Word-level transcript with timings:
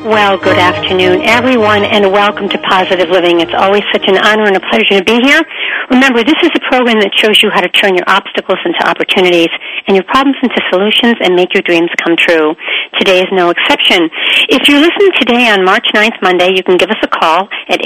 Well, 0.00 0.38
good 0.38 0.56
afternoon, 0.56 1.20
everyone, 1.28 1.84
and 1.84 2.10
welcome 2.10 2.48
to 2.48 2.58
Positive 2.64 3.10
Living. 3.10 3.40
It's 3.40 3.52
always 3.52 3.82
such 3.92 4.08
an 4.08 4.16
honor 4.16 4.48
and 4.48 4.56
a 4.56 4.64
pleasure 4.72 4.96
to 4.96 5.04
be 5.04 5.20
here. 5.20 5.44
Remember, 5.90 6.24
this 6.24 6.40
is 6.40 6.48
a 6.56 6.62
program 6.72 7.04
that 7.04 7.12
shows 7.12 7.36
you 7.44 7.52
how 7.52 7.60
to 7.60 7.68
turn 7.68 7.92
your 7.92 8.08
obstacles 8.08 8.56
into 8.64 8.80
opportunities 8.80 9.52
and 9.90 9.98
your 9.98 10.06
problems 10.06 10.38
into 10.38 10.54
solutions 10.70 11.18
and 11.18 11.34
make 11.34 11.50
your 11.50 11.66
dreams 11.66 11.90
come 11.98 12.14
true. 12.14 12.54
Today 13.02 13.18
is 13.18 13.26
no 13.34 13.50
exception. 13.50 14.06
If 14.46 14.70
you're 14.70 14.78
listening 14.78 15.10
today 15.18 15.50
on 15.50 15.66
March 15.66 15.90
9th, 15.92 16.14
Monday, 16.22 16.54
you 16.54 16.62
can 16.62 16.78
give 16.78 16.94
us 16.94 17.02
a 17.02 17.10
call 17.10 17.50
at 17.66 17.82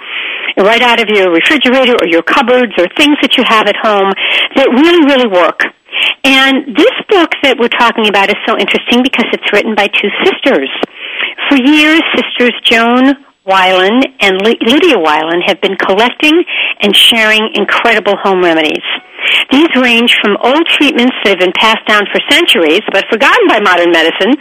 right 0.64 0.82
out 0.82 0.98
of 0.98 1.06
your 1.14 1.30
refrigerator 1.30 1.95
or 2.02 2.09
your 2.09 2.23
cupboards 2.23 2.73
or 2.76 2.88
things 2.98 3.18
that 3.23 3.38
you 3.38 3.45
have 3.46 3.68
at 3.68 3.76
home 3.78 4.10
that 4.59 4.66
really, 4.74 5.06
really 5.06 5.28
work. 5.30 5.62
And 6.24 6.72
this 6.72 6.96
book 7.12 7.36
that 7.44 7.60
we're 7.60 7.68
talking 7.68 8.08
about 8.08 8.32
is 8.32 8.40
so 8.48 8.56
interesting 8.56 9.04
because 9.04 9.28
it's 9.36 9.44
written 9.52 9.76
by 9.76 9.92
two 9.92 10.08
sisters. 10.24 10.72
For 11.52 11.60
years, 11.60 12.00
sisters 12.16 12.56
Joan 12.64 13.12
Wilen 13.44 14.00
and 14.24 14.40
Lydia 14.40 14.96
Wilen 14.96 15.45
have 15.45 15.60
been 15.60 15.76
collecting 15.76 16.32
and 16.80 16.96
sharing 16.96 17.52
incredible 17.52 18.16
home 18.16 18.40
remedies. 18.40 18.84
These 19.52 19.68
range 19.76 20.16
from 20.20 20.36
old 20.40 20.64
treatments 20.68 21.12
that 21.24 21.36
have 21.36 21.45
been 21.45 21.56
passed 21.56 21.84
down 21.84 22.08
for 22.08 22.20
centuries 22.32 22.80
but 22.92 23.04
forgotten 23.12 23.45
by 23.48 23.60
modern 23.60 23.92
medicine 23.92 24.32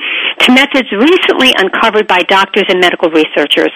to 0.43 0.55
methods 0.55 0.87
recently 0.91 1.51
uncovered 1.55 2.07
by 2.07 2.23
doctors 2.31 2.67
and 2.67 2.79
medical 2.79 3.11
researchers. 3.11 3.71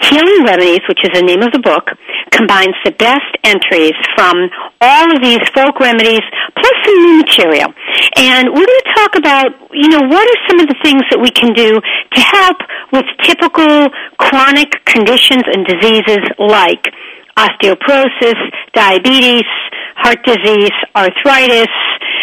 Healing 0.00 0.44
Remedies, 0.44 0.80
which 0.88 1.02
is 1.02 1.10
the 1.12 1.22
name 1.22 1.42
of 1.42 1.52
the 1.52 1.58
book, 1.58 1.90
combines 2.30 2.74
the 2.84 2.92
best 2.92 3.28
entries 3.44 3.96
from 4.14 4.48
all 4.80 5.10
of 5.10 5.22
these 5.22 5.42
folk 5.54 5.80
remedies 5.80 6.22
plus 6.54 6.76
some 6.84 6.98
new 7.02 7.16
material. 7.22 7.74
And 8.16 8.48
we're 8.48 8.66
going 8.66 8.84
to 8.86 8.94
talk 8.94 9.12
about, 9.16 9.48
you 9.72 9.88
know, 9.88 10.02
what 10.06 10.22
are 10.22 10.40
some 10.48 10.60
of 10.60 10.68
the 10.68 10.78
things 10.82 11.02
that 11.10 11.20
we 11.20 11.30
can 11.30 11.52
do 11.52 11.80
to 11.80 12.20
help 12.20 12.58
with 12.92 13.04
typical 13.22 13.90
chronic 14.18 14.72
conditions 14.86 15.42
and 15.50 15.66
diseases 15.66 16.22
like 16.38 16.86
osteoporosis, 17.36 18.38
diabetes, 18.74 19.46
heart 19.96 20.24
disease, 20.24 20.74
arthritis, 20.94 21.68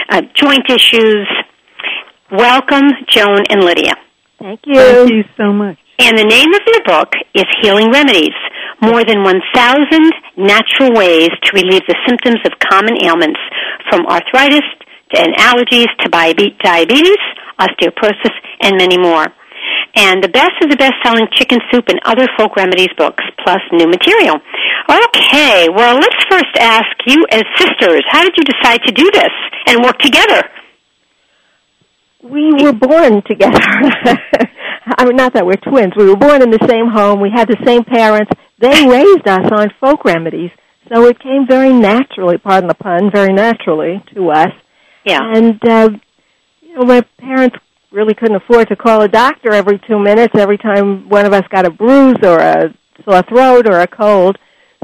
uh, 0.09 0.22
joint 0.34 0.70
issues. 0.70 1.28
Welcome, 2.31 2.90
Joan 3.08 3.44
and 3.50 3.64
Lydia. 3.64 3.96
Thank 4.40 4.62
you. 4.66 4.76
Thank 4.76 5.12
you 5.12 5.23
so 5.38 5.53
much. 5.53 5.78
And 5.98 6.18
the 6.18 6.28
name 6.28 6.52
of 6.54 6.60
your 6.68 6.84
book 6.84 7.14
is 7.34 7.46
Healing 7.62 7.90
Remedies. 7.90 8.36
More 8.82 9.06
than 9.06 9.24
1,000 9.24 9.40
natural 10.36 10.92
ways 10.92 11.32
to 11.32 11.56
relieve 11.56 11.88
the 11.88 11.96
symptoms 12.06 12.44
of 12.44 12.60
common 12.60 13.00
ailments, 13.02 13.40
from 13.90 14.06
arthritis 14.06 14.68
and 15.16 15.32
allergies 15.40 15.88
to 16.04 16.10
diabetes, 16.12 17.22
osteoporosis, 17.60 18.36
and 18.62 18.75
many 18.78 18.97
more. 18.97 19.28
And 19.96 20.22
the 20.22 20.28
best 20.28 20.59
of 20.62 20.69
the 20.69 20.75
best-selling 20.75 21.28
chicken 21.31 21.59
soup 21.72 21.88
and 21.88 22.00
other 22.03 22.28
folk 22.38 22.58
remedies 22.58 22.92
books, 22.98 23.24
plus 23.46 23.62
new 23.72 23.88
material. 23.88 24.36
Okay, 24.92 25.69
well, 25.72 25.96
let's 25.96 26.24
first 26.30 26.52
ask 26.59 26.92
you 27.08 27.25
as 27.31 27.44
sisters, 27.56 28.03
how 28.09 28.22
did 28.22 28.36
you 28.36 28.44
decide 28.44 28.84
to 28.84 28.92
do 28.92 29.09
this 29.12 29.31
and 29.68 29.81
work 29.81 29.98
together? 30.00 30.44
We 32.22 32.52
were 32.52 32.74
born 32.74 33.22
together. 33.24 33.64
I 34.85 35.06
mean, 35.06 35.16
not 35.16 35.34
that 35.34 35.46
we're 35.46 35.56
twins. 35.56 35.94
We 35.97 36.06
were 36.06 36.16
born 36.16 36.41
in 36.41 36.51
the 36.51 36.66
same 36.68 36.88
home. 36.88 37.19
We 37.19 37.31
had 37.31 37.47
the 37.47 37.57
same 37.66 37.84
parents. 37.84 38.31
They 38.59 38.88
raised 38.88 39.28
us 39.28 39.51
on 39.51 39.73
folk 39.79 40.06
remedies, 40.06 40.51
so 40.94 41.06
it 41.07 41.19
came 41.19 41.47
very 41.47 41.73
naturally. 41.73 42.38
Pardon 42.38 42.68
the 42.68 42.75
pun, 42.75 43.12
very 43.12 43.34
naturally 43.34 44.03
to 44.13 44.29
us. 44.29 44.51
Yeah. 45.03 45.19
And 45.22 45.59
uh, 45.68 45.90
you 46.62 46.75
know, 46.75 46.85
my 46.85 47.01
parents 47.18 47.57
really 47.91 48.13
couldn't 48.13 48.35
afford 48.35 48.68
to 48.68 48.75
call 48.75 49.01
a 49.01 49.07
doctor 49.07 49.53
every 49.53 49.79
two 49.88 49.97
minutes 49.97 50.35
every 50.35 50.57
time 50.57 51.07
one 51.07 51.25
of 51.25 51.34
us 51.34 51.44
got 51.50 51.66
a 51.66 51.72
bruise 51.72 52.18
or 52.24 52.38
a 52.40 52.74
sore 53.06 53.24
throat 53.24 53.68
or 53.68 53.79
a 53.79 53.88
cold. 53.88 54.38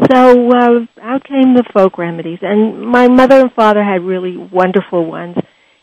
So 0.10 0.50
uh, 0.52 0.80
out 1.02 1.24
came 1.26 1.54
the 1.54 1.64
folk 1.74 1.98
remedies, 1.98 2.40
and 2.42 2.82
my 2.82 3.08
mother 3.08 3.42
and 3.42 3.52
father 3.54 3.84
had 3.84 4.02
really 4.02 4.36
wonderful 4.36 5.06
ones. 5.06 5.36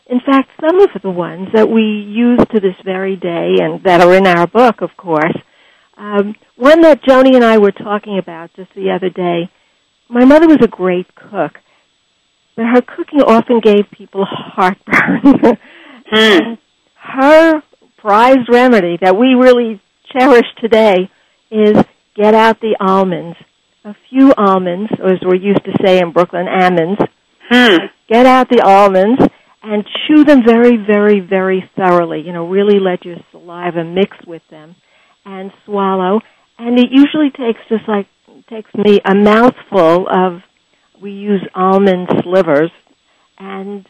In 0.09 0.19
fact, 0.25 0.49
some 0.59 0.81
of 0.81 0.89
the 1.03 1.09
ones 1.11 1.49
that 1.53 1.69
we 1.69 1.83
use 1.83 2.39
to 2.51 2.59
this 2.59 2.75
very 2.83 3.15
day 3.15 3.57
and 3.61 3.83
that 3.83 4.01
are 4.01 4.15
in 4.15 4.25
our 4.25 4.47
book, 4.47 4.81
of 4.81 4.89
course, 4.97 5.37
um, 5.97 6.33
one 6.55 6.81
that 6.81 7.03
Joni 7.03 7.35
and 7.35 7.45
I 7.45 7.59
were 7.59 7.71
talking 7.71 8.17
about 8.17 8.49
just 8.55 8.73
the 8.73 8.89
other 8.89 9.11
day, 9.11 9.51
my 10.09 10.25
mother 10.25 10.47
was 10.47 10.57
a 10.63 10.67
great 10.67 11.13
cook, 11.13 11.59
but 12.55 12.65
her 12.65 12.81
cooking 12.81 13.21
often 13.21 13.59
gave 13.59 13.91
people 13.91 14.25
heartburn. 14.27 15.57
Hmm. 16.11 16.55
Her 16.95 17.61
prized 17.97 18.49
remedy 18.49 18.97
that 18.99 19.15
we 19.15 19.35
really 19.35 19.79
cherish 20.11 20.47
today 20.59 21.11
is 21.51 21.75
get 22.15 22.33
out 22.33 22.59
the 22.61 22.75
almonds. 22.79 23.37
A 23.85 23.93
few 24.09 24.33
almonds, 24.35 24.89
or 24.99 25.13
as 25.13 25.19
we're 25.23 25.35
used 25.35 25.63
to 25.65 25.71
say 25.85 25.99
in 25.99 26.11
Brooklyn, 26.11 26.47
almonds. 26.47 26.99
Hmm. 27.47 27.77
Get 28.07 28.25
out 28.25 28.49
the 28.49 28.63
almonds 28.65 29.21
and 29.61 29.85
chew 30.07 30.23
them 30.23 30.43
very, 30.45 30.77
very, 30.77 31.19
very 31.19 31.69
thoroughly. 31.75 32.21
You 32.21 32.33
know, 32.33 32.47
really 32.47 32.79
let 32.79 33.05
your 33.05 33.17
saliva 33.31 33.83
mix 33.83 34.17
with 34.25 34.41
them 34.49 34.75
and 35.25 35.51
swallow. 35.65 36.21
And 36.57 36.79
it 36.79 36.89
usually 36.91 37.29
takes 37.29 37.59
just 37.69 37.87
like, 37.87 38.07
takes 38.49 38.73
me 38.73 38.99
a 39.05 39.15
mouthful 39.15 40.07
of, 40.07 40.41
we 41.01 41.11
use 41.11 41.45
almond 41.55 42.09
slivers 42.23 42.71
and 43.37 43.87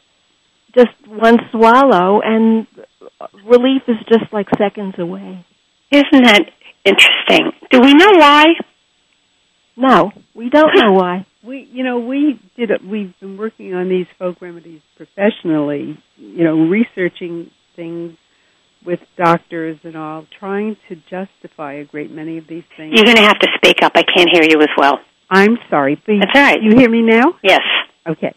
just 0.76 0.90
one 1.08 1.38
swallow 1.52 2.22
and 2.24 2.68
relief 3.46 3.82
is 3.88 3.98
just 4.08 4.32
like 4.32 4.48
seconds 4.58 4.96
away. 5.00 5.46
Isn't 5.92 6.24
that 6.24 6.52
interesting? 6.86 7.52
Do 7.72 7.82
we 7.82 7.94
know 7.94 8.12
why? 8.12 8.46
No, 9.76 10.12
we 10.34 10.50
don't 10.50 10.76
know 10.76 10.94
why. 10.94 11.26
We, 11.46 11.68
you 11.72 11.84
know, 11.84 12.00
we 12.00 12.40
did. 12.58 12.72
A, 12.72 12.76
we've 12.86 13.14
been 13.20 13.38
working 13.38 13.74
on 13.74 13.90
these 13.90 14.08
folk 14.18 14.42
remedies 14.42 14.82
professionally. 14.98 15.98
You 16.18 16.44
know, 16.44 16.68
researching 16.68 17.52
things 17.76 18.18
with 18.86 19.00
doctors 19.18 19.78
and 19.84 19.96
all, 19.98 20.26
trying 20.40 20.78
to 20.88 20.96
justify 21.10 21.74
a 21.74 21.86
great 21.86 22.12
many 22.12 22.38
of 22.38 22.46
these 22.48 22.64
things. 22.78 22.94
You're 22.96 23.06
going 23.06 23.18
to 23.18 23.24
have 23.24 23.40
to 23.40 23.48
speak 23.56 23.78
up. 23.84 23.94
I 23.96 24.04
can't 24.04 24.30
hear 24.32 24.44
you 24.44 24.62
as 24.62 24.70
well. 24.78 25.00
I'm 25.30 25.58
sorry. 25.70 26.02
That's 26.08 26.32
all 26.34 26.42
right. 26.42 26.62
You 26.62 26.78
hear 26.78 26.90
me 26.90 27.02
now? 27.02 27.34
Yes. 27.44 27.62
Okay. 28.08 28.34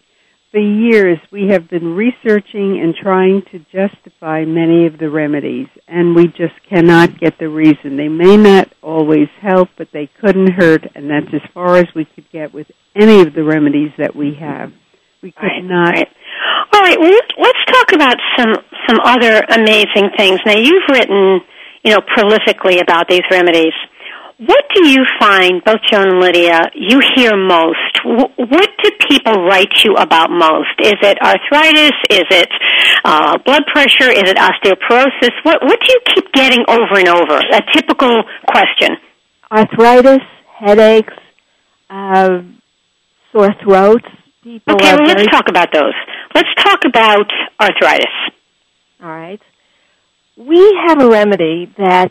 For 0.52 0.60
years, 0.60 1.18
we 1.32 1.48
have 1.48 1.70
been 1.70 1.96
researching 1.96 2.78
and 2.78 2.94
trying 2.94 3.40
to 3.52 3.58
justify 3.72 4.44
many 4.44 4.86
of 4.86 4.98
the 4.98 5.08
remedies, 5.08 5.66
and 5.88 6.14
we 6.14 6.26
just 6.26 6.52
cannot 6.68 7.18
get 7.18 7.38
the 7.40 7.48
reason. 7.48 7.96
They 7.96 8.08
may 8.08 8.36
not 8.36 8.68
always 8.82 9.28
help, 9.40 9.70
but 9.78 9.88
they 9.94 10.10
couldn't 10.20 10.52
hurt, 10.52 10.84
and 10.94 11.08
that's 11.08 11.32
as 11.32 11.40
far 11.54 11.76
as 11.78 11.86
we 11.96 12.04
could 12.04 12.30
get 12.30 12.52
with 12.52 12.66
any 12.94 13.22
of 13.22 13.32
the 13.32 13.42
remedies 13.42 13.92
that 13.96 14.14
we 14.14 14.34
have. 14.40 14.72
We 15.22 15.32
could 15.32 15.42
Right, 15.42 15.64
not. 15.64 15.94
right. 15.94 16.08
All 16.74 16.80
right. 16.82 17.00
Well, 17.00 17.20
let's 17.38 17.64
talk 17.72 17.92
about 17.94 18.16
some 18.36 18.52
some 18.88 18.98
other 19.04 19.40
amazing 19.56 20.10
things. 20.18 20.38
Now, 20.44 20.58
you've 20.58 20.84
written, 20.90 21.40
you 21.82 21.92
know, 21.92 22.00
prolifically 22.00 22.82
about 22.82 23.08
these 23.08 23.22
remedies. 23.30 23.72
What 24.44 24.64
do 24.74 24.88
you 24.88 25.04
find, 25.20 25.62
both 25.64 25.78
Joan 25.88 26.08
and 26.08 26.18
Lydia, 26.18 26.62
you 26.74 26.98
hear 27.14 27.36
most? 27.36 27.94
What 28.04 28.70
do 28.82 28.90
people 29.08 29.44
write 29.44 29.70
you 29.84 29.94
about 29.94 30.30
most? 30.30 30.74
Is 30.80 30.98
it 31.00 31.18
arthritis? 31.22 31.92
Is 32.10 32.26
it 32.28 32.48
uh, 33.04 33.38
blood 33.44 33.62
pressure? 33.72 34.10
Is 34.10 34.24
it 34.26 34.36
osteoporosis? 34.36 35.30
What 35.44 35.62
What 35.62 35.78
do 35.78 35.92
you 35.92 36.00
keep 36.12 36.32
getting 36.32 36.64
over 36.68 36.98
and 36.98 37.08
over? 37.08 37.38
A 37.38 37.60
typical 37.72 38.24
question. 38.48 38.96
Arthritis, 39.52 40.26
headaches, 40.58 41.14
uh, 41.88 42.42
sore 43.30 43.54
throats. 43.62 44.06
People 44.42 44.74
Okay, 44.74 44.92
well, 44.92 45.06
very 45.06 45.22
let's 45.22 45.30
talk 45.30 45.48
about 45.48 45.72
those. 45.72 45.94
Let's 46.34 46.52
talk 46.58 46.80
about 46.84 47.30
arthritis. 47.60 48.06
All 49.00 49.08
right. 49.08 49.40
We 50.36 50.80
have 50.88 51.00
a 51.00 51.08
remedy 51.08 51.72
that 51.78 52.10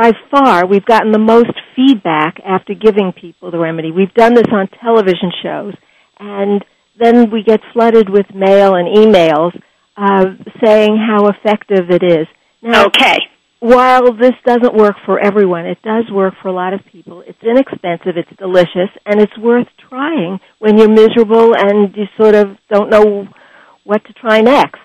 by 0.00 0.12
far, 0.30 0.66
we've 0.66 0.86
gotten 0.86 1.12
the 1.12 1.18
most 1.18 1.52
feedback 1.76 2.40
after 2.42 2.72
giving 2.72 3.12
people 3.12 3.50
the 3.50 3.58
remedy. 3.58 3.92
We've 3.92 4.14
done 4.14 4.32
this 4.32 4.46
on 4.50 4.66
television 4.82 5.30
shows, 5.42 5.74
and 6.18 6.64
then 6.98 7.30
we 7.30 7.42
get 7.42 7.60
flooded 7.74 8.08
with 8.08 8.24
mail 8.34 8.76
and 8.76 8.88
emails 8.88 9.52
uh, 9.98 10.24
saying 10.64 10.96
how 10.96 11.28
effective 11.28 11.90
it 11.90 12.02
is. 12.02 12.26
Now, 12.62 12.86
okay. 12.86 13.18
While 13.58 14.14
this 14.14 14.32
doesn't 14.46 14.74
work 14.74 14.96
for 15.04 15.20
everyone, 15.20 15.66
it 15.66 15.82
does 15.82 16.10
work 16.10 16.32
for 16.40 16.48
a 16.48 16.52
lot 16.52 16.72
of 16.72 16.80
people. 16.90 17.22
It's 17.26 17.42
inexpensive, 17.42 18.16
it's 18.16 18.38
delicious, 18.38 18.88
and 19.04 19.20
it's 19.20 19.36
worth 19.36 19.68
trying 19.90 20.40
when 20.60 20.78
you're 20.78 20.88
miserable 20.88 21.54
and 21.54 21.94
you 21.94 22.04
sort 22.18 22.34
of 22.34 22.56
don't 22.70 22.88
know 22.88 23.28
what 23.84 24.02
to 24.06 24.14
try 24.14 24.40
next. 24.40 24.80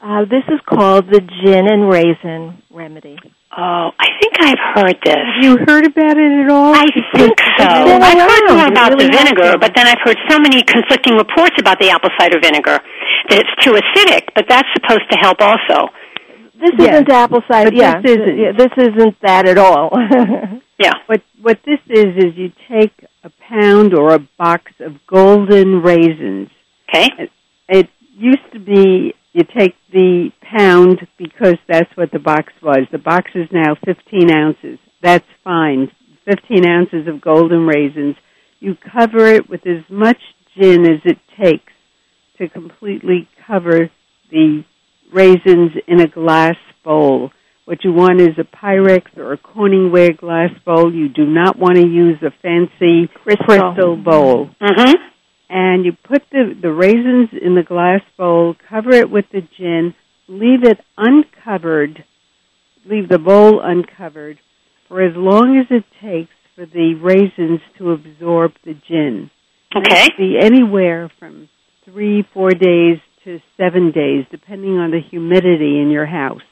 Uh, 0.00 0.20
this 0.20 0.44
is 0.46 0.60
called 0.68 1.06
the 1.10 1.20
gin 1.20 1.66
and 1.68 1.90
raisin 1.90 2.62
remedy. 2.70 3.16
Oh, 3.52 3.90
I 3.98 4.08
think 4.20 4.34
I've 4.40 4.64
heard 4.74 4.98
this. 5.04 5.16
Have 5.16 5.42
you 5.42 5.56
heard 5.66 5.86
about 5.86 6.18
it 6.18 6.32
at 6.44 6.50
all? 6.50 6.74
I 6.74 6.86
think 7.14 7.38
so. 7.56 7.64
I've 7.64 8.18
heard 8.18 8.44
more 8.52 8.66
about 8.66 8.92
really 8.92 9.06
the 9.06 9.16
vinegar, 9.16 9.56
but 9.58 9.72
then 9.74 9.86
I've 9.86 10.02
heard 10.04 10.18
so 10.28 10.38
many 10.38 10.62
conflicting 10.62 11.14
reports 11.14 11.54
about 11.58 11.78
the 11.78 11.90
apple 11.90 12.10
cider 12.18 12.38
vinegar 12.40 12.80
that 13.28 13.38
it's 13.38 13.64
too 13.64 13.72
acidic, 13.72 14.28
but 14.34 14.46
that's 14.48 14.68
supposed 14.74 15.08
to 15.10 15.18
help 15.20 15.40
also. 15.40 15.88
This 16.60 16.72
yes. 16.78 16.94
isn't 16.94 17.10
apple 17.10 17.42
cider. 17.50 17.70
yeah, 17.72 18.00
this 18.00 18.12
isn't. 18.12 18.38
Yeah, 18.38 18.52
this 18.56 18.72
isn't 18.76 19.16
that 19.22 19.46
at 19.48 19.58
all. 19.58 19.90
yeah. 20.78 20.94
What 21.06 21.22
what 21.40 21.60
this 21.64 21.80
is 21.88 22.16
is 22.16 22.36
you 22.36 22.52
take 22.68 22.92
a 23.22 23.30
pound 23.48 23.94
or 23.94 24.14
a 24.14 24.18
box 24.38 24.72
of 24.80 24.94
golden 25.06 25.82
raisins. 25.82 26.48
Okay. 26.88 27.08
It, 27.18 27.30
it 27.68 27.88
used 28.16 28.52
to 28.52 28.58
be 28.58 29.14
you 29.36 29.44
take 29.44 29.74
the 29.92 30.30
pound 30.40 31.06
because 31.18 31.56
that's 31.68 31.94
what 31.94 32.10
the 32.10 32.18
box 32.18 32.54
was. 32.62 32.86
The 32.90 32.96
box 32.96 33.30
is 33.34 33.46
now 33.52 33.76
15 33.84 34.30
ounces. 34.34 34.78
That's 35.02 35.26
fine. 35.44 35.90
15 36.24 36.66
ounces 36.66 37.06
of 37.06 37.20
golden 37.20 37.66
raisins. 37.66 38.16
You 38.60 38.76
cover 38.94 39.26
it 39.26 39.46
with 39.46 39.60
as 39.66 39.84
much 39.90 40.16
gin 40.58 40.86
as 40.86 41.00
it 41.04 41.18
takes 41.38 41.72
to 42.38 42.48
completely 42.48 43.28
cover 43.46 43.90
the 44.30 44.64
raisins 45.12 45.72
in 45.86 46.00
a 46.00 46.08
glass 46.08 46.56
bowl. 46.82 47.30
What 47.66 47.84
you 47.84 47.92
want 47.92 48.22
is 48.22 48.38
a 48.38 48.56
Pyrex 48.56 49.18
or 49.18 49.34
a 49.34 49.38
Corningware 49.38 50.16
glass 50.16 50.50
bowl. 50.64 50.94
You 50.94 51.10
do 51.10 51.26
not 51.26 51.58
want 51.58 51.76
to 51.76 51.86
use 51.86 52.16
a 52.22 52.30
fancy 52.40 53.12
crystal, 53.22 53.44
crystal 53.46 53.96
bowl. 53.96 54.48
Mm-hmm 54.62 55.15
and 55.48 55.84
you 55.84 55.92
put 55.92 56.22
the, 56.30 56.54
the 56.60 56.72
raisins 56.72 57.30
in 57.40 57.54
the 57.54 57.62
glass 57.62 58.00
bowl, 58.16 58.56
cover 58.68 58.90
it 58.90 59.10
with 59.10 59.26
the 59.32 59.42
gin, 59.56 59.94
leave 60.28 60.64
it 60.64 60.78
uncovered, 60.96 62.04
leave 62.84 63.08
the 63.08 63.18
bowl 63.18 63.60
uncovered 63.62 64.38
for 64.88 65.02
as 65.02 65.14
long 65.16 65.58
as 65.58 65.66
it 65.70 65.84
takes 66.00 66.32
for 66.54 66.66
the 66.66 66.94
raisins 66.94 67.60
to 67.78 67.92
absorb 67.92 68.52
the 68.64 68.74
gin. 68.88 69.30
Okay. 69.76 70.08
be 70.16 70.38
anywhere 70.40 71.10
from 71.18 71.48
three, 71.84 72.24
four 72.32 72.50
days 72.50 72.98
to 73.24 73.40
seven 73.56 73.92
days, 73.92 74.24
depending 74.30 74.78
on 74.78 74.90
the 74.90 75.00
humidity 75.10 75.80
in 75.80 75.90
your 75.90 76.06
house. 76.06 76.42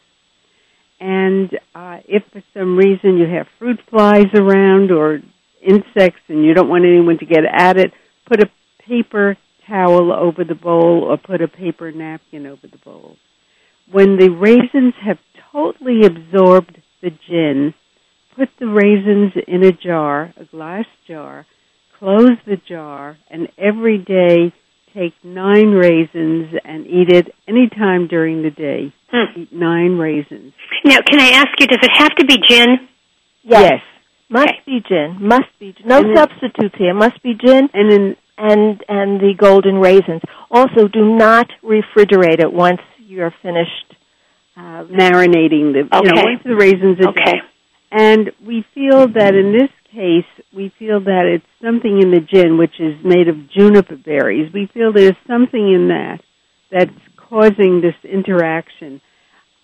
And 1.01 1.51
uh, 1.75 1.99
if 2.07 2.23
for 2.33 2.43
some 2.53 2.77
reason 2.77 3.17
you 3.17 3.27
have 3.27 3.47
fruit 3.59 3.81
flies 3.91 4.27
around 4.35 4.91
or 4.91 5.21
insects 5.63 6.21
and 6.29 6.45
you 6.45 6.55
don't 6.55 6.69
want 6.69 6.85
anyone 6.85 7.19
to 7.19 7.27
get 7.27 7.45
at 7.51 7.79
it, 7.79 7.93
put 8.27 8.43
a 8.43 8.51
paper 8.87 9.37
towel 9.69 10.13
over 10.13 10.45
the 10.45 10.55
bowl 10.55 11.05
or 11.05 11.17
put 11.17 11.41
a 11.41 11.49
paper 11.49 11.91
napkin 11.93 12.47
over 12.47 12.67
the 12.67 12.79
bowl. 12.79 13.17
When 13.91 14.17
the 14.17 14.31
raisins 14.31 14.95
have 15.05 15.19
totally 15.53 16.07
absorbed 16.07 16.81
the 17.03 17.11
gin, 17.29 17.75
put 18.37 18.49
the 18.59 18.67
raisins 18.67 19.33
in 19.47 19.65
a 19.65 19.73
jar, 19.73 20.33
a 20.37 20.45
glass 20.45 20.87
jar, 21.07 21.47
close 21.99 22.37
the 22.47 22.57
jar, 22.69 23.17
and 23.31 23.49
every 23.59 23.99
day 23.99 24.53
take 24.95 25.13
nine 25.25 25.71
raisins 25.71 26.55
and 26.65 26.87
eat 26.87 27.11
it 27.11 27.35
any 27.49 27.69
time 27.69 28.07
during 28.07 28.43
the 28.43 28.51
day. 28.51 28.95
Hmm. 29.11 29.41
Eat 29.41 29.53
nine 29.53 29.99
raisins. 29.99 30.53
Now, 30.85 30.99
can 31.07 31.21
I 31.21 31.31
ask 31.31 31.49
you, 31.59 31.67
does 31.67 31.81
it 31.83 31.91
have 31.97 32.15
to 32.17 32.25
be 32.25 32.39
gin? 32.49 32.89
Yes. 33.43 33.61
yes. 33.63 33.81
Must 34.31 34.49
okay. 34.49 34.63
be 34.67 34.83
gin. 34.89 35.19
Must 35.21 35.59
be 35.59 35.73
gin. 35.73 35.87
No 35.87 35.99
and 35.99 36.17
substitutes 36.17 36.75
here. 36.79 36.95
Must 36.95 37.23
be 37.23 37.35
gin. 37.35 37.69
And 37.73 37.93
in 37.93 38.17
and 38.37 38.83
and 38.89 39.21
the 39.21 39.35
golden 39.37 39.77
raisins. 39.77 40.23
Also, 40.51 40.89
do 40.89 41.17
not 41.17 41.49
refrigerate 41.63 42.41
it 42.41 42.53
once 42.53 42.81
you're 42.99 43.35
finished 43.43 43.95
uh, 44.57 44.85
marinating 44.85 45.73
the 45.73 45.89
okay. 45.93 46.01
you 46.05 46.13
know, 46.13 46.23
once 46.23 46.43
the 46.45 46.55
raisins 46.57 46.99
are 47.01 47.11
okay. 47.11 47.39
Done. 47.39 47.49
And 47.91 48.33
we 48.45 48.65
feel 48.75 49.07
that 49.07 49.35
in 49.35 49.53
this 49.53 49.71
case, 49.93 50.27
we 50.53 50.73
feel 50.79 51.01
that 51.01 51.27
it's 51.27 51.47
something 51.63 52.03
in 52.03 52.11
the 52.11 52.21
gin 52.21 52.59
which 52.59 52.81
is 52.81 52.95
made 53.05 53.29
of 53.29 53.49
juniper 53.51 53.97
berries. 53.97 54.53
We 54.53 54.67
feel 54.67 54.93
there's 54.93 55.17
something 55.29 55.73
in 55.73 55.89
that 55.89 56.21
that's 56.71 56.91
causing 57.17 57.81
this 57.81 57.95
interaction. 58.03 59.01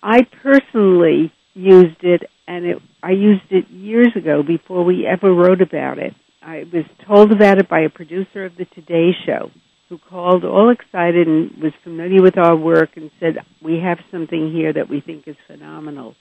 I 0.01 0.23
personally 0.41 1.33
used 1.53 2.03
it, 2.03 2.23
and 2.47 2.65
it, 2.65 2.77
I 3.03 3.11
used 3.11 3.49
it 3.49 3.69
years 3.69 4.15
ago 4.15 4.43
before 4.43 4.83
we 4.85 5.05
ever 5.05 5.33
wrote 5.33 5.61
about 5.61 5.99
it. 5.99 6.15
I 6.41 6.63
was 6.71 6.85
told 7.07 7.31
about 7.31 7.59
it 7.59 7.69
by 7.69 7.81
a 7.81 7.89
producer 7.89 8.45
of 8.45 8.55
the 8.57 8.65
Today 8.65 9.11
Show 9.25 9.51
who 9.89 9.97
called 9.97 10.45
all 10.45 10.69
excited 10.69 11.27
and 11.27 11.51
was 11.61 11.73
familiar 11.83 12.21
with 12.21 12.37
our 12.37 12.55
work 12.55 12.91
and 12.95 13.11
said, 13.19 13.35
we 13.61 13.79
have 13.83 13.97
something 14.09 14.51
here 14.51 14.71
that 14.73 14.89
we 14.89 15.01
think 15.01 15.27
is 15.27 15.35
phenomenal. 15.47 16.15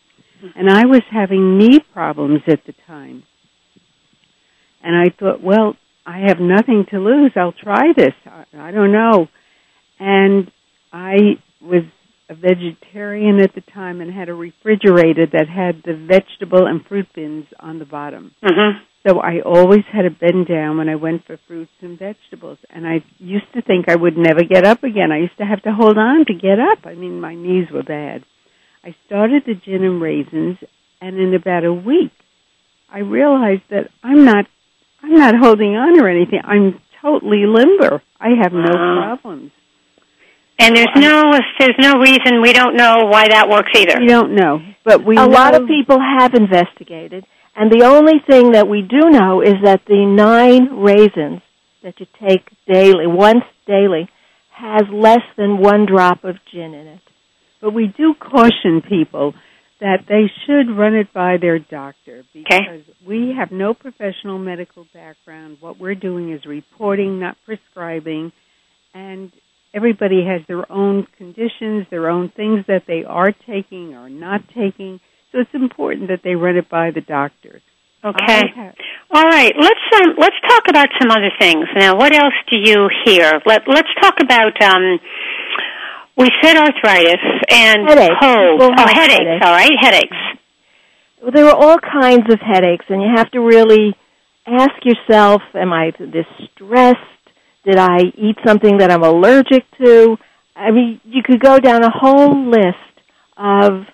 And 0.57 0.69
I 0.69 0.87
was 0.87 1.03
having 1.11 1.59
knee 1.59 1.79
problems 1.93 2.41
at 2.49 2.61
the 2.67 2.75
time. 2.87 3.23
And 4.83 4.97
I 4.97 5.15
thought, 5.19 5.43
well, 5.43 5.77
I 6.07 6.25
have 6.27 6.39
nothing 6.41 6.87
to 6.91 6.99
lose. 6.99 7.33
I'll 7.37 7.53
try 7.53 7.93
this. 7.97 8.15
I, 8.27 8.45
I 8.59 8.71
don't 8.73 8.93
know. 8.93 9.29
And 10.01 10.51
I 10.93 11.17
was 11.61 11.85
a 12.29 12.35
vegetarian 12.35 13.41
at 13.41 13.55
the 13.55 13.61
time 13.73 14.01
and 14.01 14.13
had 14.13 14.29
a 14.29 14.35
refrigerator 14.35 15.27
that 15.33 15.47
had 15.49 15.83
the 15.85 15.95
vegetable 15.95 16.67
and 16.67 16.85
fruit 16.87 17.07
bins 17.15 17.47
on 17.59 17.79
the 17.79 17.85
bottom. 17.85 18.35
Mm-hmm. 18.43 18.85
So 19.07 19.19
I 19.19 19.41
always 19.41 19.85
had 19.91 20.03
to 20.03 20.11
bend 20.11 20.47
down 20.47 20.77
when 20.77 20.89
I 20.89 20.97
went 20.97 21.25
for 21.27 21.39
fruits 21.49 21.73
and 21.81 21.99
vegetables. 21.99 22.59
And 22.69 22.87
I 22.87 23.03
used 23.19 23.51
to 23.55 23.63
think 23.63 23.89
I 23.89 23.97
would 23.97 24.17
never 24.17 24.45
get 24.45 24.67
up 24.67 24.83
again. 24.83 25.11
I 25.11 25.21
used 25.21 25.39
to 25.39 25.47
have 25.47 25.63
to 25.63 25.73
hold 25.73 25.97
on 25.97 26.27
to 26.27 26.35
get 26.35 26.59
up. 26.61 26.85
I 26.85 26.95
mean, 26.95 27.21
my 27.21 27.35
knees 27.35 27.71
were 27.73 27.83
bad. 27.83 28.25
I 28.85 28.95
started 29.07 29.45
the 29.47 29.55
gin 29.55 29.85
and 29.85 30.01
raisins, 30.01 30.57
and 31.01 31.19
in 31.19 31.35
about 31.35 31.65
a 31.65 31.73
week, 31.73 32.13
I 32.91 33.01
realized 33.01 33.63
that 33.71 33.91
I'm 34.03 34.25
not, 34.25 34.47
I'm 35.03 35.15
not 35.15 35.35
holding 35.39 35.77
on 35.77 36.01
or 36.01 36.09
anything. 36.09 36.41
I'm 36.45 36.81
totally 37.03 37.45
limber. 37.47 38.03
I 38.19 38.31
have 38.43 38.53
no 38.53 38.73
wow. 38.73 39.17
problems. 39.21 39.53
And 40.59 40.77
there's 40.77 40.89
no, 40.97 41.39
there's 41.59 41.77
no 41.79 42.01
reason 42.01 42.43
we 42.43 42.53
don't 42.53 42.77
know 42.77 43.07
why 43.07 43.29
that 43.29 43.49
works 43.49 43.71
either. 43.75 43.99
We 43.99 44.07
don't 44.07 44.35
know, 44.35 44.61
but 44.85 45.05
we. 45.05 45.17
A 45.17 45.21
know 45.21 45.27
lot 45.27 45.55
of 45.55 45.67
people 45.67 45.99
have 45.99 46.35
investigated 46.35 47.25
and 47.61 47.71
the 47.71 47.85
only 47.85 48.15
thing 48.27 48.53
that 48.53 48.69
we 48.69 48.81
do 48.81 49.11
know 49.11 49.43
is 49.43 49.53
that 49.65 49.83
the 49.87 50.07
nine 50.07 50.81
raisins 50.81 51.43
that 51.83 52.01
you 52.01 52.07
take 52.19 52.49
daily, 52.67 53.07
once 53.07 53.45
daily, 53.67 54.09
has 54.51 54.85
less 54.91 55.21
than 55.37 55.59
one 55.59 55.85
drop 55.85 56.25
of 56.25 56.37
gin 56.51 56.73
in 56.73 56.87
it. 56.87 57.01
But 57.61 57.75
we 57.75 57.93
do 57.95 58.15
caution 58.15 58.81
people 58.81 59.35
that 59.79 60.05
they 60.09 60.31
should 60.47 60.75
run 60.75 60.95
it 60.95 61.13
by 61.13 61.37
their 61.39 61.59
doctor 61.59 62.25
because 62.33 62.61
okay. 62.63 62.85
we 63.07 63.35
have 63.39 63.53
no 63.53 63.75
professional 63.75 64.39
medical 64.39 64.87
background. 64.95 65.59
What 65.61 65.79
we're 65.79 65.95
doing 65.95 66.33
is 66.33 66.47
reporting, 66.47 67.21
not 67.21 67.37
prescribing, 67.45 68.33
and 68.95 69.31
everybody 69.75 70.25
has 70.25 70.41
their 70.49 70.71
own 70.73 71.07
conditions, 71.19 71.87
their 71.91 72.09
own 72.09 72.31
things 72.35 72.65
that 72.69 72.85
they 72.87 73.05
are 73.07 73.33
taking 73.33 73.93
or 73.93 74.09
not 74.09 74.41
taking. 74.49 74.99
So 75.33 75.39
it's 75.39 75.55
important 75.55 76.09
that 76.09 76.21
they 76.25 76.35
run 76.35 76.57
it 76.57 76.69
by 76.69 76.91
the 76.91 77.01
doctor. 77.01 77.61
Okay. 78.03 78.43
All 79.13 79.25
right. 79.25 79.53
Let's 79.59 79.87
um, 80.03 80.15
let's 80.19 80.37
talk 80.49 80.65
about 80.69 80.89
some 81.01 81.11
other 81.11 81.31
things. 81.39 81.67
Now, 81.77 81.97
what 81.97 82.13
else 82.15 82.35
do 82.51 82.57
you 82.57 82.89
hear? 83.05 83.41
Let 83.45 83.63
Let's 83.69 83.89
talk 84.01 84.15
about. 84.23 84.61
Um, 84.63 84.99
we 86.17 86.29
said 86.43 86.57
arthritis 86.57 87.21
and 87.51 87.89
headaches. 87.89 88.15
cold. 88.21 88.61
Oh, 88.63 88.73
headaches. 88.77 88.97
headaches. 88.97 89.45
All 89.45 89.53
right, 89.53 89.71
headaches. 89.81 90.17
Well, 91.23 91.31
there 91.33 91.47
are 91.47 91.55
all 91.55 91.79
kinds 91.79 92.33
of 92.33 92.41
headaches, 92.41 92.87
and 92.89 93.03
you 93.03 93.09
have 93.15 93.31
to 93.33 93.41
really 93.41 93.95
ask 94.47 94.75
yourself: 94.83 95.43
Am 95.55 95.73
I 95.73 95.91
distressed? 95.91 96.99
Did 97.65 97.77
I 97.77 97.99
eat 98.17 98.37
something 98.47 98.79
that 98.79 98.91
I'm 98.91 99.03
allergic 99.05 99.65
to? 99.83 100.17
I 100.57 100.71
mean, 100.71 101.01
you 101.05 101.23
could 101.23 101.41
go 101.41 101.59
down 101.59 101.85
a 101.85 101.91
whole 101.91 102.51
list 102.51 102.77
of 103.37 103.85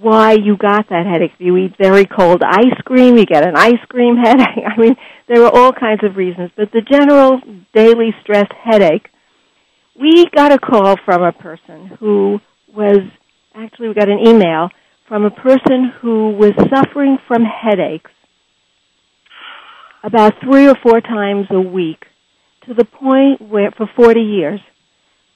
why 0.00 0.32
you 0.32 0.56
got 0.56 0.88
that 0.88 1.06
headache. 1.06 1.32
You 1.38 1.56
eat 1.58 1.74
very 1.78 2.06
cold 2.06 2.42
ice 2.42 2.80
cream, 2.84 3.16
you 3.18 3.26
get 3.26 3.46
an 3.46 3.54
ice 3.56 3.84
cream 3.88 4.16
headache. 4.16 4.64
I 4.66 4.80
mean, 4.80 4.96
there 5.28 5.44
are 5.44 5.54
all 5.54 5.72
kinds 5.72 6.02
of 6.04 6.16
reasons. 6.16 6.50
But 6.56 6.72
the 6.72 6.80
general 6.80 7.40
daily 7.74 8.14
stress 8.22 8.48
headache, 8.64 9.08
we 10.00 10.26
got 10.34 10.52
a 10.52 10.58
call 10.58 10.96
from 11.04 11.22
a 11.22 11.32
person 11.32 11.90
who 12.00 12.40
was, 12.74 13.00
actually 13.54 13.88
we 13.88 13.94
got 13.94 14.08
an 14.08 14.26
email 14.26 14.70
from 15.06 15.24
a 15.24 15.30
person 15.30 15.92
who 16.00 16.30
was 16.30 16.52
suffering 16.72 17.18
from 17.26 17.42
headaches 17.42 18.10
about 20.02 20.34
three 20.42 20.66
or 20.66 20.76
four 20.82 21.00
times 21.00 21.46
a 21.50 21.60
week 21.60 22.04
to 22.66 22.74
the 22.74 22.84
point 22.84 23.40
where, 23.40 23.70
for 23.76 23.90
40 23.96 24.20
years, 24.20 24.60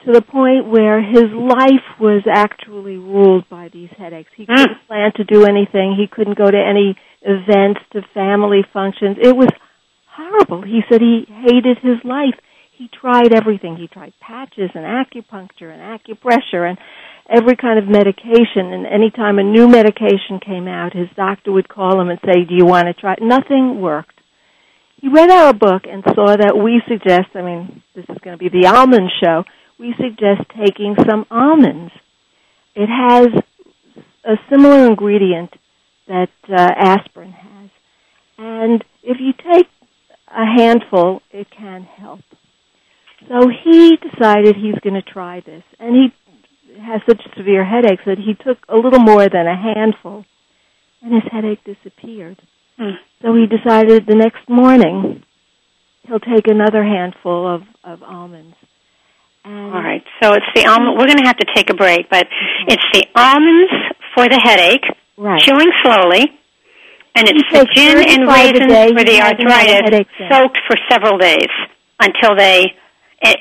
to 0.05 0.11
the 0.13 0.21
point 0.21 0.69
where 0.69 1.01
his 1.01 1.33
life 1.33 1.85
was 1.99 2.23
actually 2.31 2.97
ruled 2.97 3.49
by 3.49 3.69
these 3.73 3.89
headaches. 3.97 4.29
He 4.35 4.45
couldn't 4.45 4.77
hmm. 4.77 4.87
plan 4.87 5.11
to 5.15 5.23
do 5.23 5.45
anything. 5.45 5.95
He 5.97 6.07
couldn't 6.07 6.37
go 6.37 6.49
to 6.49 6.57
any 6.57 6.95
events, 7.21 7.81
to 7.93 8.01
family 8.13 8.61
functions. 8.71 9.17
It 9.21 9.35
was 9.35 9.49
horrible. 10.15 10.61
He 10.61 10.81
said 10.89 11.01
he 11.01 11.25
hated 11.27 11.79
his 11.81 11.97
life. 12.03 12.35
He 12.71 12.89
tried 12.89 13.33
everything. 13.33 13.77
He 13.77 13.87
tried 13.87 14.13
patches 14.19 14.69
and 14.75 14.85
acupuncture 14.85 15.73
and 15.73 15.81
acupressure 15.81 16.69
and 16.69 16.77
every 17.29 17.55
kind 17.55 17.79
of 17.79 17.87
medication. 17.87 18.73
And 18.73 18.85
anytime 18.85 19.39
a 19.39 19.43
new 19.43 19.67
medication 19.67 20.39
came 20.45 20.67
out, 20.67 20.93
his 20.93 21.07
doctor 21.15 21.51
would 21.51 21.69
call 21.69 21.99
him 21.99 22.09
and 22.09 22.19
say, 22.25 22.43
"Do 22.43 22.53
you 22.53 22.65
want 22.65 22.87
to 22.87 22.93
try?" 22.93 23.15
Nothing 23.21 23.81
worked. 23.81 24.19
He 25.01 25.07
read 25.07 25.29
our 25.29 25.53
book 25.53 25.83
and 25.89 26.03
saw 26.03 26.35
that 26.35 26.57
we 26.57 26.81
suggest. 26.87 27.29
I 27.35 27.41
mean, 27.41 27.81
this 27.95 28.05
is 28.09 28.17
going 28.23 28.37
to 28.37 28.43
be 28.43 28.49
the 28.49 28.67
almond 28.67 29.09
show. 29.23 29.45
We 29.79 29.93
suggest 29.97 30.49
taking 30.57 30.95
some 31.07 31.25
almonds. 31.29 31.91
It 32.75 32.87
has 32.87 33.27
a 34.23 34.35
similar 34.49 34.87
ingredient 34.87 35.51
that 36.07 36.29
uh, 36.49 36.71
aspirin 36.77 37.31
has, 37.31 37.69
and 38.37 38.83
if 39.03 39.17
you 39.19 39.33
take 39.33 39.67
a 40.27 40.45
handful, 40.45 41.21
it 41.31 41.47
can 41.51 41.83
help. 41.83 42.21
So 43.27 43.49
he 43.49 43.97
decided 43.97 44.55
he's 44.55 44.79
going 44.83 44.95
to 44.95 45.01
try 45.01 45.41
this, 45.41 45.63
and 45.79 45.95
he 45.95 46.79
has 46.81 47.01
such 47.07 47.21
severe 47.37 47.65
headaches 47.65 48.03
that 48.05 48.17
he 48.17 48.33
took 48.33 48.57
a 48.67 48.75
little 48.75 48.99
more 48.99 49.27
than 49.29 49.47
a 49.47 49.55
handful, 49.55 50.25
and 51.01 51.13
his 51.13 51.23
headache 51.31 51.63
disappeared. 51.63 52.41
Hmm. 52.77 52.97
So 53.21 53.33
he 53.33 53.45
decided 53.47 54.05
the 54.05 54.15
next 54.15 54.47
morning 54.49 55.23
he'll 56.03 56.19
take 56.19 56.47
another 56.47 56.83
handful 56.83 57.47
of, 57.47 57.61
of 57.83 58.03
almonds. 58.03 58.55
All 59.45 59.69
right. 59.71 60.03
So 60.21 60.33
it's 60.33 60.45
the 60.55 60.65
almond. 60.65 60.97
We're 60.97 61.05
going 61.05 61.19
to 61.19 61.25
have 61.27 61.37
to 61.37 61.45
take 61.55 61.69
a 61.69 61.75
break, 61.75 62.09
but 62.09 62.27
it's 62.67 62.83
the 62.93 63.05
almonds 63.15 63.71
for 64.15 64.27
the 64.27 64.39
headache, 64.43 64.85
Right. 65.17 65.39
chewing 65.41 65.71
slowly, 65.83 66.33
and 67.15 67.29
it's 67.29 67.43
the 67.51 67.65
gin 67.73 67.97
and 67.97 68.27
raisins 68.27 68.73
for 68.97 69.03
the 69.05 69.15
hasn't 69.21 69.49
had 69.49 69.93
a 69.93 69.97
arthritis, 70.03 70.07
soaked 70.29 70.57
for 70.67 70.75
several 70.89 71.17
days 71.17 71.47
until 72.01 72.35
they, 72.35 72.73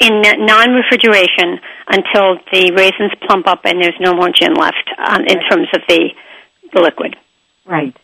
in 0.01 0.23
non-refrigeration, 0.47 1.59
until 1.89 2.37
the 2.53 2.73
raisins 2.77 3.13
plump 3.27 3.49
up 3.49 3.63
and 3.65 3.83
there's 3.83 3.99
no 4.01 4.15
more 4.15 4.31
gin 4.31 4.55
left 4.55 4.89
um, 4.99 5.23
in 5.27 5.41
terms 5.51 5.69
of 5.75 5.81
the 5.89 6.11
the 6.73 6.81
liquid. 6.81 7.17
Right. 7.67 7.97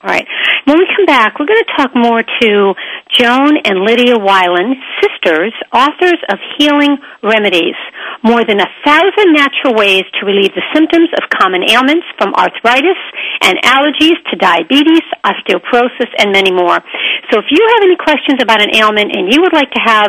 All 0.00 0.08
right. 0.08 0.24
When 0.64 0.80
we 0.80 0.88
come 0.96 1.04
back, 1.04 1.36
we're 1.36 1.44
going 1.44 1.60
to 1.60 1.76
talk 1.76 1.92
more 1.92 2.24
to 2.24 2.72
Joan 3.20 3.52
and 3.68 3.84
Lydia 3.84 4.16
Wilen, 4.16 4.72
sisters, 4.96 5.52
authors 5.76 6.16
of 6.32 6.40
Healing 6.56 6.96
Remedies. 7.20 7.76
More 8.24 8.40
than 8.40 8.64
a 8.64 8.70
thousand 8.80 9.36
natural 9.36 9.76
ways 9.76 10.08
to 10.16 10.24
relieve 10.24 10.56
the 10.56 10.64
symptoms 10.72 11.12
of 11.20 11.28
common 11.28 11.68
ailments 11.68 12.08
from 12.16 12.32
arthritis 12.32 12.96
and 13.44 13.60
allergies 13.60 14.16
to 14.32 14.40
diabetes, 14.40 15.04
osteoporosis, 15.20 16.08
and 16.16 16.32
many 16.32 16.48
more. 16.48 16.80
So 17.28 17.36
if 17.36 17.52
you 17.52 17.60
have 17.60 17.84
any 17.84 18.00
questions 18.00 18.40
about 18.40 18.64
an 18.64 18.72
ailment 18.72 19.12
and 19.12 19.28
you 19.28 19.44
would 19.44 19.52
like 19.52 19.68
to 19.76 19.84
have 19.84 20.08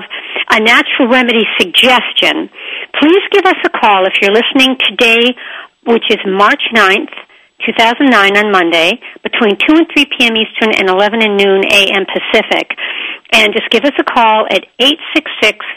a 0.55 0.63
natural 0.63 1.11
remedy 1.11 1.43
suggestion, 1.59 2.47
please 2.95 3.23
give 3.35 3.43
us 3.43 3.59
a 3.67 3.71
call 3.75 4.07
if 4.07 4.15
you're 4.23 4.31
listening 4.31 4.79
today, 4.87 5.35
which 5.83 6.07
is 6.07 6.23
March 6.23 6.63
9th. 6.71 7.11
2009 7.65 8.37
on 8.37 8.51
Monday 8.51 8.99
between 9.23 9.57
2 9.57 9.65
and 9.75 9.87
3 9.93 10.05
p.m. 10.17 10.35
Eastern 10.37 10.73
and 10.75 10.89
11 10.89 11.21
and 11.21 11.37
noon 11.37 11.63
a.m. 11.71 12.05
Pacific. 12.05 12.75
And 13.33 13.53
just 13.53 13.69
give 13.71 13.85
us 13.85 13.93
a 13.97 14.03
call 14.03 14.45
at 14.51 14.65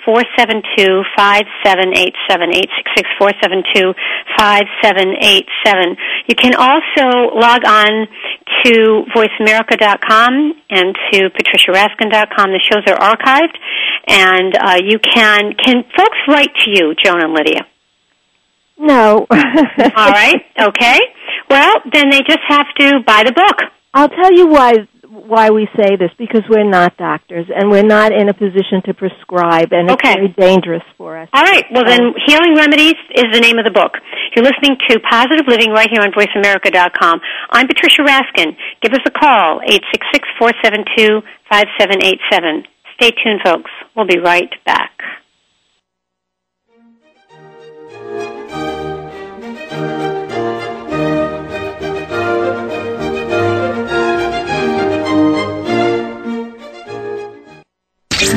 866-472-5787, 0.09 2.51
866-472-5787. 3.23 5.97
You 6.27 6.35
can 6.35 6.57
also 6.59 7.31
log 7.37 7.65
on 7.65 8.09
to 8.65 9.05
voiceamerica.com 9.15 10.53
and 10.71 10.97
to 11.13 11.31
patriciaraskin.com. 11.31 12.51
The 12.51 12.59
shows 12.61 12.83
are 12.89 12.99
archived 12.99 13.57
and 14.09 14.57
uh, 14.57 14.79
you 14.85 14.99
can, 14.99 15.53
can 15.55 15.85
folks 15.97 16.19
write 16.29 16.53
to 16.65 16.71
you, 16.71 16.93
Joan 17.05 17.23
and 17.23 17.33
Lydia? 17.33 17.65
No. 18.77 19.27
All 19.31 20.11
right, 20.11 20.43
okay. 20.59 20.99
Well, 21.55 21.77
then 21.93 22.11
they 22.11 22.19
just 22.27 22.43
have 22.49 22.67
to 22.81 22.99
buy 23.07 23.23
the 23.23 23.31
book. 23.33 23.59
I'll 23.95 24.09
tell 24.11 24.33
you 24.35 24.49
why 24.49 24.75
why 25.09 25.51
we 25.51 25.69
say 25.79 25.95
this 25.95 26.11
because 26.19 26.43
we're 26.51 26.69
not 26.69 26.97
doctors 26.97 27.47
and 27.55 27.71
we're 27.71 27.87
not 27.87 28.11
in 28.13 28.29
a 28.29 28.35
position 28.35 28.83
to 28.85 28.93
prescribe 28.93 29.69
and 29.71 29.89
Okay. 29.89 30.11
it's 30.11 30.19
very 30.19 30.35
dangerous 30.51 30.83
for 30.99 31.17
us. 31.17 31.29
All 31.33 31.45
right. 31.45 31.65
Well, 31.71 31.85
then, 31.87 32.13
Healing 32.27 32.57
Remedies 32.57 32.99
is 33.15 33.27
the 33.33 33.39
name 33.39 33.61
of 33.61 33.65
the 33.65 33.71
book. 33.71 33.93
You're 34.35 34.45
listening 34.45 34.77
to 34.91 34.99
Positive 35.09 35.47
Living 35.47 35.71
right 35.71 35.89
here 35.89 36.03
on 36.03 36.11
VoiceAmerica.com. 36.11 37.21
I'm 37.51 37.69
Patricia 37.69 38.03
Raskin. 38.03 38.57
Give 38.83 38.93
us 38.93 39.07
a 39.07 39.13
call, 39.13 39.61
866-472-5787. 40.43 42.67
Stay 42.97 43.11
tuned, 43.23 43.41
folks. 43.45 43.71
We'll 43.95 44.07
be 44.07 44.19
right 44.19 44.51
back. 44.67 44.91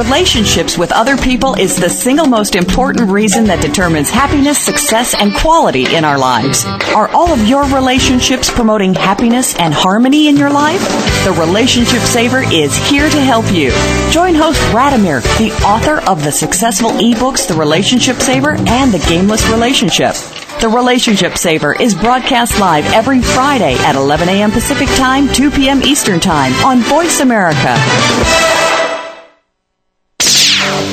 Relationships 0.00 0.78
with 0.78 0.92
other 0.92 1.14
people 1.18 1.52
is 1.56 1.76
the 1.76 1.90
single 1.90 2.24
most 2.24 2.56
important 2.56 3.10
reason 3.10 3.44
that 3.44 3.60
determines 3.60 4.08
happiness, 4.08 4.58
success, 4.58 5.14
and 5.14 5.34
quality 5.34 5.94
in 5.94 6.06
our 6.06 6.16
lives. 6.16 6.64
Are 6.96 7.10
all 7.10 7.28
of 7.28 7.46
your 7.46 7.64
relationships 7.64 8.50
promoting 8.50 8.94
happiness 8.94 9.54
and 9.58 9.74
harmony 9.74 10.28
in 10.28 10.38
your 10.38 10.48
life? 10.48 10.80
The 11.24 11.36
Relationship 11.38 12.00
Saver 12.00 12.42
is 12.50 12.74
here 12.88 13.10
to 13.10 13.20
help 13.20 13.52
you. 13.52 13.72
Join 14.10 14.34
host 14.34 14.58
Radimir, 14.72 15.20
the 15.36 15.52
author 15.66 16.00
of 16.08 16.24
the 16.24 16.32
successful 16.32 16.92
ebooks 16.92 17.46
The 17.46 17.54
Relationship 17.54 18.16
Saver 18.16 18.52
and 18.52 18.94
The 18.94 19.04
Gameless 19.06 19.46
Relationship. 19.50 20.14
The 20.62 20.70
Relationship 20.70 21.36
Saver 21.36 21.74
is 21.74 21.94
broadcast 21.94 22.58
live 22.58 22.86
every 22.94 23.20
Friday 23.20 23.74
at 23.80 23.96
11 23.96 24.30
a.m. 24.30 24.50
Pacific 24.50 24.88
Time, 24.96 25.30
2 25.34 25.50
p.m. 25.50 25.82
Eastern 25.82 26.20
Time 26.20 26.54
on 26.64 26.78
Voice 26.78 27.20
America. 27.20 27.76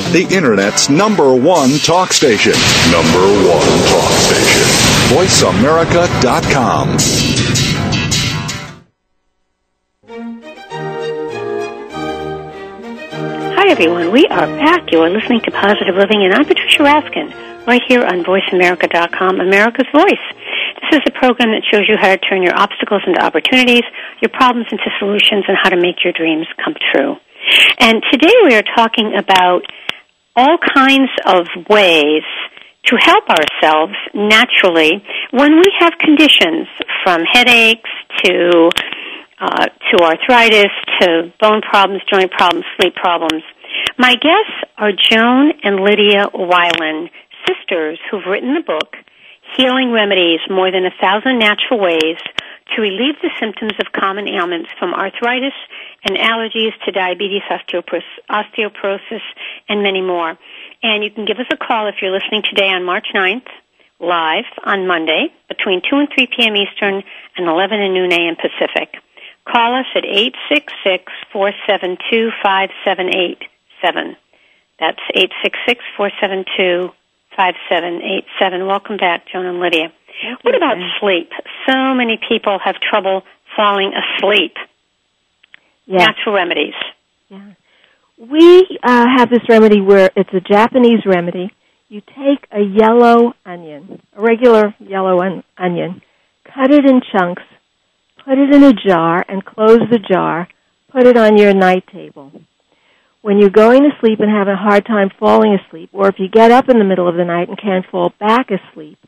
The 0.08 0.24
Internet's 0.34 0.88
number 0.88 1.36
one 1.36 1.76
talk 1.84 2.14
station. 2.14 2.56
Number 2.88 3.20
one 3.44 3.68
talk 3.92 4.08
station. 4.24 4.64
VoiceAmerica.com. 5.12 6.96
Hi, 13.52 13.68
everyone. 13.68 14.10
We 14.10 14.24
are 14.28 14.46
back. 14.56 14.90
You 14.92 15.00
are 15.02 15.10
listening 15.10 15.42
to 15.42 15.50
Positive 15.50 15.94
Living, 15.94 16.24
and 16.24 16.32
I'm 16.32 16.46
Patricia 16.46 16.84
Raskin, 16.84 17.66
right 17.66 17.82
here 17.86 18.00
on 18.00 18.24
VoiceAmerica.com, 18.24 19.40
America's 19.40 19.88
Voice. 19.92 20.24
This 20.90 21.00
is 21.00 21.02
a 21.06 21.10
program 21.10 21.50
that 21.50 21.64
shows 21.70 21.84
you 21.86 21.98
how 21.98 22.08
to 22.08 22.16
turn 22.16 22.42
your 22.42 22.56
obstacles 22.56 23.02
into 23.06 23.22
opportunities, 23.22 23.84
your 24.22 24.30
problems 24.30 24.68
into 24.72 24.88
solutions, 24.98 25.44
and 25.48 25.58
how 25.62 25.68
to 25.68 25.76
make 25.76 26.02
your 26.02 26.14
dreams 26.14 26.46
come 26.64 26.72
true. 26.94 27.16
And 27.78 28.02
today 28.10 28.32
we 28.44 28.54
are 28.54 28.64
talking 28.74 29.14
about 29.14 29.64
all 30.38 30.56
kinds 30.74 31.10
of 31.26 31.48
ways 31.68 32.22
to 32.86 32.96
help 32.96 33.24
ourselves 33.28 33.94
naturally 34.14 35.02
when 35.32 35.56
we 35.56 35.66
have 35.80 35.92
conditions 35.98 36.68
from 37.02 37.22
headaches 37.24 37.90
to 38.22 38.70
uh, 39.40 39.66
to 39.90 40.02
arthritis 40.02 40.72
to 41.00 41.32
bone 41.40 41.60
problems, 41.60 42.02
joint 42.10 42.30
problems, 42.30 42.64
sleep 42.76 42.94
problems. 42.94 43.42
My 43.98 44.14
guests 44.14 44.58
are 44.76 44.90
Joan 44.90 45.52
and 45.62 45.80
Lydia 45.80 46.26
Wilen, 46.34 47.10
sisters 47.46 47.98
who've 48.10 48.26
written 48.26 48.54
the 48.54 48.62
book 48.66 48.96
Healing 49.56 49.90
Remedies: 49.92 50.40
More 50.48 50.70
Than 50.70 50.86
a 50.86 50.94
Thousand 51.00 51.38
Natural 51.38 51.80
Ways 51.80 52.18
to 52.74 52.82
relieve 52.82 53.16
the 53.22 53.30
symptoms 53.40 53.72
of 53.80 53.92
common 53.92 54.28
ailments 54.28 54.70
from 54.78 54.94
arthritis 54.94 55.54
and 56.04 56.16
allergies 56.16 56.72
to 56.84 56.92
diabetes, 56.92 57.42
osteoporosis, 57.50 59.22
and 59.68 59.82
many 59.82 60.00
more. 60.00 60.38
And 60.82 61.02
you 61.02 61.10
can 61.10 61.24
give 61.24 61.38
us 61.38 61.46
a 61.50 61.56
call 61.56 61.88
if 61.88 61.96
you're 62.00 62.12
listening 62.12 62.42
today 62.48 62.68
on 62.68 62.84
March 62.84 63.08
9th, 63.14 63.48
live 64.00 64.44
on 64.64 64.86
Monday, 64.86 65.32
between 65.48 65.82
2 65.82 65.96
and 65.96 66.08
3 66.14 66.28
p.m. 66.36 66.54
Eastern 66.56 67.02
and 67.36 67.48
11 67.48 67.80
and 67.80 67.94
noon 67.94 68.12
a.m. 68.12 68.36
Pacific. 68.36 68.94
Call 69.44 69.74
us 69.74 69.86
at 69.96 70.04
866-472-5787. 71.34 74.16
That's 74.78 75.00
866-472-5787. 75.98 78.66
Welcome 78.66 78.98
back, 78.98 79.26
Joan 79.32 79.46
and 79.46 79.58
Lydia. 79.58 79.92
What 80.42 80.54
about 80.54 80.76
sleep? 81.00 81.32
So 81.66 81.94
many 81.94 82.18
people 82.28 82.58
have 82.64 82.76
trouble 82.80 83.24
falling 83.56 83.92
asleep. 83.94 84.56
Yes. 85.88 86.06
Natural 86.06 86.34
remedies. 86.34 86.74
Yeah. 87.28 87.52
We 88.18 88.66
uh, 88.82 89.06
have 89.16 89.30
this 89.30 89.48
remedy 89.48 89.80
where 89.80 90.10
it's 90.14 90.28
a 90.34 90.40
Japanese 90.40 91.00
remedy. 91.06 91.50
You 91.88 92.02
take 92.02 92.46
a 92.52 92.60
yellow 92.60 93.32
onion, 93.46 94.02
a 94.14 94.20
regular 94.20 94.74
yellow 94.78 95.22
on- 95.22 95.44
onion, 95.56 96.02
cut 96.44 96.70
it 96.70 96.84
in 96.84 97.00
chunks, 97.12 97.42
put 98.24 98.36
it 98.36 98.54
in 98.54 98.64
a 98.64 98.72
jar, 98.74 99.24
and 99.26 99.42
close 99.42 99.80
the 99.90 99.98
jar. 99.98 100.46
Put 100.92 101.06
it 101.06 101.16
on 101.16 101.38
your 101.38 101.54
night 101.54 101.84
table. 101.90 102.32
When 103.22 103.38
you're 103.38 103.50
going 103.50 103.82
to 103.82 103.96
sleep 104.00 104.20
and 104.20 104.30
having 104.30 104.54
a 104.54 104.56
hard 104.56 104.84
time 104.86 105.10
falling 105.18 105.54
asleep, 105.54 105.90
or 105.92 106.08
if 106.08 106.16
you 106.18 106.28
get 106.28 106.50
up 106.50 106.68
in 106.68 106.78
the 106.78 106.84
middle 106.84 107.08
of 107.08 107.16
the 107.16 107.24
night 107.24 107.48
and 107.48 107.60
can't 107.60 107.86
fall 107.90 108.12
back 108.20 108.48
asleep, 108.50 108.98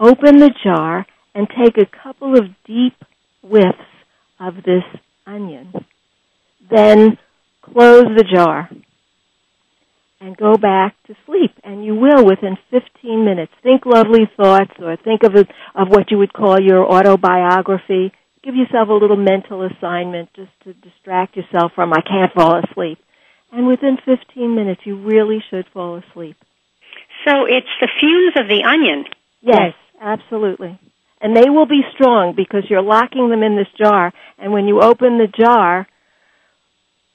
open 0.00 0.38
the 0.38 0.52
jar 0.64 1.06
and 1.34 1.48
take 1.48 1.76
a 1.76 2.02
couple 2.02 2.38
of 2.38 2.46
deep 2.66 2.94
whiffs 3.42 3.78
of 4.40 4.56
this 4.64 4.84
onion. 5.26 5.72
Then 6.70 7.18
close 7.62 8.04
the 8.16 8.24
jar 8.24 8.68
and 10.24 10.36
go 10.36 10.56
back 10.56 10.94
to 11.06 11.14
sleep. 11.26 11.52
And 11.62 11.84
you 11.84 11.94
will 11.94 12.24
within 12.24 12.56
15 12.70 13.24
minutes. 13.24 13.52
Think 13.62 13.84
lovely 13.84 14.28
thoughts 14.36 14.72
or 14.80 14.96
think 14.96 15.22
of 15.22 15.36
it, 15.36 15.48
of 15.74 15.88
what 15.88 16.10
you 16.10 16.18
would 16.18 16.32
call 16.32 16.60
your 16.60 16.84
autobiography. 16.84 18.12
Give 18.42 18.54
yourself 18.54 18.88
a 18.88 18.92
little 18.92 19.16
mental 19.16 19.66
assignment 19.66 20.30
just 20.34 20.50
to 20.64 20.72
distract 20.74 21.36
yourself 21.36 21.72
from 21.74 21.92
I 21.92 22.00
can't 22.00 22.32
fall 22.32 22.60
asleep. 22.60 22.98
And 23.52 23.66
within 23.66 23.98
15 24.04 24.54
minutes 24.54 24.80
you 24.84 25.02
really 25.04 25.42
should 25.50 25.66
fall 25.72 25.96
asleep. 25.96 26.36
So 27.26 27.44
it's 27.46 27.66
the 27.80 27.88
fumes 28.00 28.34
of 28.36 28.48
the 28.48 28.64
onion. 28.66 29.04
Yes, 29.40 29.74
absolutely. 30.00 30.78
And 31.20 31.36
they 31.36 31.48
will 31.48 31.66
be 31.66 31.82
strong 31.94 32.34
because 32.36 32.64
you're 32.68 32.82
locking 32.82 33.30
them 33.30 33.42
in 33.42 33.56
this 33.56 33.68
jar 33.78 34.12
and 34.38 34.52
when 34.52 34.66
you 34.66 34.80
open 34.80 35.18
the 35.18 35.28
jar, 35.28 35.86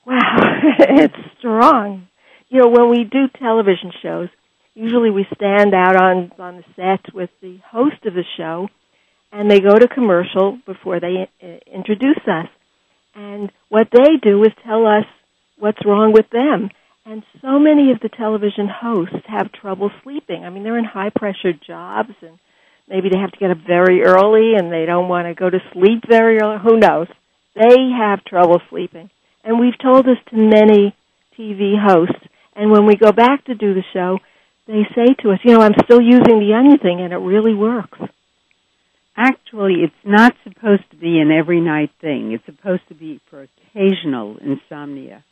wow, 0.10 0.62
it's 0.80 1.14
strong. 1.38 2.08
You 2.50 2.62
know, 2.62 2.70
when 2.70 2.90
we 2.90 3.04
do 3.04 3.28
television 3.40 3.92
shows, 4.02 4.30
usually 4.74 5.12
we 5.12 5.26
stand 5.36 5.74
out 5.74 5.96
on 5.96 6.32
on 6.40 6.58
the 6.58 6.64
set 6.76 7.14
with 7.14 7.30
the 7.42 7.60
host 7.72 8.06
of 8.06 8.14
the 8.14 8.24
show 8.38 8.70
and 9.32 9.50
they 9.50 9.60
go 9.60 9.78
to 9.78 9.88
commercial 9.88 10.60
before 10.66 11.00
they 11.00 11.30
uh, 11.44 11.48
introduce 11.72 12.20
us. 12.28 12.48
And 13.14 13.52
what 13.70 13.88
they 13.92 14.18
do 14.22 14.42
is 14.44 14.52
tell 14.66 14.86
us 14.86 15.06
what's 15.58 15.86
wrong 15.86 16.14
with 16.14 16.30
them. 16.32 16.70
And 17.06 17.24
so 17.42 17.60
many 17.60 17.92
of 17.92 18.00
the 18.02 18.10
television 18.10 18.68
hosts 18.68 19.26
have 19.28 19.52
trouble 19.52 19.92
sleeping. 20.04 20.44
I 20.44 20.50
mean, 20.50 20.64
they're 20.64 20.78
in 20.78 20.86
high 20.86 21.12
pressure 21.16 21.54
jobs 21.54 22.14
and 22.22 22.38
maybe 22.88 23.10
they 23.10 23.20
have 23.20 23.32
to 23.32 23.40
get 23.40 23.52
up 23.52 23.58
very 23.66 24.04
early 24.04 24.54
and 24.58 24.72
they 24.72 24.86
don't 24.86 25.10
want 25.10 25.28
to 25.28 25.34
go 25.34 25.50
to 25.50 25.60
sleep 25.74 26.04
very 26.08 26.40
early. 26.40 26.58
Who 26.64 26.78
knows? 26.78 27.08
They 27.56 27.90
have 27.98 28.24
trouble 28.26 28.62
sleeping. 28.70 29.10
And 29.50 29.60
we've 29.60 29.80
told 29.82 30.06
this 30.06 30.20
to 30.30 30.36
many 30.36 30.96
TV 31.36 31.74
hosts. 31.84 32.24
And 32.56 32.70
when 32.70 32.86
we 32.86 32.96
go 32.96 33.12
back 33.12 33.46
to 33.46 33.56
do 33.56 33.74
the 33.74 33.82
show, 33.94 34.20
they 34.68 34.84
say 34.94 35.16
to 35.24 35.32
us, 35.32 35.40
you 35.44 35.56
know, 35.56 35.62
I'm 35.62 35.74
still 35.84 36.00
using 36.00 36.38
the 36.40 36.54
onion 36.56 36.78
thing 36.78 37.02
and 37.02 37.12
it 37.12 37.18
really 37.18 37.56
works. 37.56 37.98
Actually, 39.18 39.78
it's 39.84 40.06
not 40.06 40.36
supposed 40.44 40.84
to 40.92 40.98
be 40.98 41.18
an 41.18 41.32
every 41.32 41.62
night 41.62 41.90
thing. 42.00 42.32
It's 42.32 42.46
supposed 42.46 42.88
to 42.90 42.94
be 42.94 43.22
for 43.32 43.48
occasional 43.74 44.38
insomnia. 44.38 45.26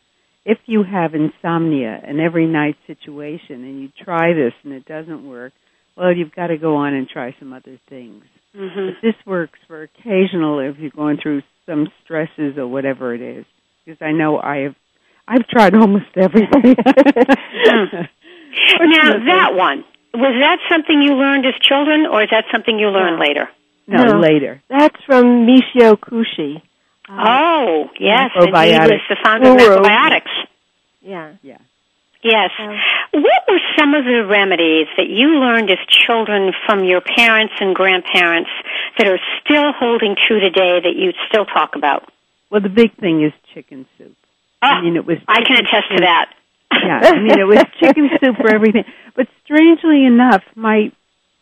If 0.45 0.57
you 0.65 0.83
have 0.83 1.13
insomnia, 1.13 2.01
an 2.03 2.19
every 2.19 2.47
night 2.47 2.77
situation, 2.87 3.63
and 3.65 3.81
you 3.83 3.89
try 4.03 4.33
this 4.33 4.53
and 4.63 4.73
it 4.73 4.85
doesn't 4.85 5.29
work, 5.29 5.53
well, 5.95 6.11
you've 6.11 6.33
got 6.33 6.47
to 6.47 6.57
go 6.57 6.77
on 6.77 6.95
and 6.95 7.07
try 7.07 7.35
some 7.37 7.53
other 7.53 7.79
things. 7.87 8.23
Mm-hmm. 8.55 8.87
But 8.87 9.07
this 9.07 9.27
works 9.27 9.59
for 9.67 9.83
occasional 9.83 10.57
if 10.59 10.79
you're 10.79 10.89
going 10.89 11.19
through 11.21 11.43
some 11.67 11.87
stresses 12.03 12.57
or 12.57 12.65
whatever 12.65 13.13
it 13.13 13.21
is. 13.21 13.45
Because 13.87 14.01
I 14.01 14.11
know 14.11 14.37
I 14.37 14.57
have, 14.67 14.75
I've 15.29 15.47
tried 15.47 15.73
almost 15.73 16.07
everything. 16.17 16.75
Now 18.79 19.13
that 19.25 19.53
one 19.53 19.83
was 20.13 20.33
that 20.41 20.57
something 20.69 21.01
you 21.01 21.13
learned 21.13 21.45
as 21.45 21.53
children, 21.61 22.05
or 22.05 22.23
is 22.23 22.29
that 22.31 22.45
something 22.51 22.77
you 22.79 22.87
learned 22.89 23.19
later? 23.19 23.47
no, 23.87 24.03
No. 24.03 24.19
later. 24.19 24.61
That's 24.67 24.95
from 25.05 25.45
Michio 25.45 25.95
Kushi. 25.95 26.61
Uh, 27.07 27.23
oh, 27.27 27.89
yes, 27.99 28.31
and 28.35 28.45
he 28.47 28.51
Macrobiotics. 28.51 28.89
was 28.89 29.01
the 29.09 29.17
founder 29.23 29.49
of 29.51 29.57
Guru. 29.57 29.77
macrobiotics. 29.83 30.31
Yeah. 31.01 31.31
Yeah. 31.43 31.57
Yes. 32.23 32.49
Um, 32.59 32.75
what 33.13 33.41
were 33.47 33.59
some 33.77 33.93
of 33.93 34.03
the 34.05 34.25
remedies 34.27 34.87
that 34.97 35.07
you 35.07 35.39
learned 35.39 35.69
as 35.69 35.77
children 35.87 36.51
from 36.65 36.83
your 36.83 36.99
parents 37.01 37.53
and 37.61 37.75
grandparents 37.75 38.49
that 38.97 39.07
are 39.07 39.19
still 39.45 39.71
holding 39.71 40.15
true 40.27 40.39
today 40.39 40.79
that 40.83 40.95
you 40.97 41.13
still 41.29 41.45
talk 41.45 41.75
about? 41.75 42.09
Well, 42.49 42.61
the 42.61 42.69
big 42.69 42.95
thing 42.97 43.23
is 43.23 43.33
chicken 43.53 43.85
soup. 43.97 44.15
Oh, 44.61 44.67
I 44.67 44.79
ah, 44.79 44.81
mean, 44.81 44.95
it 44.95 45.05
was. 45.05 45.17
I 45.27 45.41
can 45.43 45.57
attest 45.57 45.89
to 45.95 46.01
that. 46.01 46.33
Yeah, 46.71 46.99
I 47.03 47.19
mean, 47.19 47.39
it 47.39 47.47
was 47.47 47.63
chicken 47.83 48.09
soup 48.19 48.37
for 48.37 48.53
everything. 48.53 48.83
But 49.15 49.27
strangely 49.43 50.05
enough, 50.05 50.43
my 50.55 50.91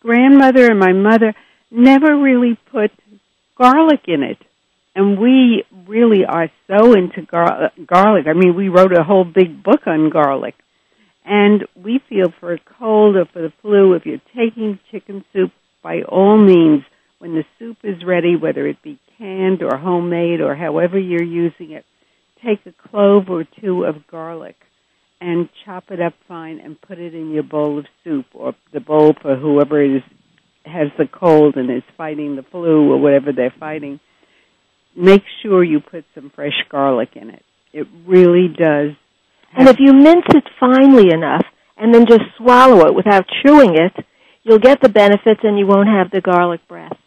grandmother 0.02 0.70
and 0.70 0.80
my 0.80 0.94
mother 0.94 1.34
never 1.72 2.15
really 2.15 2.58
put 2.72 2.91
garlic 3.58 4.02
in 4.08 4.24
it. 4.24 4.38
And 4.96 5.20
we 5.20 5.65
really 5.88 6.24
are 6.26 6.50
so 6.68 6.94
into 6.94 7.22
gar- 7.24 7.72
garlic. 7.86 8.28
I 8.28 8.34
mean, 8.34 8.56
we 8.56 8.70
wrote 8.70 8.98
a 8.98 9.04
whole 9.04 9.26
big 9.26 9.62
book 9.62 9.88
on 9.88 10.10
garlic. 10.10 10.56
And 11.26 11.65
we 11.76 12.00
feel 12.08 12.32
for 12.39 12.54
a 12.54 12.60
cold 12.80 13.15
or 13.15 13.26
for 13.26 13.41
the 13.41 13.52
flu, 13.62 13.94
if 13.94 14.06
you're 14.06 14.22
taking 14.36 14.80
chicken 14.91 15.26
soup, 15.34 15.52
by 15.82 16.04
all 16.04 16.38
means, 16.38 16.84
when 17.20 17.34
the 17.34 17.44
soup 17.58 17.78
is 17.84 18.04
ready, 18.06 18.36
whether 18.36 18.68
it 18.68 18.82
be 18.84 19.00
canned 19.17 19.62
or 19.62 19.78
homemade 19.78 20.41
or 20.41 20.56
however 20.56 20.99
you're 20.99 21.23
using 21.23 21.71
it, 21.71 21.86
take 22.43 22.60
a 22.65 22.89
clove 22.89 23.30
or 23.30 23.45
two 23.62 23.84
of 23.84 24.08
garlic 24.08 24.56
and 25.21 25.49
chop 25.63 25.86
it 25.89 26.01
up 26.01 26.13
fine 26.28 26.60
and 26.60 26.80
put 26.82 26.99
it 26.99 27.15
in 27.15 27.32
your 27.32 27.43
bowl 27.43 27.80
of 27.80 27.86
soup 28.04 28.25
or 28.34 28.54
the 28.73 28.80
bowl 28.80 29.13
for 29.21 29.36
whoever 29.36 29.82
is 29.82 30.01
has 30.65 30.88
the 30.97 31.08
cold 31.08 31.56
and 31.58 31.69
is 31.69 31.84
fighting 31.95 32.36
the 32.36 32.43
flu 32.43 32.91
or 32.91 32.97
whatever 32.97 33.32
they're 33.32 33.54
fighting. 33.60 33.99
Make 34.95 35.23
sure 35.41 35.63
you 35.63 35.80
put 35.80 36.06
some 36.15 36.32
fresh 36.34 36.63
garlic 36.69 37.10
in 37.15 37.30
it. 37.30 37.43
It 37.71 37.88
really 38.06 38.47
does. 38.47 38.91
And 39.56 39.69
if 39.69 39.78
you 39.80 39.93
mince 39.93 40.25
it 40.30 40.43
finely 40.60 41.13
enough 41.13 41.45
and 41.78 41.93
then 41.93 42.06
just 42.08 42.23
swallow 42.38 42.88
it 42.88 42.95
without 42.95 43.25
chewing 43.43 43.75
it, 43.75 44.06
you'll 44.43 44.60
get 44.60 44.82
the 44.82 44.89
benefits 44.89 45.41
and 45.43 45.60
you 45.60 45.67
won't 45.67 45.88
have 45.88 46.10
the 46.12 46.21
garlic 46.21 46.67
breath. 46.67 46.97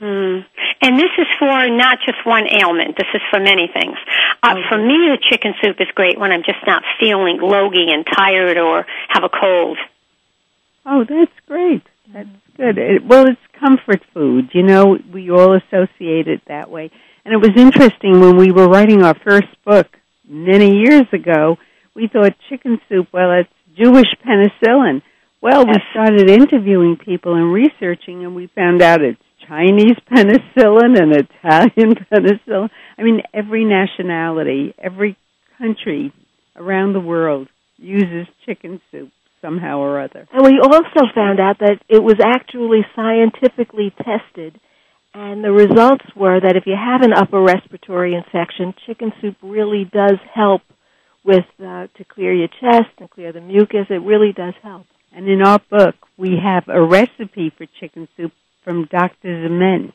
Hmm. 0.00 0.40
And 0.82 0.98
this 0.98 1.12
is 1.18 1.26
for 1.38 1.68
not 1.68 1.98
just 2.06 2.24
one 2.24 2.46
ailment. 2.48 2.96
This 2.96 3.06
is 3.12 3.20
for 3.30 3.38
many 3.38 3.68
things. 3.72 3.96
Uh, 4.42 4.54
Okay. 4.56 4.62
For 4.70 4.78
me, 4.78 5.12
the 5.12 5.18
chicken 5.30 5.52
soup 5.62 5.76
is 5.78 5.88
great 5.94 6.18
when 6.18 6.32
I'm 6.32 6.42
just 6.42 6.66
not 6.66 6.82
feeling 6.98 7.38
logy 7.40 7.92
and 7.92 8.06
tired 8.06 8.56
or 8.56 8.86
have 9.08 9.22
a 9.24 9.28
cold. 9.28 9.76
Oh, 10.86 11.04
that's 11.04 11.32
great. 11.46 11.82
That's 12.12 12.28
good. 12.56 12.78
It, 12.78 13.04
well, 13.04 13.26
it's 13.28 13.40
comfort 13.60 14.02
food. 14.14 14.50
You 14.54 14.62
know, 14.62 14.96
we 15.12 15.30
all 15.30 15.54
associate 15.54 16.28
it 16.28 16.40
that 16.48 16.70
way. 16.70 16.90
And 17.26 17.34
it 17.34 17.36
was 17.36 17.50
interesting 17.54 18.18
when 18.20 18.38
we 18.38 18.50
were 18.50 18.66
writing 18.66 19.02
our 19.02 19.14
first 19.22 19.48
book 19.66 19.86
many 20.26 20.78
years 20.78 21.06
ago, 21.12 21.58
we 21.94 22.08
thought 22.08 22.32
chicken 22.48 22.80
soup, 22.88 23.08
well, 23.12 23.32
it's 23.32 23.50
Jewish 23.76 24.08
penicillin. 24.26 25.02
Well, 25.42 25.66
we 25.66 25.74
started 25.90 26.30
interviewing 26.30 26.96
people 26.96 27.34
and 27.34 27.52
researching 27.52 28.24
and 28.24 28.34
we 28.34 28.46
found 28.48 28.80
out 28.80 29.02
it's 29.02 29.20
Chinese 29.50 29.96
penicillin 30.10 30.96
and 30.96 31.12
Italian 31.12 31.94
penicillin. 32.12 32.70
I 32.96 33.02
mean, 33.02 33.20
every 33.34 33.64
nationality, 33.64 34.74
every 34.78 35.16
country 35.58 36.12
around 36.56 36.92
the 36.92 37.00
world 37.00 37.48
uses 37.76 38.28
chicken 38.46 38.80
soup 38.90 39.10
somehow 39.42 39.78
or 39.78 40.00
other. 40.00 40.28
And 40.32 40.44
we 40.44 40.60
also 40.62 41.10
found 41.14 41.40
out 41.40 41.58
that 41.60 41.78
it 41.88 42.02
was 42.02 42.16
actually 42.24 42.82
scientifically 42.94 43.92
tested, 43.96 44.60
and 45.14 45.42
the 45.42 45.50
results 45.50 46.04
were 46.14 46.38
that 46.40 46.56
if 46.56 46.64
you 46.66 46.76
have 46.76 47.02
an 47.02 47.12
upper 47.12 47.42
respiratory 47.42 48.14
infection, 48.14 48.74
chicken 48.86 49.12
soup 49.20 49.36
really 49.42 49.90
does 49.90 50.18
help 50.32 50.62
with 51.24 51.44
uh, 51.58 51.88
to 51.96 52.04
clear 52.08 52.32
your 52.32 52.48
chest 52.48 52.92
and 52.98 53.10
clear 53.10 53.32
the 53.32 53.40
mucus. 53.40 53.86
It 53.90 54.02
really 54.02 54.32
does 54.32 54.54
help. 54.62 54.86
And 55.12 55.28
in 55.28 55.42
our 55.42 55.58
book, 55.70 55.96
we 56.16 56.36
have 56.42 56.64
a 56.68 56.80
recipe 56.80 57.50
for 57.56 57.66
chicken 57.80 58.06
soup 58.16 58.32
from 58.64 58.86
Dr. 58.90 59.14
Ziment. 59.48 59.92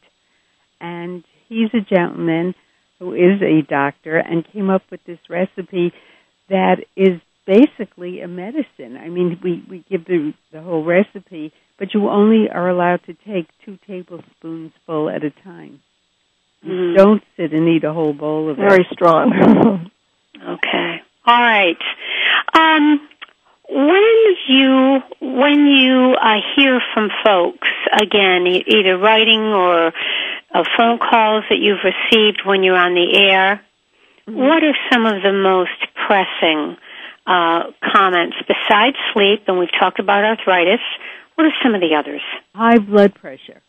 And 0.81 1.23
he's 1.47 1.69
a 1.73 1.81
gentleman 1.81 2.53
who 2.99 3.13
is 3.13 3.41
a 3.41 3.61
doctor 3.67 4.17
and 4.17 4.45
came 4.51 4.69
up 4.69 4.83
with 4.91 5.01
this 5.05 5.19
recipe 5.29 5.91
that 6.49 6.77
is 6.95 7.19
basically 7.45 8.21
a 8.21 8.27
medicine. 8.27 8.97
I 8.97 9.09
mean, 9.09 9.39
we, 9.43 9.63
we 9.69 9.85
give 9.89 10.05
the, 10.05 10.33
the 10.51 10.61
whole 10.61 10.83
recipe, 10.83 11.53
but 11.77 11.93
you 11.93 12.09
only 12.09 12.49
are 12.49 12.69
allowed 12.69 13.01
to 13.05 13.13
take 13.13 13.47
two 13.65 13.77
tablespoons 13.87 14.71
full 14.85 15.09
at 15.09 15.23
a 15.23 15.31
time. 15.43 15.81
Mhm. 16.65 16.95
don't 16.95 17.23
sit 17.37 17.53
and 17.53 17.67
eat 17.69 17.83
a 17.83 17.93
whole 17.93 18.13
bowl 18.13 18.49
of 18.49 18.57
Very 18.57 18.67
it. 18.67 18.69
Very 18.71 18.87
strong. 18.91 19.91
Okay. 20.37 21.01
All 21.25 21.41
right. 21.41 21.77
Um, 22.53 23.07
when 23.75 24.37
you 24.47 24.99
when 25.19 25.67
you 25.67 26.15
uh, 26.15 26.39
hear 26.55 26.79
from 26.93 27.09
folks 27.25 27.67
again, 27.91 28.47
e- 28.47 28.63
either 28.65 28.97
writing 28.97 29.41
or 29.41 29.87
uh, 29.87 30.63
phone 30.77 30.97
calls 30.97 31.43
that 31.49 31.59
you've 31.59 31.83
received 31.83 32.43
when 32.45 32.63
you're 32.63 32.77
on 32.77 32.93
the 32.93 33.17
air, 33.17 33.61
what 34.27 34.63
are 34.63 34.77
some 34.91 35.05
of 35.05 35.21
the 35.21 35.33
most 35.33 35.75
pressing 36.07 36.77
uh, 37.27 37.71
comments 37.91 38.37
besides 38.47 38.95
sleep? 39.13 39.43
And 39.47 39.59
we've 39.59 39.67
talked 39.77 39.99
about 39.99 40.23
arthritis. 40.23 40.79
What 41.35 41.45
are 41.45 41.53
some 41.61 41.75
of 41.75 41.81
the 41.81 41.95
others? 41.99 42.21
High 42.53 42.77
blood 42.77 43.13
pressure. 43.13 43.61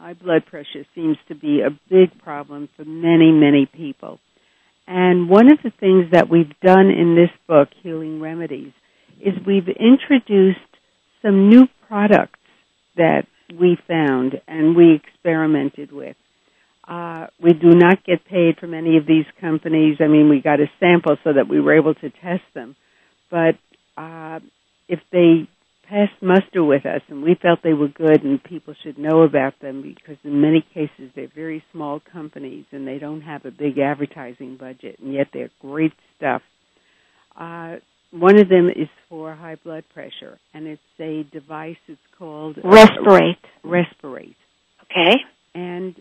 High 0.00 0.14
blood 0.14 0.46
pressure 0.46 0.86
seems 0.94 1.18
to 1.28 1.34
be 1.34 1.60
a 1.60 1.70
big 1.90 2.18
problem 2.22 2.70
for 2.76 2.84
many, 2.86 3.30
many 3.30 3.66
people. 3.66 4.20
And 4.86 5.28
one 5.28 5.52
of 5.52 5.58
the 5.62 5.70
things 5.70 6.12
that 6.12 6.30
we've 6.30 6.58
done 6.60 6.88
in 6.88 7.14
this 7.14 7.30
book, 7.46 7.68
Healing 7.82 8.22
Remedies, 8.22 8.72
is 9.20 9.34
we've 9.46 9.68
introduced 9.68 10.58
some 11.22 11.48
new 11.48 11.66
products 11.88 12.38
that 12.96 13.26
we 13.58 13.76
found 13.86 14.40
and 14.46 14.76
we 14.76 14.94
experimented 14.94 15.92
with. 15.92 16.16
Uh, 16.86 17.26
we 17.42 17.52
do 17.52 17.70
not 17.70 18.04
get 18.04 18.24
paid 18.24 18.56
from 18.58 18.72
any 18.72 18.96
of 18.96 19.06
these 19.06 19.26
companies. 19.40 19.98
I 20.00 20.06
mean, 20.06 20.28
we 20.30 20.40
got 20.40 20.60
a 20.60 20.70
sample 20.80 21.16
so 21.22 21.32
that 21.34 21.48
we 21.48 21.60
were 21.60 21.76
able 21.76 21.94
to 21.94 22.10
test 22.10 22.42
them. 22.54 22.76
But 23.30 23.56
uh, 23.96 24.40
if 24.88 25.00
they 25.12 25.48
passed 25.88 26.20
muster 26.22 26.62
with 26.62 26.84
us 26.86 27.00
and 27.08 27.22
we 27.22 27.34
felt 27.40 27.60
they 27.62 27.72
were 27.72 27.88
good 27.88 28.22
and 28.22 28.42
people 28.42 28.74
should 28.82 28.98
know 28.98 29.22
about 29.22 29.54
them 29.60 29.82
because 29.82 30.16
in 30.22 30.40
many 30.40 30.64
cases 30.74 31.10
they're 31.14 31.30
very 31.34 31.62
small 31.72 32.00
companies 32.12 32.64
and 32.72 32.86
they 32.86 32.98
don't 32.98 33.22
have 33.22 33.44
a 33.46 33.50
big 33.50 33.78
advertising 33.78 34.56
budget 34.58 34.98
and 35.00 35.14
yet 35.14 35.28
they're 35.32 35.50
great 35.60 35.92
stuff. 36.16 36.42
Uh, 37.38 37.76
one 38.10 38.38
of 38.38 38.48
them 38.48 38.68
is 38.68 38.88
high 39.34 39.56
blood 39.56 39.84
pressure 39.92 40.38
and 40.54 40.66
it's 40.66 40.82
a 41.00 41.24
device 41.32 41.76
it's 41.86 42.00
called 42.18 42.58
uh, 42.58 42.62
Resperate. 42.62 43.36
Resperate. 43.64 44.36
Okay. 44.90 45.16
And 45.54 45.94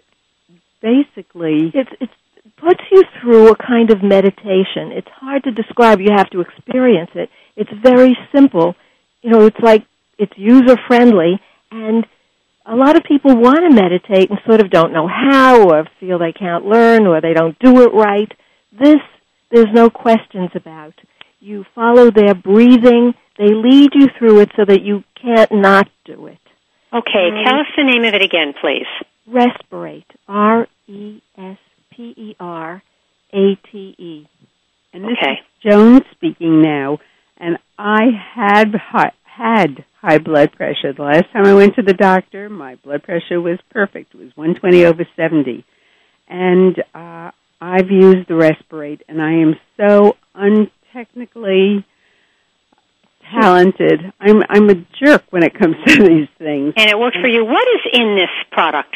basically 0.82 1.72
It's 1.74 1.90
it 2.00 2.10
puts 2.58 2.82
you 2.92 3.04
through 3.22 3.50
a 3.50 3.56
kind 3.56 3.92
of 3.92 4.02
meditation. 4.02 4.92
It's 4.96 5.08
hard 5.20 5.44
to 5.44 5.52
describe. 5.52 6.00
You 6.00 6.14
have 6.16 6.30
to 6.32 6.42
experience 6.42 7.12
it. 7.16 7.30
It's 7.56 7.70
very 7.84 8.18
simple. 8.34 8.76
You 9.22 9.32
know, 9.32 9.46
it's 9.46 9.60
like 9.62 9.84
it's 10.18 10.34
user 10.38 10.78
friendly, 10.88 11.40
and 11.72 12.06
a 12.66 12.76
lot 12.76 12.96
of 12.96 13.04
people 13.04 13.36
want 13.36 13.60
to 13.60 13.76
meditate 13.76 14.30
and 14.30 14.40
sort 14.46 14.62
of 14.62 14.72
don't 14.72 14.94
know 14.94 15.08
how, 15.08 15.70
or 15.70 15.86
feel 16.00 16.20
they 16.20 16.34
can't 16.34 16.66
learn, 16.66 17.06
or 17.08 17.22
they 17.22 17.34
don't 17.34 17.58
do 17.60 17.82
it 17.82 17.92
right. 17.94 18.32
This 18.72 19.02
there's 19.52 19.74
no 19.74 19.90
questions 19.90 20.50
about. 20.56 20.94
You 21.40 21.66
follow 21.76 22.12
their 22.12 22.34
breathing. 22.34 23.14
They 23.38 23.54
lead 23.54 23.92
you 23.94 24.08
through 24.18 24.42
it 24.42 24.52
so 24.56 24.66
that 24.66 24.82
you 24.82 25.04
can't 25.22 25.52
not 25.52 25.88
do 26.06 26.28
it. 26.28 26.40
Okay. 26.94 27.30
Um, 27.32 27.44
Tell 27.46 27.60
us 27.60 27.68
the 27.78 27.84
name 27.84 28.04
of 28.04 28.14
it 28.14 28.22
again, 28.22 28.54
please. 28.60 28.88
Resperate. 29.30 30.06
R 30.28 30.68
E 30.88 31.22
S 31.38 31.58
P 31.92 32.14
E 32.18 32.36
R 32.40 32.82
A 33.34 33.56
T 33.72 33.96
E. 33.98 34.28
And 34.94 35.04
this 35.04 35.12
Okay. 35.22 35.32
is 35.34 35.38
Joan 35.72 36.02
speaking 36.12 36.62
now, 36.62 36.98
and 37.38 37.58
I 37.78 38.06
had 38.34 38.74
high, 38.74 39.12
had 39.24 39.84
high 40.02 40.18
blood 40.18 40.54
pressure. 40.54 40.94
The 40.94 41.04
last 41.04 41.26
time 41.34 41.46
I 41.46 41.54
went 41.54 41.76
to 41.76 41.84
the 41.84 41.94
doctor, 41.94 42.50
my 42.50 42.76
blood 42.76 43.04
pressure 43.04 43.40
was 43.42 43.60
perfect. 43.70 44.16
It 44.16 44.18
was 44.18 44.32
120 44.36 44.86
over 44.86 45.06
70. 45.16 45.66
And 46.30 46.78
uh, 46.96 47.32
I've 47.62 47.92
used 47.92 48.28
the 48.28 48.34
Resperate, 48.34 49.02
and 49.08 49.22
I 49.22 49.34
am 49.34 49.56
so 49.78 50.16
untechnically 50.96 51.84
talented. 53.32 54.14
I'm 54.20 54.42
I'm 54.50 54.70
a 54.70 54.76
jerk 55.04 55.24
when 55.32 55.44
it 55.44 55.54
comes 55.58 55.76
to 55.86 56.04
these 56.08 56.28
things. 56.38 56.74
And 56.78 56.90
it 56.90 56.98
worked 56.98 57.18
for 57.22 57.28
you. 57.28 57.46
What 57.46 57.68
is 57.76 57.82
in 57.94 58.16
this 58.16 58.30
product? 58.52 58.96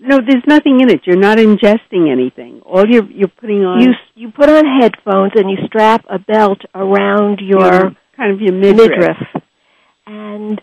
No, 0.00 0.18
there's 0.20 0.44
nothing 0.46 0.80
in 0.80 0.90
it. 0.90 1.00
You're 1.06 1.16
not 1.16 1.38
ingesting 1.38 2.10
anything. 2.10 2.60
All 2.64 2.86
you're 2.86 3.04
you're 3.10 3.28
putting 3.28 3.64
on 3.64 3.80
You 3.80 3.92
you 4.14 4.30
put 4.30 4.48
on 4.48 4.64
headphones 4.80 5.32
and 5.34 5.50
you 5.50 5.56
strap 5.66 6.04
a 6.08 6.18
belt 6.18 6.60
around 6.74 7.40
your 7.40 7.60
your 7.72 7.96
kind 8.16 8.32
of 8.32 8.40
your 8.40 8.52
midriff. 8.54 8.90
midriff, 8.90 9.16
and 10.06 10.60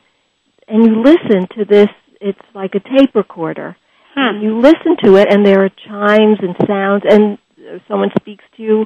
and 0.68 0.86
you 0.86 1.02
listen 1.04 1.48
to 1.58 1.66
this. 1.66 1.90
It's 2.22 2.40
like 2.54 2.76
a 2.76 2.80
tape 2.80 3.14
recorder. 3.14 3.76
And 4.18 4.38
Hmm. 4.38 4.44
you 4.46 4.60
listen 4.62 4.96
to 5.04 5.18
it, 5.18 5.28
and 5.30 5.46
there 5.46 5.66
are 5.66 5.70
chimes 5.70 6.38
and 6.42 6.56
sounds, 6.66 7.04
and 7.08 7.38
uh, 7.60 7.80
someone 7.90 8.10
speaks 8.18 8.46
to 8.56 8.64
you, 8.64 8.86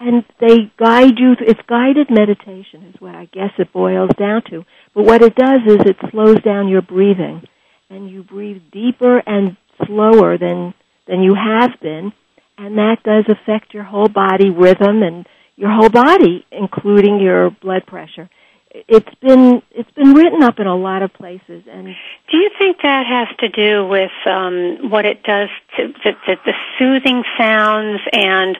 and 0.00 0.24
they 0.40 0.70
guide 0.78 1.18
you. 1.18 1.34
It's 1.40 1.60
guided 1.68 2.08
meditation, 2.10 2.84
is 2.94 3.00
what 3.00 3.14
I 3.14 3.26
guess 3.26 3.50
it 3.58 3.72
boils 3.72 4.10
down 4.18 4.42
to. 4.50 4.64
But 4.94 5.04
what 5.04 5.22
it 5.22 5.34
does 5.34 5.60
is 5.66 5.78
it 5.80 5.96
slows 6.10 6.40
down 6.42 6.68
your 6.68 6.82
breathing, 6.82 7.42
and 7.90 8.10
you 8.10 8.22
breathe 8.22 8.62
deeper 8.72 9.18
and 9.26 9.56
slower 9.86 10.38
than 10.38 10.74
than 11.06 11.22
you 11.22 11.34
have 11.34 11.70
been, 11.80 12.12
and 12.58 12.76
that 12.76 13.02
does 13.02 13.24
affect 13.28 13.72
your 13.72 13.84
whole 13.84 14.08
body 14.08 14.50
rhythm 14.50 15.02
and 15.02 15.26
your 15.56 15.70
whole 15.72 15.88
body, 15.88 16.44
including 16.52 17.18
your 17.20 17.50
blood 17.50 17.86
pressure. 17.86 18.28
It's 18.70 19.14
been 19.20 19.62
it's 19.70 19.90
been 19.92 20.12
written 20.12 20.42
up 20.42 20.60
in 20.60 20.66
a 20.66 20.76
lot 20.76 21.02
of 21.02 21.12
places, 21.14 21.64
and 21.70 21.86
Do 22.30 22.36
you 22.36 22.50
think 22.58 22.76
that 22.82 23.06
has 23.06 23.28
to 23.38 23.48
do 23.48 23.86
with 23.86 24.10
um, 24.26 24.90
what 24.90 25.06
it 25.06 25.22
does 25.22 25.48
to 25.76 25.88
the, 26.04 26.12
the, 26.26 26.36
the 26.44 26.52
soothing 26.78 27.22
sounds 27.38 28.00
and 28.12 28.58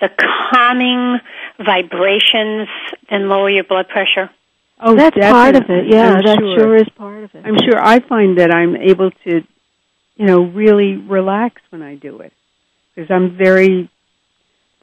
the 0.00 0.10
calming 0.50 1.18
vibrations 1.58 2.68
and 3.10 3.28
lower 3.28 3.50
your 3.50 3.64
blood 3.64 3.88
pressure? 3.88 4.30
Oh, 4.80 4.96
that's 4.96 5.16
part 5.16 5.54
of 5.54 5.68
it. 5.68 5.86
Yeah, 5.86 6.14
I'm 6.14 6.22
that 6.24 6.38
sure. 6.38 6.58
sure 6.58 6.76
is 6.76 6.88
part 6.96 7.22
of 7.22 7.34
it. 7.34 7.44
I'm 7.46 7.58
sure 7.58 7.78
I 7.78 8.00
find 8.00 8.38
that 8.38 8.52
I'm 8.52 8.74
able 8.74 9.10
to, 9.10 9.42
you 10.16 10.26
know, 10.26 10.44
really 10.44 10.96
relax 10.96 11.60
when 11.70 11.82
I 11.82 11.94
do 11.94 12.20
it 12.20 12.32
because 12.94 13.10
I'm 13.10 13.36
very 13.36 13.90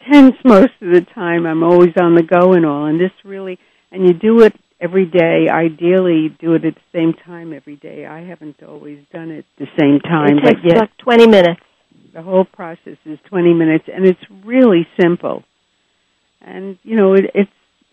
tense 0.09 0.35
most 0.45 0.71
of 0.81 0.91
the 0.91 1.01
time. 1.01 1.45
I'm 1.45 1.63
always 1.63 1.93
on 1.99 2.15
the 2.15 2.23
go 2.23 2.53
and 2.53 2.65
all, 2.65 2.85
and 2.85 2.99
this 2.99 3.11
really, 3.25 3.59
and 3.91 4.07
you 4.07 4.13
do 4.13 4.41
it 4.41 4.53
every 4.79 5.05
day. 5.05 5.47
Ideally, 5.49 6.35
do 6.39 6.53
it 6.53 6.65
at 6.65 6.75
the 6.75 6.81
same 6.93 7.13
time 7.13 7.53
every 7.53 7.75
day. 7.75 8.05
I 8.05 8.21
haven't 8.21 8.61
always 8.63 8.99
done 9.11 9.31
it 9.31 9.45
at 9.59 9.59
the 9.59 9.67
same 9.79 9.99
time, 9.99 10.37
it 10.37 10.43
takes 10.43 10.61
but 10.61 10.65
yes, 10.65 10.77
like 10.79 10.97
20 10.97 11.27
minutes. 11.27 11.61
the 12.13 12.21
whole 12.21 12.45
process 12.45 12.97
is 13.05 13.19
20 13.29 13.53
minutes, 13.53 13.85
and 13.93 14.05
it's 14.05 14.21
really 14.45 14.87
simple. 14.99 15.43
And 16.41 16.77
you 16.83 16.95
know, 16.95 17.13
it, 17.13 17.25
it's 17.33 17.51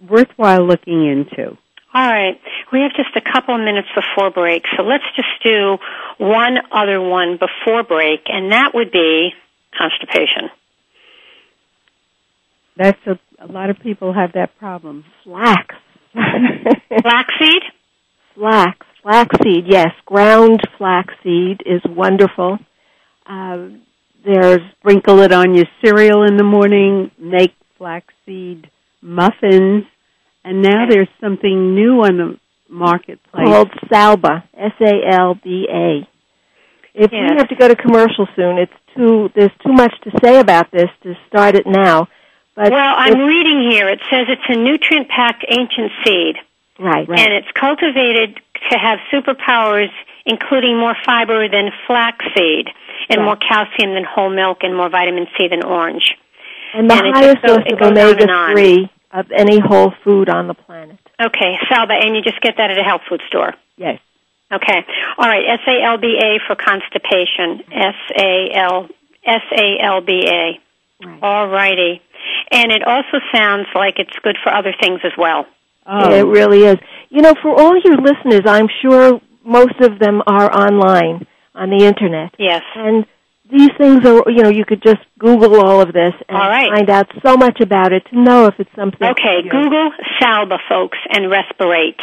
worthwhile 0.08 0.66
looking 0.66 1.06
into. 1.06 1.56
All 1.94 2.06
right. 2.06 2.38
We 2.72 2.80
have 2.80 2.92
just 2.92 3.16
a 3.16 3.22
couple 3.32 3.54
of 3.54 3.60
minutes 3.62 3.88
before 3.94 4.30
break, 4.30 4.64
so 4.76 4.82
let's 4.82 5.04
just 5.16 5.28
do 5.42 5.78
one 6.18 6.58
other 6.70 7.00
one 7.00 7.38
before 7.38 7.84
break, 7.84 8.20
and 8.26 8.52
that 8.52 8.72
would 8.74 8.92
be 8.92 9.30
constipation. 9.76 10.50
That's 12.76 12.98
a, 13.06 13.18
a 13.42 13.46
lot 13.46 13.70
of 13.70 13.78
people 13.80 14.12
have 14.12 14.32
that 14.34 14.58
problem. 14.58 15.04
Flax. 15.24 15.74
Flaxseed? 17.02 17.62
flax. 18.34 18.78
Flaxseed, 19.02 19.64
yes. 19.68 19.88
Ground 20.04 20.60
flaxseed 20.78 21.62
is 21.64 21.80
wonderful. 21.88 22.58
Uh, 23.24 23.68
there's 24.24 24.60
Sprinkle 24.80 25.20
it 25.20 25.32
on 25.32 25.54
your 25.54 25.66
cereal 25.84 26.24
in 26.24 26.36
the 26.36 26.44
morning. 26.44 27.10
Make 27.18 27.52
flaxseed 27.78 28.68
muffins, 29.00 29.84
and 30.44 30.62
now 30.62 30.86
there's 30.88 31.08
something 31.20 31.74
new 31.74 32.00
on 32.02 32.16
the 32.16 32.38
marketplace. 32.68 33.46
called 33.46 33.70
Salba. 33.92 34.42
S-A-L-B-A. 34.58 36.08
If 36.94 37.12
Yes. 37.12 37.30
we 37.30 37.36
have 37.36 37.48
to 37.48 37.54
go 37.56 37.68
to 37.68 37.76
commercial 37.76 38.26
soon, 38.34 38.58
it's 38.58 38.72
too, 38.96 39.28
there's 39.36 39.52
too 39.64 39.72
much 39.72 39.92
to 40.02 40.10
say 40.24 40.38
about 40.40 40.70
this 40.72 40.88
to 41.04 41.14
start 41.28 41.54
it 41.54 41.66
now. 41.66 42.08
But 42.56 42.72
Well, 42.72 42.94
I'm 42.96 43.20
reading 43.20 43.70
here. 43.70 43.88
It 43.88 44.00
says 44.10 44.26
it's 44.28 44.48
a 44.48 44.56
nutrient 44.56 45.08
packed 45.08 45.44
ancient 45.46 45.92
seed, 46.04 46.36
right. 46.78 47.06
and 47.08 47.32
it's 47.34 47.50
cultivated 47.52 48.40
to 48.70 48.78
have 48.78 48.98
superpowers, 49.12 49.90
including 50.24 50.78
more 50.78 50.96
fiber 51.04 51.48
than 51.48 51.70
flaxseed, 51.86 52.70
and 53.10 53.18
Right. 53.20 53.24
more 53.24 53.36
calcium 53.36 53.94
than 53.94 54.04
whole 54.04 54.30
milk, 54.30 54.64
and 54.64 54.74
more 54.74 54.88
vitamin 54.88 55.28
C 55.36 55.48
than 55.48 55.62
orange. 55.62 56.16
And 56.72 56.90
the 56.90 56.94
and 56.94 57.14
highest 57.14 57.42
dose 57.42 57.72
of 57.72 57.80
omega 57.82 58.26
three 58.52 58.88
of 59.12 59.30
any 59.32 59.58
whole 59.60 59.90
food 60.02 60.28
on 60.28 60.46
the 60.48 60.54
planet. 60.54 60.98
Okay, 61.20 61.58
Salba, 61.70 62.04
and 62.04 62.16
you 62.16 62.22
just 62.22 62.40
get 62.40 62.56
that 62.56 62.70
at 62.70 62.78
a 62.78 62.82
health 62.82 63.02
food 63.08 63.22
store. 63.28 63.54
Yes. 63.76 64.00
Okay. 64.52 64.84
All 65.18 65.28
right. 65.28 65.44
S 65.46 65.60
A 65.66 65.82
L 65.82 65.98
B 65.98 66.18
A 66.22 66.38
for 66.46 66.54
constipation. 66.54 67.62
S 67.72 67.94
A 68.16 68.50
L 68.54 68.88
S 69.24 69.42
A 69.52 69.78
L 69.82 70.00
B 70.00 70.24
A. 70.26 70.60
All 71.22 71.48
righty. 71.48 72.00
And 72.50 72.72
it 72.72 72.82
also 72.86 73.18
sounds 73.34 73.66
like 73.74 73.94
it's 73.98 74.16
good 74.22 74.36
for 74.42 74.52
other 74.52 74.74
things 74.80 75.00
as 75.04 75.12
well. 75.18 75.46
Oh, 75.86 76.12
It 76.12 76.26
really 76.26 76.64
is. 76.64 76.78
You 77.10 77.22
know, 77.22 77.34
for 77.40 77.50
all 77.58 77.78
your 77.84 77.96
listeners, 77.96 78.42
I'm 78.46 78.68
sure 78.82 79.20
most 79.44 79.80
of 79.80 79.98
them 79.98 80.22
are 80.26 80.50
online 80.52 81.26
on 81.54 81.70
the 81.70 81.84
internet. 81.86 82.34
Yes. 82.38 82.62
And 82.74 83.06
these 83.50 83.70
things 83.78 84.04
are, 84.04 84.24
you 84.26 84.42
know, 84.42 84.48
you 84.48 84.64
could 84.64 84.82
just 84.82 85.00
Google 85.18 85.60
all 85.64 85.80
of 85.80 85.92
this 85.92 86.12
and 86.28 86.36
All 86.36 86.48
right. 86.48 86.68
find 86.72 86.90
out 86.90 87.06
so 87.24 87.36
much 87.36 87.60
about 87.60 87.92
it 87.92 88.04
to 88.10 88.18
know 88.20 88.46
if 88.46 88.54
it's 88.58 88.74
something. 88.74 89.06
Okay, 89.08 89.42
for. 89.44 89.50
Google 89.50 89.90
Salba, 90.20 90.58
folks, 90.68 90.98
and 91.08 91.26
resperate. 91.26 92.00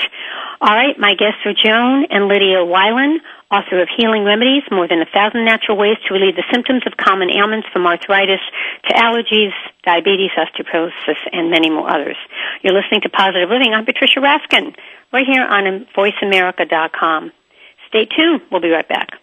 All 0.61 0.73
right, 0.73 0.97
my 0.97 1.15
guests 1.15 1.41
are 1.45 1.53
Joan 1.53 2.05
and 2.09 2.29
Lydia 2.29 2.59
Wilen, 2.63 3.17
author 3.53 3.81
of 3.81 3.87
Healing 3.95 4.23
Remedies, 4.23 4.63
More 4.71 4.87
Than 4.87 5.01
a 5.01 5.05
Thousand 5.05 5.45
Natural 5.45 5.77
Ways 5.77 5.97
to 6.07 6.13
Relieve 6.13 6.35
the 6.35 6.43
Symptoms 6.51 6.81
of 6.87 6.97
Common 6.97 7.29
Ailments 7.29 7.67
from 7.71 7.85
Arthritis 7.85 8.41
to 8.89 8.93
Allergies, 8.95 9.53
Diabetes, 9.85 10.31
Osteoporosis, 10.35 11.21
and 11.31 11.51
many 11.51 11.69
more 11.69 11.89
others. 11.89 12.17
You're 12.63 12.73
listening 12.73 13.01
to 13.01 13.09
Positive 13.09 13.49
Living. 13.49 13.73
I'm 13.73 13.85
Patricia 13.85 14.19
Raskin, 14.19 14.75
right 15.13 15.25
here 15.29 15.45
on 15.45 15.85
VoiceAmerica.com. 15.95 17.31
Stay 17.89 18.05
tuned. 18.05 18.41
We'll 18.51 18.61
be 18.61 18.71
right 18.71 18.89
back. 18.89 19.22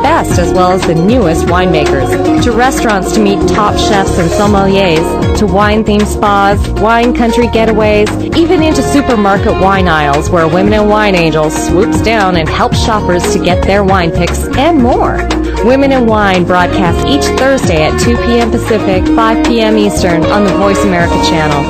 best 0.11 0.39
as 0.39 0.51
well 0.51 0.73
as 0.73 0.85
the 0.87 0.93
newest 0.93 1.45
winemakers, 1.45 2.09
to 2.43 2.51
restaurants 2.51 3.13
to 3.13 3.19
meet 3.21 3.39
top 3.47 3.73
chefs 3.77 4.19
and 4.19 4.29
sommeliers, 4.31 5.07
to 5.39 5.45
wine-themed 5.45 6.05
spas, 6.05 6.59
wine 6.81 7.13
country 7.13 7.47
getaways, 7.47 8.09
even 8.35 8.61
into 8.61 8.81
supermarket 8.81 9.53
wine 9.61 9.87
aisles 9.87 10.29
where 10.29 10.49
Women 10.49 10.73
in 10.73 10.89
Wine 10.89 11.15
Angels 11.15 11.55
swoops 11.67 12.01
down 12.01 12.35
and 12.35 12.49
helps 12.49 12.83
shoppers 12.83 13.23
to 13.31 13.39
get 13.41 13.63
their 13.63 13.85
wine 13.85 14.11
picks 14.11 14.43
and 14.57 14.77
more. 14.79 15.15
Women 15.63 15.93
in 15.93 16.05
Wine 16.07 16.43
broadcasts 16.43 17.05
each 17.05 17.23
Thursday 17.39 17.81
at 17.83 17.97
2 18.01 18.17
p.m. 18.25 18.51
Pacific, 18.51 19.05
5 19.15 19.45
p.m. 19.45 19.77
Eastern 19.77 20.25
on 20.25 20.43
the 20.43 20.55
Voice 20.57 20.83
America 20.83 21.15
channel. 21.31 21.61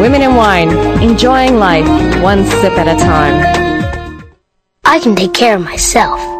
Women 0.00 0.22
in 0.22 0.34
Wine, 0.36 0.70
enjoying 1.02 1.56
life 1.58 1.88
one 2.22 2.46
sip 2.46 2.72
at 2.80 2.88
a 2.88 2.98
time. 2.98 4.24
I 4.86 4.98
can 5.00 5.14
take 5.14 5.34
care 5.34 5.56
of 5.56 5.62
myself. 5.62 6.39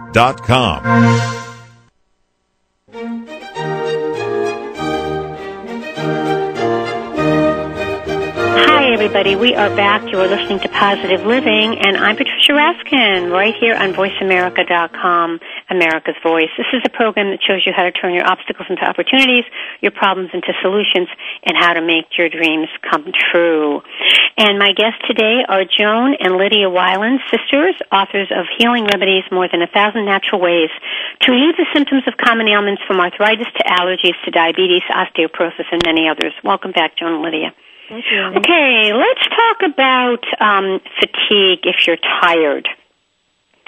Hi, 0.83 1.40
everybody. 9.11 9.35
We 9.35 9.53
are 9.59 9.67
back. 9.75 10.07
You 10.07 10.23
are 10.23 10.27
listening 10.31 10.63
to 10.63 10.69
Positive 10.69 11.27
Living, 11.27 11.75
and 11.83 11.99
I'm 11.99 12.15
Patricia 12.15 12.55
Raskin, 12.55 13.27
right 13.27 13.51
here 13.59 13.75
on 13.75 13.91
VoiceAmerica.com, 13.91 15.39
America's 15.67 16.15
Voice. 16.23 16.47
This 16.55 16.71
is 16.71 16.79
a 16.87 16.89
program 16.95 17.27
that 17.35 17.43
shows 17.43 17.59
you 17.67 17.75
how 17.75 17.83
to 17.83 17.91
turn 17.91 18.13
your 18.15 18.23
obstacles 18.23 18.71
into 18.71 18.87
opportunities, 18.87 19.43
your 19.81 19.91
problems 19.91 20.31
into 20.31 20.55
solutions, 20.63 21.11
and 21.43 21.59
how 21.59 21.73
to 21.73 21.83
make 21.83 22.07
your 22.15 22.29
dreams 22.29 22.71
come 22.87 23.11
true. 23.11 23.83
And 24.39 24.55
my 24.55 24.71
guests 24.71 25.03
today 25.03 25.43
are 25.43 25.67
Joan 25.67 26.15
and 26.15 26.39
Lydia 26.39 26.71
Wilen, 26.71 27.19
sisters, 27.27 27.75
authors 27.91 28.31
of 28.31 28.47
Healing 28.63 28.87
Remedies, 28.87 29.27
More 29.27 29.51
Than 29.51 29.59
a 29.61 29.67
Thousand 29.67 30.07
Natural 30.07 30.39
Ways 30.39 30.71
to 31.27 31.35
relieve 31.35 31.59
the 31.59 31.67
symptoms 31.75 32.07
of 32.07 32.15
common 32.15 32.47
ailments 32.47 32.81
from 32.87 33.03
arthritis 33.03 33.51
to 33.59 33.63
allergies 33.67 34.15
to 34.23 34.31
diabetes, 34.31 34.87
osteoporosis, 34.87 35.67
and 35.67 35.83
many 35.83 36.07
others. 36.07 36.31
Welcome 36.45 36.71
back, 36.71 36.95
Joan 36.95 37.19
and 37.19 37.23
Lydia. 37.27 37.51
Thank 37.91 38.05
you. 38.09 38.23
Okay, 38.39 38.93
let's 38.93 39.27
talk 39.35 39.57
about 39.69 40.23
um, 40.39 40.79
fatigue 41.01 41.59
if 41.63 41.85
you're 41.85 41.97
tired. 42.21 42.65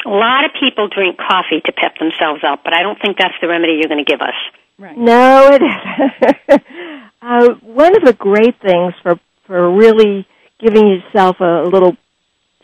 A 0.06 0.10
lot 0.10 0.46
of 0.46 0.52
people 0.58 0.88
drink 0.88 1.18
coffee 1.18 1.60
to 1.66 1.72
pep 1.74 1.98
themselves 1.98 2.42
up, 2.42 2.64
but 2.64 2.74
I 2.74 2.84
don't 2.84 2.98
think 3.02 3.18
that's 3.18 3.34
the 3.42 3.50
remedy 3.50 3.74
you're 3.74 3.90
going 3.90 4.04
to 4.04 4.10
give 4.10 4.22
us. 4.22 4.36
Right. 4.80 4.98
No, 4.98 5.52
it 5.52 5.62
isn't. 5.62 6.64
uh, 7.22 7.50
one 7.64 7.98
of 7.98 8.06
the 8.06 8.14
great 8.14 8.62
things 8.62 8.94
for 9.04 9.20
for 9.46 9.70
really 9.70 10.26
giving 10.58 10.88
yourself 10.88 11.42
a, 11.42 11.64
a 11.64 11.68
little 11.68 11.98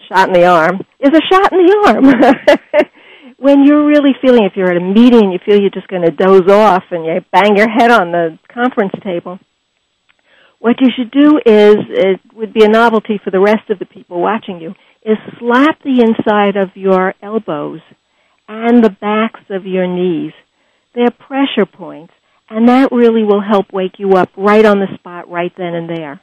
shot 0.07 0.29
in 0.29 0.33
the 0.33 0.45
arm 0.45 0.79
is 1.01 1.09
a 1.09 1.21
shot 1.29 1.51
in 1.51 1.65
the 1.65 2.47
arm. 2.73 2.85
when 3.37 3.65
you're 3.65 3.85
really 3.85 4.15
feeling, 4.21 4.45
if 4.45 4.55
you're 4.55 4.71
at 4.71 4.77
a 4.77 4.79
meeting 4.79 5.23
and 5.23 5.33
you 5.33 5.39
feel 5.45 5.59
you're 5.59 5.69
just 5.69 5.89
going 5.89 6.03
to 6.03 6.11
doze 6.11 6.49
off 6.49 6.83
and 6.91 7.05
you 7.05 7.19
bang 7.33 7.57
your 7.57 7.69
head 7.69 7.91
on 7.91 8.13
the 8.13 8.39
conference 8.47 8.93
table, 9.03 9.39
what 10.59 10.75
you 10.81 10.89
should 10.95 11.11
do 11.11 11.37
is, 11.45 11.75
it 11.89 12.19
would 12.33 12.53
be 12.53 12.63
a 12.63 12.69
novelty 12.69 13.19
for 13.23 13.31
the 13.31 13.39
rest 13.39 13.69
of 13.69 13.79
the 13.79 13.85
people 13.85 14.21
watching 14.21 14.59
you, 14.61 14.75
is 15.03 15.17
slap 15.39 15.81
the 15.83 16.01
inside 16.01 16.57
of 16.57 16.75
your 16.75 17.13
elbows 17.21 17.79
and 18.47 18.83
the 18.83 18.89
backs 18.89 19.41
of 19.49 19.65
your 19.65 19.87
knees. 19.87 20.33
They're 20.93 21.11
pressure 21.11 21.65
points, 21.65 22.13
and 22.49 22.67
that 22.67 22.91
really 22.91 23.23
will 23.23 23.41
help 23.41 23.71
wake 23.71 23.99
you 23.99 24.13
up 24.13 24.29
right 24.35 24.65
on 24.65 24.79
the 24.79 24.93
spot, 24.95 25.29
right 25.29 25.51
then 25.57 25.73
and 25.73 25.89
there. 25.89 26.21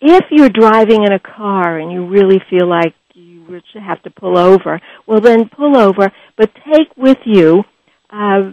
If 0.00 0.24
you're 0.30 0.48
driving 0.48 1.04
in 1.04 1.12
a 1.12 1.18
car 1.18 1.78
and 1.78 1.90
you 1.90 2.06
really 2.06 2.40
feel 2.50 2.68
like 2.68 2.94
you 3.14 3.60
have 3.74 4.02
to 4.02 4.10
pull 4.10 4.38
over, 4.38 4.80
well 5.06 5.20
then 5.20 5.48
pull 5.48 5.76
over, 5.76 6.12
but 6.36 6.50
take 6.72 6.88
with 6.96 7.18
you 7.24 7.64
uh, 8.10 8.52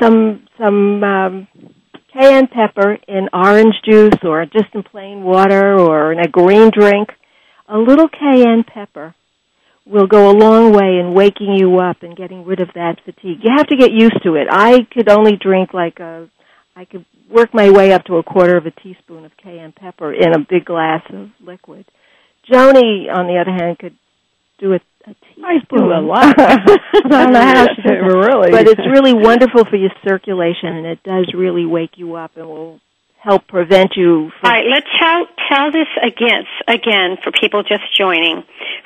some 0.00 0.46
some 0.58 1.04
um, 1.04 1.48
cayenne 2.12 2.48
pepper 2.48 2.98
in 3.08 3.28
orange 3.32 3.74
juice 3.88 4.18
or 4.22 4.44
just 4.44 4.74
in 4.74 4.82
plain 4.82 5.22
water 5.22 5.78
or 5.78 6.12
in 6.12 6.18
a 6.18 6.28
green 6.28 6.70
drink. 6.70 7.08
A 7.68 7.78
little 7.78 8.08
cayenne 8.08 8.64
pepper 8.64 9.14
will 9.86 10.06
go 10.06 10.30
a 10.30 10.36
long 10.36 10.72
way 10.72 10.98
in 11.00 11.14
waking 11.14 11.54
you 11.54 11.78
up 11.78 12.02
and 12.02 12.16
getting 12.16 12.44
rid 12.44 12.60
of 12.60 12.68
that 12.74 13.00
fatigue. 13.04 13.38
You 13.42 13.50
have 13.56 13.66
to 13.68 13.76
get 13.76 13.90
used 13.92 14.22
to 14.24 14.34
it. 14.36 14.46
I 14.50 14.86
could 14.92 15.08
only 15.08 15.36
drink 15.36 15.74
like 15.74 15.98
a, 15.98 16.28
I 16.76 16.84
could 16.84 17.04
work 17.30 17.52
my 17.52 17.70
way 17.70 17.92
up 17.92 18.04
to 18.04 18.16
a 18.16 18.22
quarter 18.22 18.56
of 18.56 18.66
a 18.66 18.70
teaspoon 18.70 19.24
of 19.24 19.32
cayenne 19.42 19.72
pepper 19.72 20.12
in 20.12 20.34
a 20.34 20.46
big 20.48 20.64
glass 20.64 21.02
of 21.12 21.30
liquid. 21.40 21.86
Joni, 22.50 23.12
on 23.12 23.26
the 23.26 23.38
other 23.40 23.52
hand, 23.52 23.78
could 23.78 23.96
do 24.58 24.72
teaspoon. 24.72 24.82
I 25.06 25.58
do 25.68 25.84
a 25.92 26.00
lot. 26.00 26.34
I 26.38 26.56
don't 27.08 27.32
know 27.32 27.40
how 27.40 27.66
she 27.74 27.82
does 27.82 27.84
it. 27.84 28.02
really. 28.02 28.50
But 28.50 28.68
it's 28.68 28.86
really 28.86 29.12
wonderful 29.14 29.64
for 29.64 29.76
your 29.76 29.90
circulation, 30.06 30.68
and 30.68 30.86
it 30.86 31.02
does 31.02 31.32
really 31.34 31.66
wake 31.66 31.92
you 31.96 32.14
up 32.14 32.36
and 32.36 32.46
will 32.46 32.80
help 33.18 33.46
prevent 33.46 33.92
you 33.96 34.30
from... 34.40 34.50
All 34.50 34.52
right, 34.52 34.66
let's 34.70 34.86
tell, 35.00 35.26
tell 35.48 35.72
this 35.72 35.88
again, 36.02 36.44
again 36.66 37.16
for 37.22 37.32
people 37.32 37.62
just 37.62 37.82
joining 37.96 38.42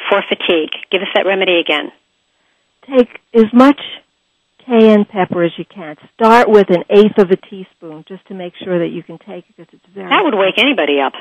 for 0.09 0.23
fatigue. 0.29 0.71
Give 0.91 1.03
us 1.03 1.09
that 1.15 1.27
remedy 1.27 1.59
again. 1.59 1.91
Take 2.87 3.09
as 3.35 3.53
much 3.53 3.81
cayenne 4.67 5.05
pepper 5.05 5.45
as 5.45 5.53
you 5.57 5.65
can. 5.65 5.97
Start 6.15 6.49
with 6.49 6.69
an 6.71 6.85
eighth 6.91 7.19
of 7.19 7.31
a 7.31 7.37
teaspoon 7.37 8.05
just 8.07 8.27
to 8.29 8.35
make 8.35 8.53
sure 8.63 8.79
that 8.81 8.89
you 8.89 9.03
can 9.03 9.19
take 9.19 9.45
it 9.49 9.57
because 9.57 9.73
it's 9.73 9.95
very... 9.95 10.09
That 10.11 10.23
would 10.25 10.35
wake 10.35 10.59
anybody 10.59 11.01
up. 11.01 11.15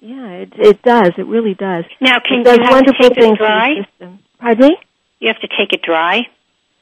Yeah, 0.00 0.28
it 0.30 0.52
it 0.56 0.82
does. 0.82 1.12
It 1.18 1.26
really 1.26 1.54
does. 1.54 1.84
Now, 2.00 2.18
can 2.26 2.40
it 2.40 2.44
does 2.44 2.58
you 2.58 2.64
have 2.64 2.72
wonderful 2.72 3.08
to 3.08 3.14
take 3.14 3.18
things 3.18 3.38
it 3.40 3.42
dry? 3.42 3.68
system. 3.82 4.18
Pardon 4.38 4.68
me? 4.68 4.76
You 5.18 5.28
have 5.28 5.40
to 5.40 5.48
take 5.48 5.72
it 5.72 5.82
dry. 5.82 6.20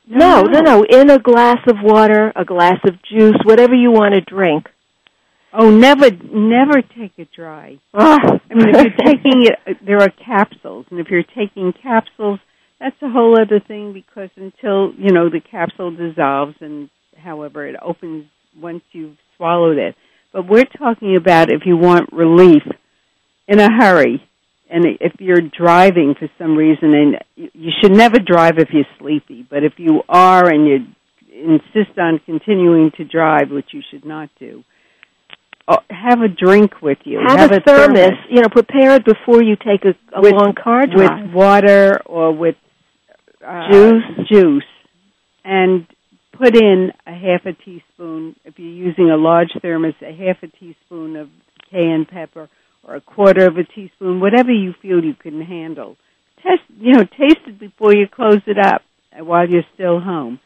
No, 0.08 0.42
no, 0.42 0.60
no. 0.60 0.84
In 0.84 1.10
a 1.10 1.18
glass 1.18 1.58
of 1.66 1.76
water, 1.82 2.32
a 2.36 2.44
glass 2.44 2.78
of 2.84 3.02
juice, 3.02 3.36
whatever 3.44 3.74
you 3.74 3.90
want 3.90 4.14
to 4.14 4.20
drink. 4.20 4.68
Oh, 5.52 5.70
never, 5.70 6.10
never 6.10 6.82
take 6.82 7.12
it 7.16 7.28
dry. 7.34 7.78
Ah. 7.94 8.18
I 8.22 8.54
mean, 8.54 8.68
if 8.68 8.82
you're 8.82 9.06
taking 9.06 9.46
it, 9.46 9.78
there 9.84 10.02
are 10.02 10.10
capsules, 10.10 10.84
and 10.90 11.00
if 11.00 11.08
you're 11.08 11.22
taking 11.22 11.72
capsules, 11.82 12.38
that's 12.78 12.96
a 13.00 13.08
whole 13.08 13.40
other 13.40 13.58
thing 13.58 13.94
because 13.94 14.28
until 14.36 14.92
you 14.98 15.12
know 15.12 15.30
the 15.30 15.40
capsule 15.40 15.90
dissolves, 15.90 16.56
and 16.60 16.90
however 17.16 17.66
it 17.66 17.76
opens 17.82 18.26
once 18.60 18.82
you've 18.92 19.16
swallowed 19.36 19.78
it. 19.78 19.94
But 20.32 20.46
we're 20.46 20.66
talking 20.66 21.16
about 21.16 21.50
if 21.50 21.62
you 21.64 21.76
want 21.78 22.12
relief 22.12 22.62
in 23.48 23.60
a 23.60 23.70
hurry, 23.70 24.22
and 24.68 24.84
if 25.00 25.12
you're 25.20 25.40
driving 25.40 26.14
for 26.18 26.28
some 26.38 26.56
reason, 26.56 26.94
and 26.94 27.16
you 27.36 27.70
should 27.80 27.92
never 27.92 28.18
drive 28.18 28.58
if 28.58 28.68
you're 28.72 28.84
sleepy, 28.98 29.46
but 29.48 29.62
if 29.62 29.74
you 29.76 30.02
are 30.08 30.48
and 30.48 30.66
you 30.66 30.78
insist 31.32 31.98
on 31.98 32.20
continuing 32.26 32.90
to 32.96 33.04
drive, 33.04 33.50
which 33.50 33.66
you 33.72 33.82
should 33.90 34.04
not 34.04 34.28
do, 34.38 34.64
uh, 35.68 35.76
have 35.90 36.20
a 36.20 36.28
drink 36.28 36.80
with 36.80 36.98
you. 37.04 37.20
Have, 37.26 37.50
a, 37.52 37.60
thermos, 37.60 38.10
you 38.30 38.40
know, 38.40 38.48
prepared 38.48 39.04
before 39.04 39.42
you 39.42 39.56
take 39.56 39.84
a, 39.84 39.94
a 40.16 40.20
With- 40.20 40.32
long 40.32 40.54
car 40.54 40.86
drive. 40.86 41.26
with 41.26 41.34
water 41.34 42.00
or 42.06 42.32
with 42.32 42.56
uh, 43.46 43.70
Juice? 43.70 44.28
juice, 44.30 44.64
and 45.44 45.86
put 46.36 46.56
in 46.56 46.90
a 47.06 47.12
half 47.12 47.46
a 47.46 47.52
teaspoon. 47.52 48.36
If 48.44 48.58
you're 48.58 48.68
using 48.68 49.10
a 49.10 49.16
large 49.16 49.50
thermos, 49.62 49.94
a 50.02 50.12
half 50.12 50.42
a 50.42 50.48
teaspoon 50.48 51.16
of 51.16 51.28
cayenne 51.70 52.06
pepper 52.10 52.48
or 52.86 52.94
a 52.96 53.00
quarter 53.00 53.46
of 53.46 53.56
a 53.56 53.64
teaspoon, 53.64 54.20
whatever 54.20 54.52
you 54.52 54.72
feel 54.80 55.02
you 55.02 55.14
can 55.14 55.40
handle. 55.40 55.96
Test, 56.36 56.62
you 56.78 56.92
know, 56.92 57.02
taste 57.02 57.40
it 57.46 57.58
before 57.58 57.94
you 57.94 58.06
close 58.06 58.40
it 58.46 58.58
up 58.58 58.82
while 59.18 59.48
you're 59.48 59.62
still 59.74 60.00
home. 60.00 60.38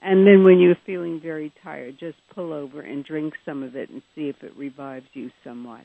And 0.00 0.24
then 0.24 0.44
when 0.44 0.60
you're 0.60 0.76
feeling 0.86 1.20
very 1.20 1.52
tired, 1.62 1.98
just 1.98 2.16
pull 2.34 2.52
over 2.52 2.80
and 2.80 3.04
drink 3.04 3.34
some 3.44 3.64
of 3.64 3.74
it 3.74 3.90
and 3.90 4.00
see 4.14 4.28
if 4.28 4.36
it 4.42 4.56
revives 4.56 5.06
you 5.12 5.30
somewhat. 5.42 5.80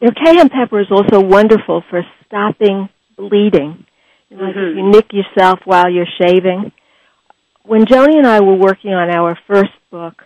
You 0.00 0.08
know, 0.08 0.14
cayenne 0.24 0.50
pepper 0.50 0.80
is 0.80 0.86
also 0.90 1.20
wonderful 1.20 1.82
for 1.90 2.02
stopping 2.26 2.88
bleeding. 3.16 3.84
You 4.28 4.36
know, 4.36 4.44
Like 4.44 4.54
if 4.56 4.76
you 4.76 4.90
nick 4.90 5.06
yourself 5.12 5.60
while 5.64 5.90
you're 5.90 6.06
shaving. 6.20 6.70
When 7.64 7.84
Joni 7.86 8.18
and 8.18 8.26
I 8.26 8.40
were 8.40 8.54
working 8.54 8.92
on 8.92 9.10
our 9.10 9.36
first 9.48 9.72
book, 9.90 10.22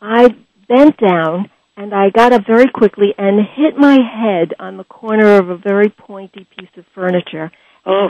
I 0.00 0.28
bent 0.68 0.96
down 0.98 1.50
and 1.76 1.94
I 1.94 2.10
got 2.10 2.32
up 2.32 2.42
very 2.46 2.70
quickly 2.72 3.14
and 3.16 3.40
hit 3.56 3.76
my 3.76 3.98
head 3.98 4.54
on 4.58 4.76
the 4.76 4.84
corner 4.84 5.36
of 5.36 5.48
a 5.50 5.56
very 5.56 5.88
pointy 5.88 6.46
piece 6.56 6.70
of 6.76 6.84
furniture. 6.94 7.50
Oh. 7.86 8.08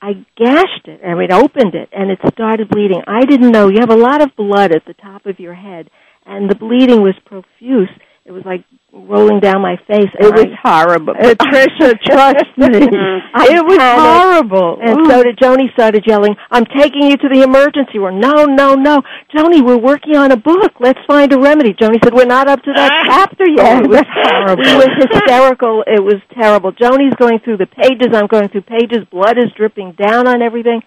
I 0.00 0.12
gashed 0.36 0.86
it, 0.86 1.00
I 1.04 1.14
mean, 1.14 1.32
opened 1.32 1.74
it, 1.74 1.88
and 1.92 2.10
it 2.10 2.20
started 2.32 2.68
bleeding. 2.68 3.02
I 3.08 3.24
didn't 3.24 3.50
know. 3.50 3.68
You 3.68 3.80
have 3.80 3.90
a 3.90 3.96
lot 3.96 4.22
of 4.22 4.36
blood 4.36 4.70
at 4.72 4.84
the 4.86 4.94
top 4.94 5.26
of 5.26 5.40
your 5.40 5.54
head, 5.54 5.90
and 6.24 6.48
the 6.48 6.54
bleeding 6.54 7.02
was 7.02 7.14
profuse. 7.26 7.90
It 8.24 8.30
was 8.30 8.44
like 8.44 8.64
rolling 8.92 9.38
down 9.40 9.60
my 9.60 9.76
face. 9.86 10.08
It 10.18 10.32
was 10.32 10.48
horrible. 10.62 11.14
Patricia, 11.20 11.94
trust 12.04 12.44
me. 12.56 12.68
Mm-hmm. 12.88 13.36
I 13.36 13.44
it 13.52 13.64
was 13.64 13.78
horrible. 13.78 14.78
And 14.80 15.06
so 15.10 15.22
did 15.22 15.36
Joni 15.38 15.70
started 15.72 16.04
yelling, 16.06 16.34
I'm 16.50 16.64
taking 16.64 17.04
you 17.04 17.16
to 17.16 17.28
the 17.28 17.42
emergency 17.42 17.98
room. 17.98 18.20
No, 18.20 18.44
no, 18.46 18.74
no. 18.74 19.02
Joni, 19.34 19.64
we're 19.64 19.78
working 19.78 20.16
on 20.16 20.32
a 20.32 20.36
book. 20.36 20.72
Let's 20.80 20.98
find 21.06 21.32
a 21.32 21.38
remedy. 21.38 21.74
Joni 21.74 22.02
said, 22.02 22.14
we're 22.14 22.24
not 22.26 22.48
up 22.48 22.62
to 22.62 22.72
that 22.74 23.04
chapter 23.08 23.44
yet. 23.48 23.76
Oh, 23.76 23.84
it 23.84 23.88
was 23.90 24.06
horrible. 24.08 24.62
we 24.64 24.74
were 24.76 24.94
hysterical. 24.96 25.84
It 25.86 26.02
was 26.02 26.20
terrible. 26.32 26.72
Joni's 26.72 27.14
going 27.16 27.40
through 27.44 27.58
the 27.58 27.66
pages. 27.66 28.08
I'm 28.14 28.26
going 28.26 28.48
through 28.48 28.62
pages. 28.62 29.04
Blood 29.10 29.38
is 29.38 29.52
dripping 29.56 29.92
down 30.00 30.26
on 30.26 30.40
everything. 30.42 30.80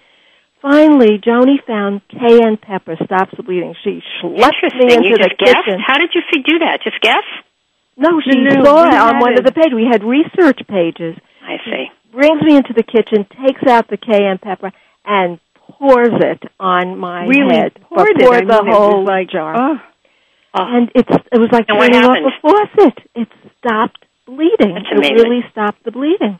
Finally, 0.61 1.19
Joni 1.25 1.57
found 1.65 2.01
cayenne 2.09 2.57
pepper 2.57 2.95
stops 3.03 3.33
the 3.37 3.43
bleeding. 3.43 3.75
She 3.83 4.01
schlepped 4.21 4.61
me 4.77 4.93
into 4.93 5.09
You 5.09 5.17
the 5.17 5.29
just 5.29 5.37
guessed? 5.39 5.65
kitchen. 5.65 5.79
How 5.85 5.97
did 5.97 6.11
you 6.13 6.21
do 6.43 6.59
that? 6.59 6.79
Just 6.83 7.01
guess? 7.01 7.25
No, 8.01 8.19
she 8.25 8.33
No, 8.41 8.63
saw 8.65 8.87
it 8.87 8.93
on 8.95 9.19
one 9.19 9.33
it. 9.33 9.39
of 9.39 9.45
the 9.45 9.51
pages. 9.53 9.73
We 9.75 9.85
had 9.91 10.03
research 10.03 10.59
pages. 10.67 11.15
I 11.45 11.57
see. 11.63 11.85
Brings 12.11 12.41
me 12.41 12.57
into 12.57 12.73
the 12.73 12.83
kitchen, 12.83 13.25
takes 13.45 13.61
out 13.69 13.87
the 13.87 13.97
cayenne 13.97 14.39
pepper, 14.41 14.71
and 15.05 15.39
pours 15.55 16.09
it 16.19 16.41
on 16.59 16.97
my 16.97 17.25
really 17.25 17.55
head. 17.55 17.79
poured 17.87 18.09
it. 18.19 18.27
I 18.27 18.41
the 18.41 18.63
mean, 18.63 18.73
whole 18.73 18.99
was 19.03 19.07
like, 19.07 19.29
jar. 19.29 19.55
oh, 19.55 19.77
And 20.53 20.91
it's 20.95 21.09
it 21.31 21.39
was 21.39 21.49
like 21.51 21.67
turning 21.67 21.95
off 22.03 22.17
a 22.17 22.33
faucet. 22.41 22.97
It 23.15 23.27
stopped 23.59 24.03
bleeding. 24.25 24.73
That's 24.75 24.91
it 24.91 24.97
amazing. 24.97 25.15
really 25.29 25.41
stopped 25.51 25.83
the 25.85 25.91
bleeding. 25.91 26.39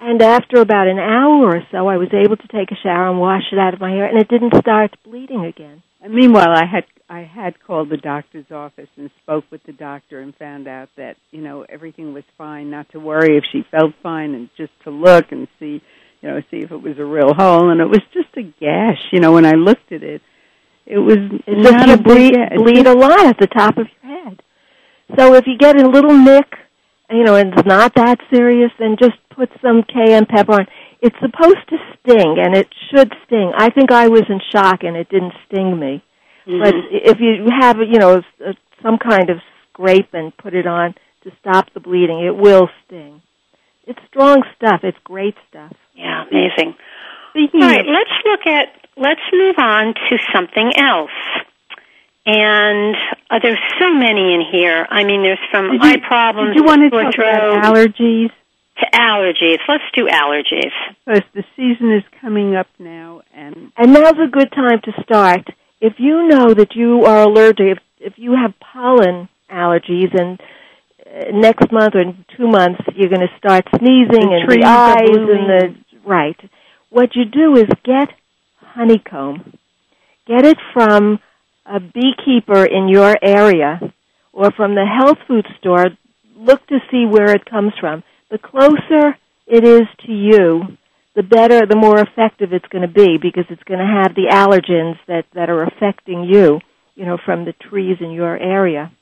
And 0.00 0.20
after 0.20 0.60
about 0.60 0.88
an 0.88 0.98
hour 0.98 1.56
or 1.56 1.62
so, 1.70 1.88
I 1.88 1.96
was 1.96 2.08
able 2.12 2.36
to 2.36 2.48
take 2.48 2.70
a 2.72 2.76
shower 2.82 3.08
and 3.08 3.18
wash 3.20 3.44
it 3.52 3.58
out 3.58 3.72
of 3.74 3.80
my 3.80 3.90
hair, 3.90 4.06
and 4.06 4.18
it 4.18 4.28
didn't 4.28 4.54
start 4.60 4.94
bleeding 5.04 5.44
again. 5.44 5.82
And 6.06 6.14
meanwhile, 6.14 6.52
I 6.52 6.64
had 6.64 6.84
I 7.08 7.22
had 7.22 7.60
called 7.66 7.90
the 7.90 7.96
doctor's 7.96 8.46
office 8.52 8.86
and 8.96 9.10
spoke 9.24 9.42
with 9.50 9.60
the 9.64 9.72
doctor 9.72 10.20
and 10.20 10.32
found 10.36 10.68
out 10.68 10.88
that 10.96 11.16
you 11.32 11.42
know 11.42 11.66
everything 11.68 12.14
was 12.14 12.22
fine. 12.38 12.70
Not 12.70 12.88
to 12.92 13.00
worry 13.00 13.36
if 13.36 13.42
she 13.50 13.64
felt 13.72 13.92
fine, 14.04 14.32
and 14.34 14.48
just 14.56 14.70
to 14.84 14.90
look 14.90 15.24
and 15.32 15.48
see, 15.58 15.82
you 16.22 16.28
know, 16.28 16.40
see 16.48 16.58
if 16.58 16.70
it 16.70 16.80
was 16.80 16.96
a 17.00 17.04
real 17.04 17.34
hole. 17.34 17.70
And 17.70 17.80
it 17.80 17.88
was 17.88 18.02
just 18.14 18.28
a 18.36 18.42
gash. 18.42 19.02
You 19.10 19.18
know, 19.18 19.32
when 19.32 19.44
I 19.44 19.54
looked 19.54 19.90
at 19.90 20.04
it, 20.04 20.22
it 20.86 20.98
was 20.98 21.18
It's 21.44 21.70
not 21.72 21.88
just 21.88 21.88
you 21.88 21.94
a 21.94 21.98
bleed, 21.98 22.34
gash. 22.34 22.56
Bleed 22.56 22.86
a 22.86 22.94
lot 22.94 23.26
at 23.26 23.38
the 23.40 23.48
top 23.48 23.76
of 23.76 23.88
your 24.00 24.22
head. 24.22 24.40
So 25.18 25.34
if 25.34 25.48
you 25.48 25.58
get 25.58 25.74
a 25.80 25.88
little 25.88 26.16
nick, 26.16 26.54
you 27.10 27.24
know, 27.24 27.34
and 27.34 27.52
it's 27.52 27.66
not 27.66 27.96
that 27.96 28.20
serious, 28.32 28.70
then 28.78 28.94
just 28.96 29.16
put 29.34 29.50
some 29.60 29.82
cayenne 29.82 30.26
pepper 30.26 30.52
on. 30.52 30.66
It's 31.02 31.16
supposed 31.20 31.68
to 31.70 31.76
sting, 32.06 32.36
and 32.38 32.54
it 32.56 32.68
should 32.90 33.12
sting. 33.26 33.52
I 33.56 33.70
think 33.70 33.90
I 33.90 34.08
was 34.08 34.22
in 34.28 34.40
shock, 34.52 34.82
and 34.82 34.96
it 34.96 35.08
didn't 35.08 35.32
sting 35.46 35.78
me. 35.78 36.02
But 36.46 36.74
if 36.92 37.18
you 37.18 37.46
have, 37.60 37.78
you 37.78 37.98
know, 37.98 38.22
some 38.82 38.98
kind 38.98 39.30
of 39.30 39.38
scrape 39.72 40.14
and 40.14 40.36
put 40.36 40.54
it 40.54 40.66
on 40.66 40.94
to 41.24 41.32
stop 41.40 41.66
the 41.74 41.80
bleeding, 41.80 42.20
it 42.24 42.36
will 42.36 42.68
sting. 42.86 43.20
It's 43.84 43.98
strong 44.08 44.42
stuff. 44.56 44.80
It's 44.84 44.98
great 45.02 45.34
stuff. 45.50 45.72
Yeah, 45.96 46.22
amazing. 46.30 46.76
Speaking 47.30 47.62
All 47.62 47.68
right, 47.68 47.80
of, 47.80 47.86
let's 47.86 48.10
look 48.24 48.46
at, 48.46 48.68
let's 48.96 49.20
move 49.32 49.56
on 49.58 49.94
to 50.08 50.18
something 50.32 50.70
else. 50.78 51.10
and 52.24 52.94
uh, 53.30 53.38
there's 53.42 53.58
so 53.80 53.92
many 53.92 54.34
in 54.34 54.42
here. 54.52 54.86
I 54.88 55.04
mean, 55.04 55.22
there's 55.22 55.38
from 55.50 55.72
you- 55.72 55.78
eye 55.82 55.98
problems 56.06 56.50
Did 56.54 56.60
you 56.60 56.64
want 56.64 56.82
to 56.82 56.90
talk 56.90 57.14
about 57.14 57.64
allergies? 57.64 58.30
To 58.78 58.86
allergies. 58.92 59.58
Let's 59.68 59.84
do 59.94 60.06
allergies. 60.06 60.72
Because 61.04 61.22
the 61.34 61.44
season 61.56 61.92
is 61.92 62.02
coming 62.20 62.54
up 62.54 62.66
now, 62.78 63.22
and 63.34 63.72
And 63.76 63.92
now's 63.92 64.18
a 64.22 64.30
good 64.30 64.50
time 64.52 64.80
to 64.84 65.02
start. 65.02 65.46
If 65.80 65.94
you 65.98 66.26
know 66.28 66.54
that 66.54 66.74
you 66.74 67.04
are 67.04 67.22
allergic, 67.22 67.66
if, 67.76 67.78
if 68.00 68.12
you 68.16 68.32
have 68.32 68.54
pollen 68.60 69.28
allergies, 69.50 70.18
and 70.18 70.40
uh, 71.06 71.30
next 71.32 71.70
month 71.72 71.94
or 71.94 72.00
in 72.00 72.24
two 72.36 72.48
months 72.48 72.80
you're 72.94 73.10
going 73.10 73.26
to 73.26 73.38
start 73.38 73.64
sneezing 73.78 74.08
The 74.08 74.36
and 74.40 74.48
trees 74.48 74.62
the 74.62 74.66
are 74.66 74.90
eyes 74.90 75.16
and 75.16 75.48
the 75.48 75.76
right. 76.04 76.38
What 76.90 77.14
you 77.14 77.24
do 77.24 77.56
is 77.56 77.68
get 77.84 78.08
honeycomb. 78.58 79.58
Get 80.26 80.44
it 80.44 80.58
from 80.72 81.20
a 81.64 81.80
beekeeper 81.80 82.64
in 82.64 82.88
your 82.88 83.16
area 83.22 83.80
or 84.32 84.50
from 84.50 84.74
the 84.74 84.84
health 84.84 85.18
food 85.26 85.46
store. 85.58 85.86
Look 86.36 86.66
to 86.66 86.78
see 86.90 87.06
where 87.06 87.30
it 87.32 87.44
comes 87.44 87.72
from. 87.80 88.02
The 88.30 88.38
closer 88.38 89.16
it 89.46 89.64
is 89.64 89.86
to 90.06 90.12
you, 90.12 90.62
the 91.14 91.22
better, 91.22 91.66
the 91.66 91.76
more 91.76 91.98
effective 92.00 92.52
it's 92.52 92.66
going 92.68 92.82
to 92.82 92.92
be 92.92 93.18
because 93.20 93.44
it's 93.48 93.62
going 93.62 93.80
to 93.80 93.86
have 93.86 94.14
the 94.14 94.28
allergens 94.30 94.96
that, 95.08 95.24
that 95.34 95.48
are 95.48 95.62
affecting 95.62 96.24
you, 96.24 96.60
you 96.94 97.06
know, 97.06 97.18
from 97.24 97.44
the 97.44 97.54
trees 97.70 97.96
in 98.00 98.10
your 98.10 98.36
area. 98.36 98.92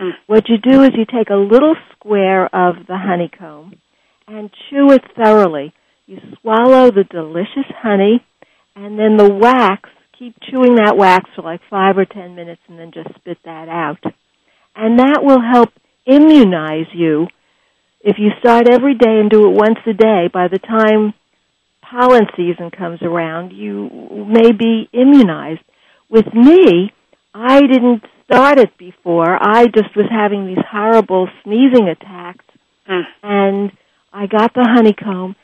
Mm. 0.00 0.12
What 0.26 0.48
you 0.48 0.56
do 0.58 0.82
is 0.82 0.90
you 0.96 1.04
take 1.04 1.30
a 1.30 1.34
little 1.34 1.76
square 1.92 2.46
of 2.46 2.86
the 2.88 2.96
honeycomb 2.96 3.74
and 4.26 4.50
chew 4.68 4.90
it 4.92 5.02
thoroughly. 5.16 5.74
You 6.06 6.18
swallow 6.40 6.90
the 6.90 7.04
delicious 7.04 7.70
honey 7.82 8.24
and 8.74 8.98
then 8.98 9.16
the 9.16 9.32
wax, 9.32 9.90
keep 10.18 10.34
chewing 10.50 10.76
that 10.76 10.96
wax 10.96 11.28
for 11.36 11.42
like 11.42 11.60
five 11.68 11.98
or 11.98 12.04
ten 12.04 12.34
minutes 12.34 12.62
and 12.68 12.78
then 12.78 12.92
just 12.92 13.14
spit 13.16 13.38
that 13.44 13.68
out. 13.68 14.02
And 14.74 14.98
that 14.98 15.20
will 15.22 15.40
help 15.40 15.70
immunize 16.06 16.86
you. 16.94 17.26
If 18.02 18.16
you 18.18 18.30
start 18.38 18.68
every 18.68 18.94
day 18.94 19.20
and 19.20 19.28
do 19.30 19.46
it 19.46 19.52
once 19.54 19.78
a 19.86 19.92
day, 19.92 20.28
by 20.32 20.48
the 20.48 20.58
time 20.58 21.12
pollen 21.82 22.26
season 22.36 22.70
comes 22.70 23.02
around, 23.02 23.52
you 23.52 23.90
may 24.28 24.52
be 24.52 24.88
immunized. 24.92 25.60
With 26.08 26.32
me, 26.34 26.92
I 27.34 27.60
didn't 27.60 28.02
start 28.24 28.58
it 28.58 28.76
before. 28.78 29.36
I 29.40 29.66
just 29.66 29.94
was 29.96 30.06
having 30.10 30.46
these 30.46 30.64
horrible 30.70 31.28
sneezing 31.44 31.88
attacks 31.88 32.44
Mm. 32.88 33.02
and 33.22 33.72
I 34.12 34.26
got 34.26 34.52
the 34.54 34.66
honeycomb 34.66 35.36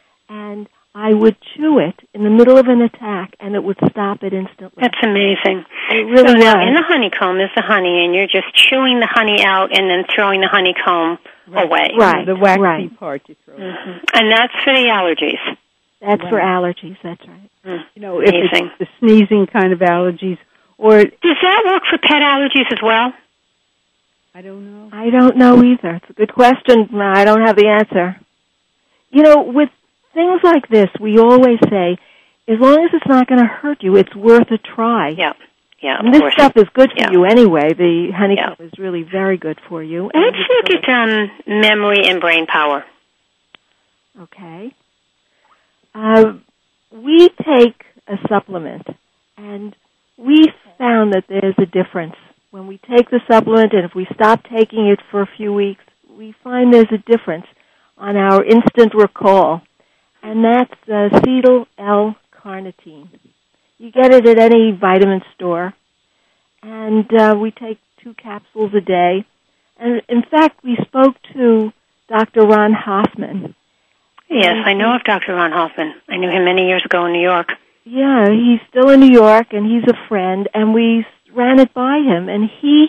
I 0.96 1.12
would 1.12 1.36
chew 1.52 1.78
it 1.78 1.94
in 2.14 2.24
the 2.24 2.30
middle 2.30 2.56
of 2.56 2.68
an 2.68 2.80
attack 2.80 3.36
and 3.38 3.54
it 3.54 3.62
would 3.62 3.76
stop 3.90 4.22
it 4.22 4.32
instantly. 4.32 4.80
That's 4.80 4.96
amazing. 5.02 5.66
It 5.90 6.08
really 6.08 6.28
so 6.28 6.40
now 6.40 6.56
was. 6.56 6.68
in 6.68 6.72
the 6.72 6.82
honeycomb 6.88 7.38
is 7.38 7.50
the 7.54 7.60
honey, 7.60 8.02
and 8.02 8.14
you're 8.14 8.26
just 8.26 8.48
chewing 8.54 8.98
the 8.98 9.06
honey 9.06 9.44
out 9.44 9.76
and 9.76 9.90
then 9.90 10.04
throwing 10.08 10.40
the 10.40 10.48
honeycomb 10.48 11.18
away. 11.52 11.92
Right, 11.98 12.24
the 12.24 12.34
waxy 12.34 12.62
right. 12.62 12.98
part 12.98 13.28
you 13.28 13.36
throw. 13.44 13.56
hmm 13.56 13.98
And 14.14 14.32
that's 14.32 14.54
for 14.64 14.72
the 14.72 14.88
allergies. 14.88 15.56
That's 16.00 16.22
for 16.22 16.40
allergies, 16.40 16.96
that's 17.02 17.20
right. 17.28 17.50
Mm. 17.66 17.84
You 17.94 18.02
know, 18.02 18.20
if 18.20 18.30
Amazing. 18.30 18.70
it's 18.72 18.78
the 18.78 18.88
sneezing 18.98 19.46
kind 19.52 19.74
of 19.74 19.80
allergies, 19.80 20.38
or 20.78 21.04
Does 21.04 21.36
that 21.42 21.62
work 21.66 21.82
for 21.90 21.98
pet 21.98 22.22
allergies 22.22 22.72
as 22.72 22.78
well? 22.82 23.12
I 24.34 24.40
don't 24.40 24.64
know. 24.64 24.96
I 24.96 25.10
don't 25.10 25.36
know 25.36 25.62
either. 25.62 25.96
It's 25.96 26.10
a 26.10 26.14
good 26.14 26.32
question. 26.32 26.88
I 26.98 27.24
don't 27.26 27.42
have 27.42 27.56
the 27.56 27.68
answer. 27.68 28.16
You 29.10 29.22
know, 29.22 29.42
with 29.42 29.70
things 30.16 30.40
like 30.42 30.66
this, 30.68 30.88
we 31.00 31.18
always 31.18 31.58
say, 31.70 31.96
as 32.48 32.58
long 32.58 32.82
as 32.84 32.90
it's 32.94 33.06
not 33.06 33.28
going 33.28 33.40
to 33.40 33.46
hurt 33.46 33.82
you, 33.82 33.96
it's 33.96 34.14
worth 34.16 34.50
a 34.50 34.58
try. 34.58 35.10
Yeah. 35.10 35.34
Yeah, 35.82 35.98
And 36.00 36.12
this 36.12 36.20
course. 36.22 36.32
stuff 36.32 36.52
is 36.56 36.64
good 36.74 36.90
for 36.90 36.96
Yeah. 36.98 37.10
you 37.12 37.24
anyway. 37.26 37.74
The 37.74 38.10
honeycomb 38.16 38.56
is 38.66 38.72
really 38.78 39.02
very 39.02 39.36
good 39.36 39.58
for 39.68 39.82
you. 39.82 40.10
And 40.12 40.24
Let's 40.24 40.36
it's 40.48 40.70
look 40.72 40.84
at 40.84 41.08
um, 41.08 41.30
memory 41.46 42.08
and 42.08 42.18
brain 42.20 42.46
power. 42.46 42.82
Okay. 44.22 44.72
Uh, 45.94 46.32
we 46.90 47.28
take 47.28 47.76
a 48.08 48.14
supplement, 48.28 48.86
and 49.36 49.76
we 50.16 50.46
found 50.78 51.12
that 51.12 51.24
there's 51.28 51.54
a 51.58 51.66
difference. 51.66 52.14
When 52.50 52.66
we 52.66 52.78
take 52.78 53.10
the 53.10 53.20
supplement, 53.30 53.74
and 53.74 53.84
if 53.84 53.94
we 53.94 54.06
stop 54.14 54.44
taking 54.44 54.86
it 54.88 55.00
for 55.10 55.20
a 55.20 55.28
few 55.36 55.52
weeks, 55.52 55.84
we 56.10 56.34
find 56.42 56.72
there's 56.72 56.86
a 56.90 56.98
difference 57.12 57.44
on 57.98 58.16
our 58.16 58.42
instant 58.42 58.94
recall, 58.94 59.60
and 60.26 60.44
that's 60.44 60.80
uh, 60.88 61.08
acetyl 61.16 61.66
L-carnitine. 61.78 63.08
You 63.78 63.90
get 63.92 64.12
it 64.12 64.26
at 64.26 64.38
any 64.38 64.72
vitamin 64.72 65.20
store, 65.34 65.74
and 66.62 67.06
uh, 67.12 67.36
we 67.40 67.50
take 67.50 67.78
two 68.02 68.14
capsules 68.14 68.72
a 68.74 68.80
day. 68.80 69.24
And 69.78 70.00
in 70.08 70.22
fact, 70.30 70.64
we 70.64 70.76
spoke 70.86 71.16
to 71.34 71.72
Dr. 72.08 72.42
Ron 72.46 72.72
Hoffman, 72.72 73.54
Yes, 74.28 74.56
I 74.64 74.72
know 74.74 74.96
of 74.96 75.04
Dr. 75.04 75.34
Ron 75.34 75.52
Hoffman. 75.52 75.94
I 76.08 76.16
knew 76.16 76.28
him 76.28 76.44
many 76.44 76.66
years 76.66 76.82
ago 76.84 77.06
in 77.06 77.12
New 77.12 77.22
York. 77.22 77.50
Yeah, 77.84 78.24
he's 78.28 78.58
still 78.68 78.90
in 78.90 78.98
New 78.98 79.12
York 79.12 79.52
and 79.52 79.64
he's 79.64 79.84
a 79.88 80.08
friend 80.08 80.48
and 80.52 80.74
we 80.74 81.06
ran 81.32 81.60
it 81.60 81.72
by 81.72 81.98
him 81.98 82.28
and 82.28 82.50
he 82.60 82.88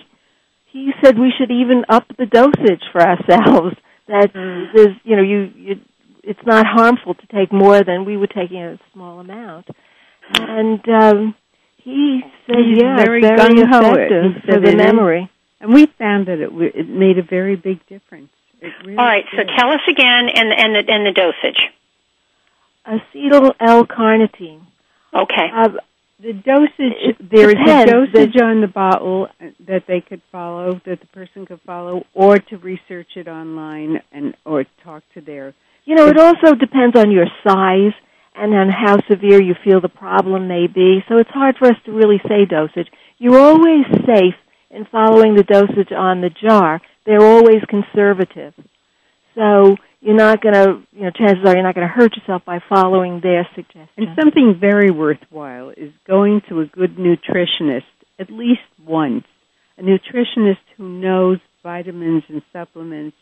he 0.66 0.92
said 1.04 1.20
we 1.20 1.32
should 1.38 1.52
even 1.52 1.86
up 1.90 2.06
the 2.18 2.26
dosage 2.26 2.82
for 2.92 3.02
ourselves 3.02 3.76
that 4.08 4.34
Mm. 4.34 4.74
there's 4.74 4.96
you 5.04 5.16
know 5.16 5.22
you, 5.22 5.52
you 5.56 5.76
it's 6.30 6.46
not 6.46 6.66
harmful 6.68 7.14
to 7.16 7.28
take 7.28 7.52
more 7.52 7.84
than 7.84 8.06
we 8.06 8.16
were 8.18 8.28
taking 8.42 8.62
a 8.62 8.80
small 8.94 9.20
amount 9.20 9.66
and 10.56 10.82
um 10.90 11.36
he 11.78 12.22
said 12.46 12.58
He's 12.66 12.80
yeah 12.84 12.96
very 12.98 13.22
very 13.22 13.62
effective 13.62 14.34
He 14.36 14.42
for 14.46 14.60
the 14.60 14.68
it 14.70 14.76
is. 14.76 14.86
memory 14.88 15.24
And 15.62 15.74
we 15.74 15.88
found 15.98 16.28
that 16.28 16.40
it 16.46 16.52
w- 16.58 16.72
it 16.82 16.88
made 17.06 17.18
a 17.18 17.24
very 17.38 17.56
big 17.56 17.80
difference. 17.88 18.30
Really 18.62 18.98
All 18.98 19.06
right, 19.14 19.26
so 19.36 19.42
tell 19.58 19.70
us 19.78 19.82
again 19.90 20.24
and 20.40 20.50
and 20.62 20.70
the 20.78 20.82
and 20.94 21.02
the 21.08 21.14
dosage. 21.24 21.62
acetyl 22.86 23.54
L-carnitine 23.60 24.62
Okay. 25.14 25.48
uh, 25.62 25.70
the 26.20 26.34
dosage 26.34 26.98
It 27.10 27.16
there 27.32 27.50
is 27.50 27.56
depends. 27.56 27.92
a 27.92 27.94
dosage 27.94 28.36
on 28.42 28.62
the 28.62 28.68
bottle 28.68 29.28
that 29.68 29.84
they 29.88 30.02
could 30.02 30.22
follow 30.32 30.82
that 30.86 31.00
the 31.00 31.08
person 31.20 31.46
could 31.46 31.62
follow 31.66 32.04
or 32.14 32.38
to 32.50 32.58
research 32.58 33.12
it 33.16 33.28
online 33.28 34.02
and 34.12 34.36
or 34.46 34.66
talk 34.84 35.04
to 35.14 35.22
their 35.22 35.54
You 35.88 35.96
know, 35.96 36.08
it 36.08 36.20
also 36.20 36.54
depends 36.54 37.00
on 37.00 37.12
your 37.12 37.28
size 37.48 37.94
and 38.36 38.54
on 38.54 38.68
how 38.68 38.98
severe 39.10 39.42
you 39.42 39.56
feel 39.64 39.80
the 39.80 39.88
problem 39.88 40.50
may 40.50 40.68
be. 40.68 41.00
So 41.08 41.18
it's 41.18 41.30
hard 41.30 41.56
for 41.58 41.70
us 41.70 41.78
to 41.86 41.94
really 41.94 42.20
say 42.28 42.44
dosage. 42.44 42.90
You're 43.18 43.40
always 43.40 43.86
safe 44.06 44.36
in 44.70 44.86
following 44.92 45.36
the 45.36 45.44
dosage 45.44 45.94
on 45.96 46.20
the 46.20 46.30
jar. 46.30 46.82
They're 47.06 47.24
always 47.24 47.64
conservative. 47.70 48.54
So 49.34 49.78
you're 50.02 50.14
not 50.14 50.42
going 50.42 50.56
to, 50.56 50.84
you 50.92 51.04
know, 51.04 51.12
chances 51.12 51.46
are 51.46 51.54
you're 51.54 51.64
not 51.64 51.74
going 51.74 51.88
to 51.88 51.94
hurt 51.94 52.18
yourself 52.18 52.44
by 52.46 52.60
following 52.68 53.22
their 53.24 53.48
suggestion. 53.56 53.88
And 53.96 54.08
something 54.20 54.58
very 54.60 54.92
worthwhile 54.92 55.70
is 55.70 55.94
going 56.06 56.42
to 56.50 56.60
a 56.60 56.66
good 56.66 56.98
nutritionist 56.98 57.88
at 58.20 58.30
least 58.30 58.60
once. 58.86 59.24
A 59.78 59.84
nutritionist 59.84 60.58
who 60.76 61.00
knows 61.00 61.38
vitamins 61.64 62.24
and 62.28 62.42
supplements 62.52 63.16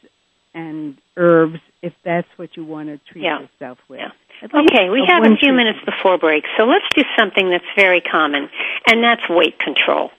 and 0.56 0.97
herbs 1.18 1.60
if 1.84 1.93
that's 2.03 2.28
what 2.38 2.58
you 2.58 2.64
want 2.66 2.88
to 2.89 2.97
treat 3.12 3.24
Yeah. 3.26 3.41
yourself 3.41 3.78
with. 3.88 3.99
Yeah. 3.99 4.10
Okay, 4.43 4.89
we 4.89 5.03
have 5.08 5.24
a 5.24 5.28
few 5.28 5.38
treatment. 5.38 5.58
minutes 5.58 5.80
before 5.86 6.18
break, 6.18 6.43
so 6.58 6.66
let's 6.66 6.86
do 6.95 7.03
something 7.18 7.49
that's 7.49 7.64
very 7.78 8.01
common, 8.01 8.49
and 8.88 9.03
that's 9.03 9.22
weight 9.30 9.58
control. 9.60 10.12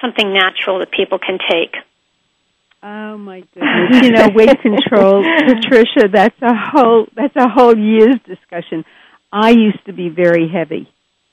Something 0.00 0.32
natural 0.34 0.80
that 0.80 0.90
people 0.90 1.18
can 1.18 1.38
take. 1.48 1.74
Oh 2.82 3.16
my 3.18 3.40
goodness! 3.54 4.02
you 4.02 4.10
know, 4.10 4.28
weight 4.34 4.60
control, 4.60 5.24
Patricia. 5.46 6.08
That's 6.12 6.36
a 6.42 6.54
whole 6.54 7.06
that's 7.16 7.34
a 7.36 7.48
whole 7.48 7.76
year's 7.76 8.18
discussion. 8.26 8.84
I 9.32 9.50
used 9.50 9.84
to 9.86 9.92
be 9.92 10.08
very 10.08 10.48
heavy. 10.48 10.88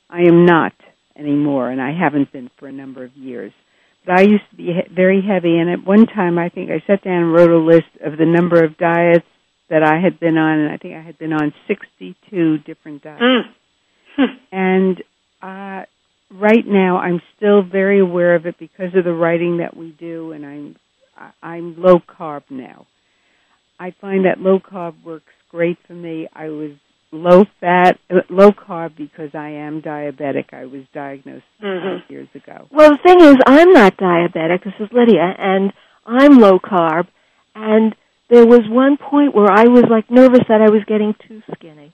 I 0.10 0.22
am 0.22 0.46
not 0.46 0.74
anymore, 1.18 1.70
and 1.70 1.82
I 1.82 1.92
haven't 1.92 2.32
been 2.32 2.50
for 2.58 2.68
a 2.68 2.72
number 2.72 3.04
of 3.04 3.16
years. 3.16 3.52
I 4.08 4.22
used 4.22 4.44
to 4.52 4.56
be 4.56 4.66
he- 4.66 4.94
very 4.94 5.22
heavy, 5.22 5.58
and 5.58 5.70
at 5.70 5.86
one 5.86 6.06
time, 6.06 6.38
I 6.38 6.50
think 6.50 6.70
I 6.70 6.84
sat 6.86 7.04
down 7.04 7.24
and 7.24 7.34
wrote 7.34 7.52
a 7.52 7.58
list 7.58 7.90
of 8.04 8.18
the 8.18 8.26
number 8.26 8.64
of 8.64 8.78
diets 8.78 9.26
that 9.70 9.84
I 9.84 10.00
had 10.00 10.20
been 10.20 10.38
on, 10.38 10.60
and 10.60 10.72
I 10.72 10.78
think 10.78 10.96
I 10.96 11.02
had 11.02 11.18
been 11.18 11.34
on 11.34 11.54
sixty-two 11.68 12.60
different 12.60 13.04
diets. 13.04 13.22
Mm. 14.18 14.26
And 14.52 15.04
uh, 15.42 15.86
right 16.32 16.66
now, 16.66 16.98
I'm 16.98 17.22
still 17.36 17.64
very 17.64 18.00
aware 18.00 18.36
of 18.36 18.46
it 18.46 18.56
because 18.60 18.96
of 18.96 19.04
the 19.04 19.14
writing 19.14 19.58
that 19.58 19.76
we 19.76 19.96
do, 20.00 20.32
and 20.32 20.46
I'm 20.46 20.76
I'm 21.42 21.82
low 21.82 22.00
carb 22.00 22.44
now. 22.50 22.88
I 23.80 23.94
find 24.00 24.26
that 24.26 24.40
low 24.40 24.60
carb 24.60 25.04
works 25.04 25.34
great 25.50 25.78
for 25.88 25.94
me. 25.94 26.28
I 26.34 26.50
was 26.50 26.72
low 27.16 27.46
fat, 27.60 27.98
low 28.30 28.52
carb 28.52 28.96
because 28.96 29.34
I 29.34 29.50
am 29.50 29.82
diabetic. 29.82 30.54
I 30.54 30.66
was 30.66 30.84
diagnosed 30.94 31.46
Mhm. 31.62 32.10
years 32.10 32.28
ago. 32.36 32.68
Well, 32.72 32.92
the 32.92 32.98
thing 32.98 33.22
is, 33.22 33.38
I'm 33.48 33.72
not 33.72 33.98
diabetic. 33.98 34.64
This 34.64 34.74
is 34.80 34.92
Lydia, 34.92 35.36
and 35.38 35.74
I'm 36.06 36.38
low 36.40 36.60
carb. 36.60 37.08
And 37.56 37.96
there 38.30 38.46
was 38.46 38.68
one 38.68 38.98
point 38.98 39.34
where 39.34 39.52
I 39.52 39.66
was 39.68 39.86
like 39.90 40.10
nervous 40.12 40.46
that 40.48 40.62
I 40.62 40.70
was 40.70 40.84
getting 40.86 41.16
too 41.28 41.42
skinny. 41.54 41.94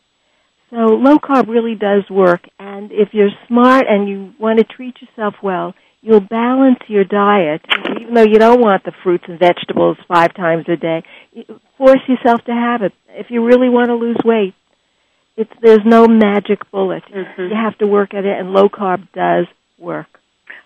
So 0.70 0.78
low 0.78 1.18
carb 1.20 1.48
really 1.50 1.76
does 1.76 2.10
work. 2.10 2.48
And 2.60 2.92
if 2.92 3.14
you're 3.14 3.32
smart 3.48 3.86
and 3.88 4.08
you 4.08 4.34
want 4.40 4.60
to 4.60 4.64
treat 4.66 4.96
yourself 5.02 5.36
well, 5.44 5.76
you'll 6.02 6.22
balance 6.22 6.80
your 6.88 7.04
diet. 7.04 7.62
Even 8.00 8.14
though 8.14 8.24
you 8.24 8.40
don't 8.40 8.62
want 8.62 8.84
the 8.86 8.94
fruits 9.04 9.26
and 9.28 9.38
vegetables 9.38 9.98
five 10.08 10.34
times 10.34 10.66
a 10.70 10.78
day, 10.78 11.04
force 11.78 12.00
yourself 12.08 12.44
to 12.46 12.54
have 12.54 12.82
it. 12.82 12.94
If 13.10 13.28
you 13.30 13.46
really 13.46 13.70
want 13.70 13.90
to 13.90 13.96
lose 13.96 14.18
weight, 14.24 14.56
it's 15.38 15.52
there's 15.62 15.86
no 15.86 16.08
magic 16.08 16.70
bullet. 16.72 17.04
Mm-hmm. 17.06 17.42
You 17.42 17.56
have 17.56 17.78
to 17.80 17.88
work 17.88 18.14
at 18.14 18.26
it, 18.26 18.40
and 18.40 18.52
low 18.52 18.70
carb 18.70 19.08
does 19.14 19.46
work. 19.78 20.08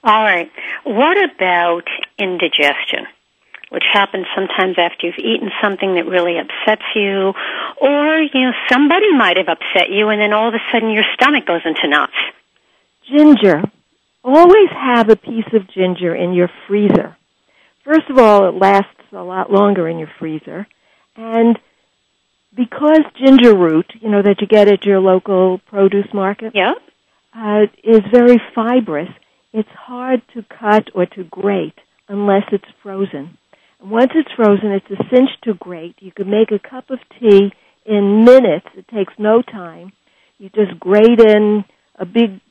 All 0.06 0.24
right. 0.24 0.52
What 0.84 1.18
about 1.18 1.84
indigestion? 2.20 3.08
Which 3.72 3.84
happens 3.92 4.28
sometimes 4.36 4.76
after 4.78 5.08
you've 5.08 5.18
eaten 5.18 5.50
something 5.62 5.96
that 5.96 6.06
really 6.06 6.38
upsets 6.38 6.86
you, 6.94 7.34
or, 7.82 8.22
you 8.22 8.42
know, 8.42 8.52
somebody 8.72 9.12
might 9.18 9.38
have 9.38 9.50
upset 9.50 9.90
you 9.90 10.10
and 10.10 10.22
then 10.22 10.32
all 10.32 10.48
of 10.48 10.54
a 10.54 10.60
sudden 10.72 10.92
your 10.92 11.04
stomach 11.16 11.48
goes 11.48 11.62
into 11.66 11.88
knots. 11.88 12.14
Ginger. 13.10 13.64
Always 14.24 14.70
have 14.70 15.10
a 15.10 15.16
piece 15.16 15.52
of 15.54 15.68
ginger 15.70 16.16
in 16.16 16.34
your 16.34 16.50
freezer. 16.68 17.18
First 17.84 18.10
of 18.10 18.20
all, 18.20 18.48
it 18.48 18.56
lasts 18.56 18.90
a 19.12 19.24
lot 19.24 19.52
longer 19.52 19.88
in 19.88 19.98
your 19.98 20.12
freezer. 20.20 20.68
And 21.16 21.58
because 22.56 23.02
ginger 23.18 23.56
root, 23.56 23.92
you 24.00 24.10
know, 24.10 24.22
that 24.22 24.42
you 24.42 24.48
get 24.48 24.68
at 24.68 24.86
your 24.86 25.00
local 25.00 25.60
produce 25.68 26.08
market, 26.14 26.54
yeah. 26.56 26.74
uh, 27.36 27.64
is 27.84 28.02
very 28.12 28.42
fibrous, 28.54 29.10
it's 29.54 29.70
hard 29.70 30.22
to 30.34 30.44
cut 30.44 30.90
or 30.94 31.06
to 31.06 31.24
grate 31.26 31.78
unless 32.08 32.44
it's 32.52 32.66
frozen. 32.82 33.38
And 33.80 33.92
once 33.92 34.12
it's 34.16 34.32
frozen, 34.36 34.72
it's 34.72 34.90
a 34.90 35.04
cinch 35.10 35.30
to 35.44 35.54
grate. 35.54 35.96
You 36.00 36.12
can 36.12 36.30
make 36.30 36.52
a 36.52 36.60
cup 36.60 36.90
of 36.90 37.00
tea 37.20 37.52
in 37.86 38.26
minutes. 38.26 38.68
It 38.76 38.88
takes 38.88 39.14
no 39.18 39.42
time. 39.42 39.92
You 40.38 40.50
just 40.50 40.80
grate 40.80 41.20
in 41.20 41.64
a 41.98 42.06
big 42.06 42.42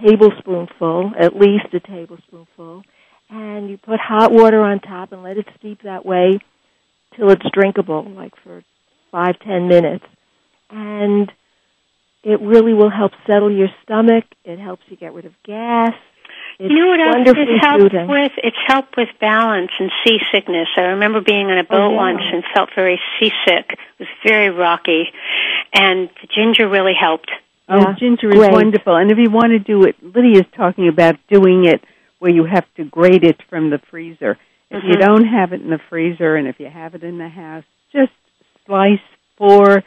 tablespoonful, 0.00 1.12
at 1.18 1.36
least 1.36 1.74
a 1.74 1.80
tablespoonful, 1.80 2.82
and 3.28 3.68
you 3.68 3.76
put 3.78 3.98
hot 4.00 4.32
water 4.32 4.62
on 4.62 4.80
top 4.80 5.12
and 5.12 5.22
let 5.22 5.36
it 5.36 5.46
steep 5.58 5.82
that 5.82 6.06
way 6.06 6.38
till 7.16 7.30
it's 7.30 7.44
drinkable, 7.52 8.08
like 8.10 8.32
for 8.42 8.62
five, 9.12 9.38
ten 9.40 9.68
minutes. 9.68 10.04
And 10.70 11.30
it 12.24 12.40
really 12.40 12.72
will 12.72 12.90
help 12.90 13.12
settle 13.26 13.52
your 13.52 13.68
stomach. 13.84 14.24
It 14.44 14.58
helps 14.58 14.82
you 14.88 14.96
get 14.96 15.12
rid 15.12 15.26
of 15.26 15.32
gas. 15.44 15.92
It's 16.58 16.70
you 16.70 16.78
know 16.80 16.88
what 16.88 17.00
else 17.00 17.14
wonderfully 17.16 17.54
it's 17.56 17.64
helped 17.64 17.82
soothing. 17.82 18.08
with? 18.08 18.32
It's 18.42 18.56
helped 18.66 18.96
with 18.96 19.08
balance 19.20 19.70
and 19.78 19.90
seasickness. 20.04 20.68
I 20.76 20.82
remember 20.96 21.20
being 21.20 21.46
on 21.46 21.58
a 21.58 21.64
boat 21.64 21.88
Oh, 21.88 21.90
yeah. 21.90 21.96
once 21.96 22.20
and 22.32 22.44
felt 22.54 22.70
very 22.74 23.00
seasick. 23.18 23.70
It 23.72 23.78
was 23.98 24.08
very 24.24 24.50
rocky, 24.50 25.04
and 25.74 26.08
the 26.20 26.28
ginger 26.34 26.68
really 26.68 26.94
helped. 26.98 27.30
Oh, 27.68 27.78
Yeah. 27.78 27.94
ginger 27.98 28.28
is 28.30 28.36
Great. 28.36 28.52
wonderful. 28.52 28.96
And 28.96 29.10
if 29.10 29.18
you 29.18 29.30
want 29.30 29.50
to 29.52 29.58
do 29.58 29.84
it, 29.84 29.96
Lydia's 30.02 30.46
talking 30.54 30.88
about 30.88 31.16
doing 31.28 31.64
it 31.64 31.82
where 32.18 32.30
you 32.30 32.44
have 32.44 32.66
to 32.76 32.84
grate 32.84 33.24
it 33.24 33.40
from 33.48 33.70
the 33.70 33.78
freezer. 33.90 34.38
If 34.70 34.84
you 34.84 34.94
Mhm. 34.96 35.00
don't 35.00 35.24
have 35.24 35.52
it 35.52 35.60
in 35.62 35.70
the 35.70 35.78
freezer 35.78 36.36
and 36.36 36.46
if 36.46 36.60
you 36.60 36.66
have 36.68 36.94
it 36.94 37.02
in 37.02 37.18
the 37.18 37.28
house, 37.28 37.64
just 37.92 38.12
slice 38.72 39.00
four 39.36 39.82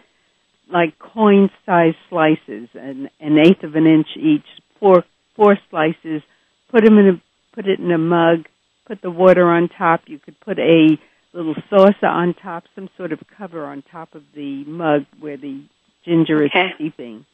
like 0.71 0.97
coin 0.99 1.49
sized 1.65 1.97
slices, 2.09 2.69
an 2.73 3.09
an 3.19 3.37
eighth 3.39 3.63
of 3.63 3.75
an 3.75 3.87
inch 3.87 4.07
each, 4.15 4.45
four 4.79 5.03
four 5.35 5.57
slices, 5.69 6.21
put 6.71 6.83
them 6.85 6.97
in 6.97 7.07
a 7.07 7.21
put 7.55 7.67
it 7.67 7.79
in 7.79 7.91
a 7.91 7.97
mug, 7.97 8.45
put 8.85 9.01
the 9.01 9.09
water 9.09 9.49
on 9.49 9.69
top. 9.69 10.01
You 10.07 10.19
could 10.19 10.39
put 10.39 10.59
a 10.59 10.97
little 11.33 11.55
saucer 11.69 12.05
on 12.05 12.33
top, 12.33 12.63
some 12.75 12.89
sort 12.97 13.11
of 13.11 13.19
cover 13.37 13.65
on 13.65 13.83
top 13.91 14.13
of 14.13 14.23
the 14.35 14.63
mug 14.65 15.05
where 15.19 15.37
the 15.37 15.63
ginger 16.05 16.45
Okay. 16.45 16.67
is 16.67 16.71
steeping. 16.75 17.25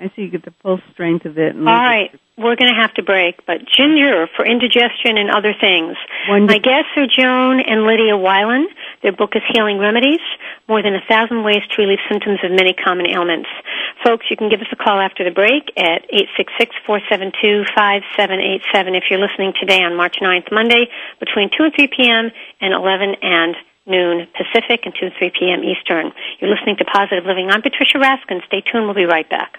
And 0.00 0.10
so 0.16 0.22
you 0.22 0.30
get 0.30 0.46
the 0.46 0.54
full 0.62 0.80
strength 0.92 1.26
of 1.26 1.36
it. 1.36 1.54
And 1.54 1.68
All 1.68 1.74
right, 1.74 2.10
we're 2.38 2.56
going 2.56 2.72
to 2.72 2.80
have 2.80 2.94
to 2.94 3.02
break, 3.02 3.44
but 3.44 3.66
ginger 3.68 4.28
for 4.34 4.46
indigestion 4.48 5.18
and 5.20 5.28
other 5.28 5.52
things. 5.52 6.00
Wonderful. 6.24 6.48
My 6.48 6.56
guests 6.56 6.96
are 6.96 7.04
Joan 7.04 7.60
and 7.60 7.84
Lydia 7.84 8.16
Wilen. 8.16 8.64
Their 9.02 9.12
book 9.12 9.36
is 9.36 9.42
Healing 9.52 9.76
Remedies, 9.76 10.24
More 10.68 10.80
Than 10.82 10.94
a 10.96 11.02
Thousand 11.04 11.44
Ways 11.44 11.60
to 11.68 11.82
Relieve 11.82 12.00
Symptoms 12.08 12.40
of 12.42 12.50
Many 12.50 12.72
Common 12.72 13.10
Ailments. 13.12 13.50
Folks, 14.02 14.24
you 14.30 14.38
can 14.40 14.48
give 14.48 14.62
us 14.64 14.72
a 14.72 14.76
call 14.76 14.98
after 14.98 15.22
the 15.22 15.32
break 15.36 15.68
at 15.76 16.08
866-472-5787 16.88 18.96
if 18.96 19.04
you're 19.12 19.20
listening 19.20 19.52
today 19.60 19.84
on 19.84 19.96
March 19.96 20.16
9th, 20.22 20.50
Monday, 20.50 20.88
between 21.20 21.50
2 21.52 21.64
and 21.64 21.74
3 21.76 21.88
p.m. 21.92 22.30
and 22.62 22.72
11 22.72 23.16
and 23.20 23.54
noon 23.84 24.26
Pacific 24.32 24.80
and 24.88 24.94
2 24.98 25.12
and 25.12 25.14
3 25.18 25.30
p.m. 25.38 25.60
Eastern. 25.60 26.10
You're 26.40 26.48
listening 26.48 26.78
to 26.78 26.86
Positive 26.86 27.26
Living. 27.26 27.50
I'm 27.50 27.60
Patricia 27.60 27.98
Raskin. 27.98 28.40
Stay 28.46 28.62
tuned. 28.64 28.86
We'll 28.86 28.94
be 28.94 29.04
right 29.04 29.28
back. 29.28 29.58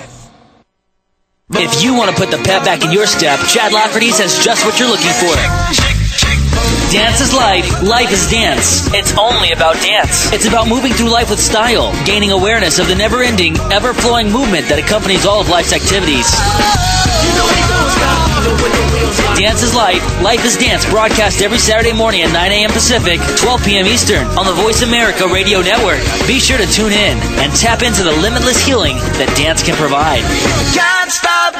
If 1.53 1.83
you 1.83 1.93
want 1.93 2.09
to 2.09 2.15
put 2.15 2.31
the 2.31 2.37
pep 2.37 2.63
back 2.63 2.83
in 2.83 2.91
your 2.91 3.05
step, 3.05 3.39
Chad 3.47 3.73
Lafferty's 3.73 4.17
has 4.19 4.39
just 4.39 4.65
what 4.65 4.79
you're 4.79 4.87
looking 4.87 5.11
for. 5.19 5.35
Dance 6.91 7.19
is 7.19 7.33
life, 7.33 7.67
life 7.83 8.11
is 8.11 8.29
dance. 8.31 8.87
It's 8.93 9.15
only 9.17 9.51
about 9.51 9.75
dance. 9.83 10.31
It's 10.31 10.45
about 10.45 10.67
moving 10.67 10.93
through 10.93 11.09
life 11.09 11.29
with 11.29 11.39
style, 11.39 11.91
gaining 12.05 12.31
awareness 12.31 12.79
of 12.79 12.87
the 12.87 12.95
never 12.95 13.23
ending, 13.23 13.57
ever 13.71 13.93
flowing 13.93 14.31
movement 14.31 14.67
that 14.67 14.79
accompanies 14.79 15.25
all 15.25 15.41
of 15.41 15.49
life's 15.49 15.73
activities. 15.73 16.27
Dance 19.35 19.63
is 19.63 19.73
Life, 19.73 20.03
Life 20.21 20.43
is 20.45 20.57
Dance, 20.57 20.85
broadcast 20.89 21.41
every 21.41 21.57
Saturday 21.57 21.93
morning 21.93 22.21
at 22.21 22.31
9 22.31 22.51
a.m. 22.51 22.71
Pacific, 22.71 23.19
12 23.37 23.63
p.m. 23.63 23.87
Eastern 23.87 24.27
on 24.37 24.45
the 24.45 24.53
Voice 24.53 24.83
America 24.83 25.27
Radio 25.27 25.61
Network. 25.61 25.99
Be 26.27 26.39
sure 26.39 26.57
to 26.57 26.67
tune 26.67 26.91
in 26.91 27.17
and 27.39 27.51
tap 27.55 27.81
into 27.81 28.03
the 28.03 28.11
limitless 28.11 28.59
healing 28.63 28.97
that 29.17 29.31
dance 29.37 29.63
can 29.63 29.75
provide. 29.75 30.21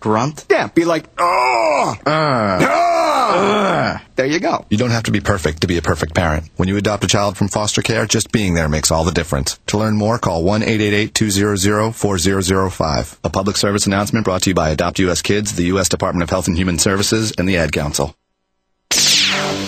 Grunt? 0.00 0.44
Yeah, 0.50 0.66
be 0.68 0.84
like, 0.84 1.04
oh! 1.18 1.94
Uh, 2.06 3.98
There 4.16 4.26
you 4.26 4.40
go. 4.40 4.64
You 4.70 4.76
don't 4.78 4.90
have 4.90 5.04
to 5.04 5.10
be 5.12 5.20
perfect 5.20 5.60
to 5.60 5.66
be 5.66 5.76
a 5.78 5.82
perfect 5.82 6.14
parent. 6.14 6.50
When 6.56 6.68
you 6.68 6.76
adopt 6.76 7.04
a 7.04 7.06
child 7.06 7.36
from 7.36 7.48
foster 7.48 7.82
care, 7.82 8.06
just 8.06 8.32
being 8.32 8.54
there 8.54 8.68
makes 8.68 8.90
all 8.90 9.04
the 9.04 9.12
difference. 9.12 9.58
To 9.68 9.78
learn 9.78 9.96
more, 9.96 10.18
call 10.18 10.42
1-888-200-4005. 10.44 13.18
A 13.24 13.30
public 13.30 13.56
service 13.56 13.86
announcement 13.86 14.24
brought 14.24 14.42
to 14.42 14.50
you 14.50 14.54
by 14.54 14.70
Adopt 14.70 14.98
US 15.00 15.22
Kids, 15.22 15.52
the 15.54 15.64
U.S. 15.66 15.88
Department 15.88 16.22
of 16.24 16.30
Health 16.30 16.48
and 16.48 16.56
Human 16.56 16.78
Services, 16.78 17.32
and 17.38 17.48
the 17.48 17.56
Ad 17.58 17.72
Council. 17.72 18.14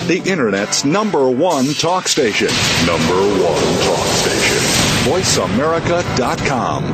The 0.09 0.21
Internet's 0.27 0.85
number 0.85 1.31
one 1.31 1.75
talk 1.75 2.09
station. 2.09 2.49
Number 2.87 3.15
one 3.15 3.79
talk 3.85 4.07
station. 4.07 4.59
VoiceAmerica.com. 5.07 6.93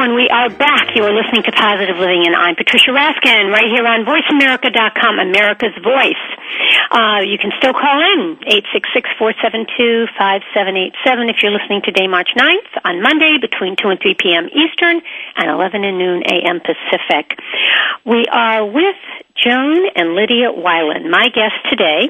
everyone. 0.00 0.16
We 0.16 0.32
are 0.32 0.48
back. 0.48 0.96
You 0.96 1.04
are 1.04 1.12
listening 1.12 1.42
to 1.44 1.52
Positive 1.52 1.98
Living, 1.98 2.24
and 2.24 2.34
I'm 2.34 2.56
Patricia 2.56 2.90
Raskin, 2.90 3.52
right 3.52 3.68
here 3.68 3.84
on 3.84 4.06
VoiceAmerica.com, 4.08 5.18
America's 5.18 5.76
Voice. 5.84 6.24
Uh, 6.90 7.20
you 7.20 7.36
can 7.36 7.52
still 7.58 7.74
call 7.74 8.00
in, 8.00 8.38
866-472-5787 9.20 11.28
if 11.28 11.42
you're 11.42 11.52
listening 11.52 11.82
today, 11.84 12.06
March 12.06 12.30
9th, 12.34 12.80
on 12.84 13.02
Monday, 13.02 13.36
between 13.40 13.76
2 13.76 13.88
and 13.88 14.00
3 14.00 14.14
p.m. 14.18 14.48
Eastern 14.48 15.02
and 15.36 15.50
11 15.50 15.84
and 15.84 15.98
noon 15.98 16.22
a.m. 16.24 16.60
Pacific. 16.60 17.38
We 18.06 18.24
are 18.32 18.64
with 18.64 18.96
Joan 19.36 19.86
and 19.94 20.14
Lydia 20.14 20.48
Wilen, 20.56 21.10
my 21.10 21.28
guests 21.28 21.60
today. 21.68 22.08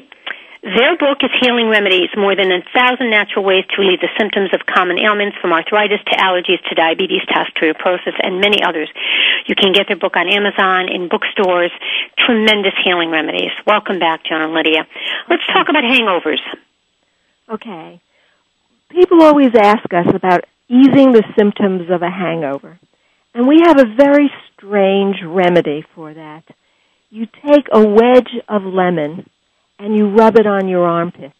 Their 0.61 0.95
book 0.95 1.17
is 1.25 1.31
Healing 1.41 1.69
Remedies, 1.69 2.13
more 2.15 2.35
than 2.35 2.51
a 2.51 2.61
thousand 2.71 3.09
natural 3.09 3.43
ways 3.43 3.65
to 3.73 3.81
relieve 3.81 3.99
the 3.99 4.13
symptoms 4.13 4.53
of 4.53 4.61
common 4.63 4.99
ailments 4.99 5.35
from 5.41 5.53
arthritis 5.53 5.97
to 6.05 6.17
allergies 6.21 6.61
to 6.69 6.75
diabetes 6.75 7.25
to 7.29 7.33
osteoporosis 7.33 8.13
and 8.21 8.39
many 8.39 8.61
others. 8.61 8.87
You 9.47 9.55
can 9.55 9.73
get 9.73 9.87
their 9.87 9.97
book 9.97 10.15
on 10.15 10.29
Amazon, 10.29 10.87
in 10.87 11.09
bookstores. 11.09 11.71
Tremendous 12.15 12.77
healing 12.85 13.09
remedies. 13.09 13.49
Welcome 13.65 13.97
back, 13.97 14.21
Joan 14.23 14.43
and 14.43 14.53
Lydia. 14.53 14.85
Let's 15.27 15.41
talk 15.47 15.65
about 15.67 15.81
hangovers. 15.81 16.45
Okay. 17.49 17.99
people 18.89 19.23
always 19.23 19.55
ask 19.57 19.91
us 19.91 20.13
about 20.13 20.45
easing 20.69 21.11
the 21.11 21.23
symptoms 21.35 21.89
of 21.89 22.03
a 22.03 22.11
hangover. 22.11 22.79
And 23.33 23.47
we 23.47 23.61
have 23.65 23.79
a 23.79 23.95
very 23.97 24.29
strange 24.53 25.23
remedy 25.25 25.83
for 25.95 26.13
that. 26.13 26.43
You 27.09 27.25
take 27.25 27.65
a 27.71 27.83
wedge 27.83 28.29
of 28.47 28.61
lemon 28.61 29.25
and 29.81 29.95
you 29.95 30.09
rub 30.09 30.37
it 30.37 30.45
on 30.45 30.67
your 30.67 30.85
armpits. 30.85 31.33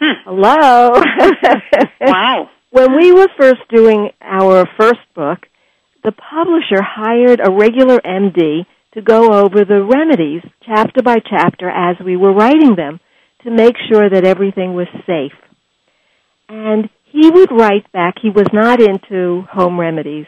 Hmm. 0.00 0.22
Hello. 0.24 0.90
wow. 2.00 2.48
When 2.70 2.96
we 2.96 3.12
were 3.12 3.28
first 3.38 3.60
doing 3.68 4.08
our 4.22 4.66
first 4.78 5.00
book, 5.14 5.40
the 6.02 6.12
publisher 6.12 6.82
hired 6.82 7.40
a 7.40 7.52
regular 7.52 7.98
MD 7.98 8.64
to 8.94 9.02
go 9.02 9.32
over 9.32 9.64
the 9.64 9.84
remedies 9.84 10.42
chapter 10.64 11.02
by 11.02 11.16
chapter 11.18 11.68
as 11.68 11.96
we 12.04 12.16
were 12.16 12.32
writing 12.32 12.76
them 12.76 12.98
to 13.44 13.50
make 13.50 13.74
sure 13.90 14.08
that 14.08 14.24
everything 14.24 14.74
was 14.74 14.88
safe. 15.06 15.38
And 16.48 16.88
he 17.04 17.30
would 17.30 17.50
write 17.52 17.92
back, 17.92 18.14
he 18.22 18.30
was 18.30 18.46
not 18.54 18.80
into 18.80 19.42
home 19.52 19.78
remedies, 19.78 20.26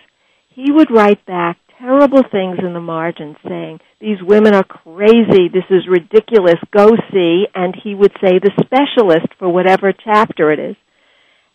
he 0.50 0.70
would 0.70 0.90
write 0.90 1.24
back 1.24 1.56
terrible 1.78 2.22
things 2.30 2.58
in 2.62 2.72
the 2.72 2.80
margin 2.80 3.36
saying, 3.46 3.80
these 4.00 4.18
women 4.22 4.54
are 4.54 4.64
crazy, 4.64 5.48
this 5.48 5.64
is 5.70 5.88
ridiculous, 5.88 6.56
go 6.70 6.90
see, 7.12 7.46
and 7.54 7.74
he 7.82 7.94
would 7.94 8.12
say 8.22 8.38
the 8.38 8.52
specialist 8.64 9.26
for 9.38 9.48
whatever 9.48 9.92
chapter 9.92 10.52
it 10.52 10.58
is. 10.58 10.76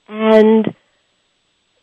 And 0.08 0.66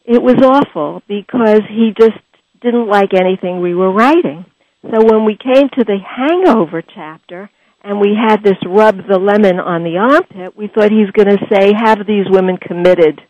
it 0.05 0.23
was 0.23 0.37
awful 0.43 1.03
because 1.09 1.63
he 1.69 1.93
just 1.99 2.19
didn't 2.61 2.89
like 2.89 3.15
anything 3.15 3.61
we 3.61 3.75
were 3.75 3.93
writing. 3.93 4.45
So 4.83 5.05
when 5.05 5.25
we 5.25 5.37
came 5.37 5.69
to 5.71 5.85
the 5.85 5.99
hangover 5.99 6.83
chapter 6.83 7.51
and 7.83 8.01
we 8.01 8.15
had 8.15 8.43
this 8.43 8.59
rub 8.67 8.97
the 9.09 9.19
lemon 9.19 9.59
on 9.59 9.83
the 9.83 9.99
armpit, 9.99 10.57
we 10.57 10.69
thought 10.69 10.91
he's 10.91 11.11
going 11.11 11.37
to 11.37 11.47
say, 11.53 11.73
have 11.77 12.07
these 12.07 12.27
women 12.29 12.57
committed. 12.57 13.21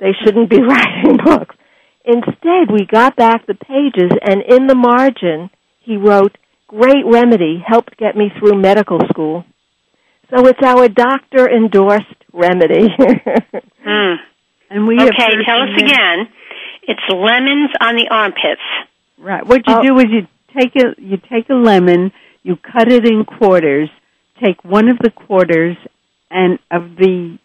They 0.00 0.12
shouldn't 0.24 0.50
be 0.50 0.60
writing 0.62 1.18
books. 1.24 1.54
Instead, 2.04 2.70
we 2.70 2.84
got 2.86 3.16
back 3.16 3.46
the 3.46 3.54
pages 3.54 4.10
and 4.22 4.42
in 4.42 4.66
the 4.66 4.74
margin, 4.74 5.50
he 5.80 5.96
wrote, 5.96 6.36
great 6.68 7.04
remedy, 7.04 7.62
helped 7.64 7.96
get 7.96 8.16
me 8.16 8.30
through 8.38 8.60
medical 8.60 8.98
school. 9.10 9.44
So 10.30 10.46
it's 10.46 10.62
our 10.64 10.88
doctor 10.88 11.48
endorsed 11.48 12.06
remedy. 12.32 12.88
Hmm. 13.84 14.14
And 14.70 14.86
we 14.86 14.94
okay, 14.94 15.42
tell 15.44 15.62
us 15.62 15.76
again. 15.76 16.28
It's 16.84 17.00
lemons 17.10 17.70
on 17.80 17.96
the 17.96 18.06
armpits. 18.12 18.60
Right. 19.18 19.44
What 19.44 19.62
Oh. 19.66 19.82
you 19.82 19.88
do 19.88 19.98
is 19.98 20.06
you 20.08 20.26
take 20.56 20.76
a 20.76 20.94
you 21.00 21.16
take 21.16 21.50
a 21.50 21.54
lemon, 21.54 22.12
you 22.44 22.54
cut 22.56 22.92
it 22.92 23.04
in 23.04 23.24
quarters, 23.24 23.88
take 24.40 24.62
one 24.64 24.88
of 24.88 24.98
the 25.00 25.10
quarters 25.10 25.76
and 26.30 26.60
of 26.70 26.94
the 26.96 27.38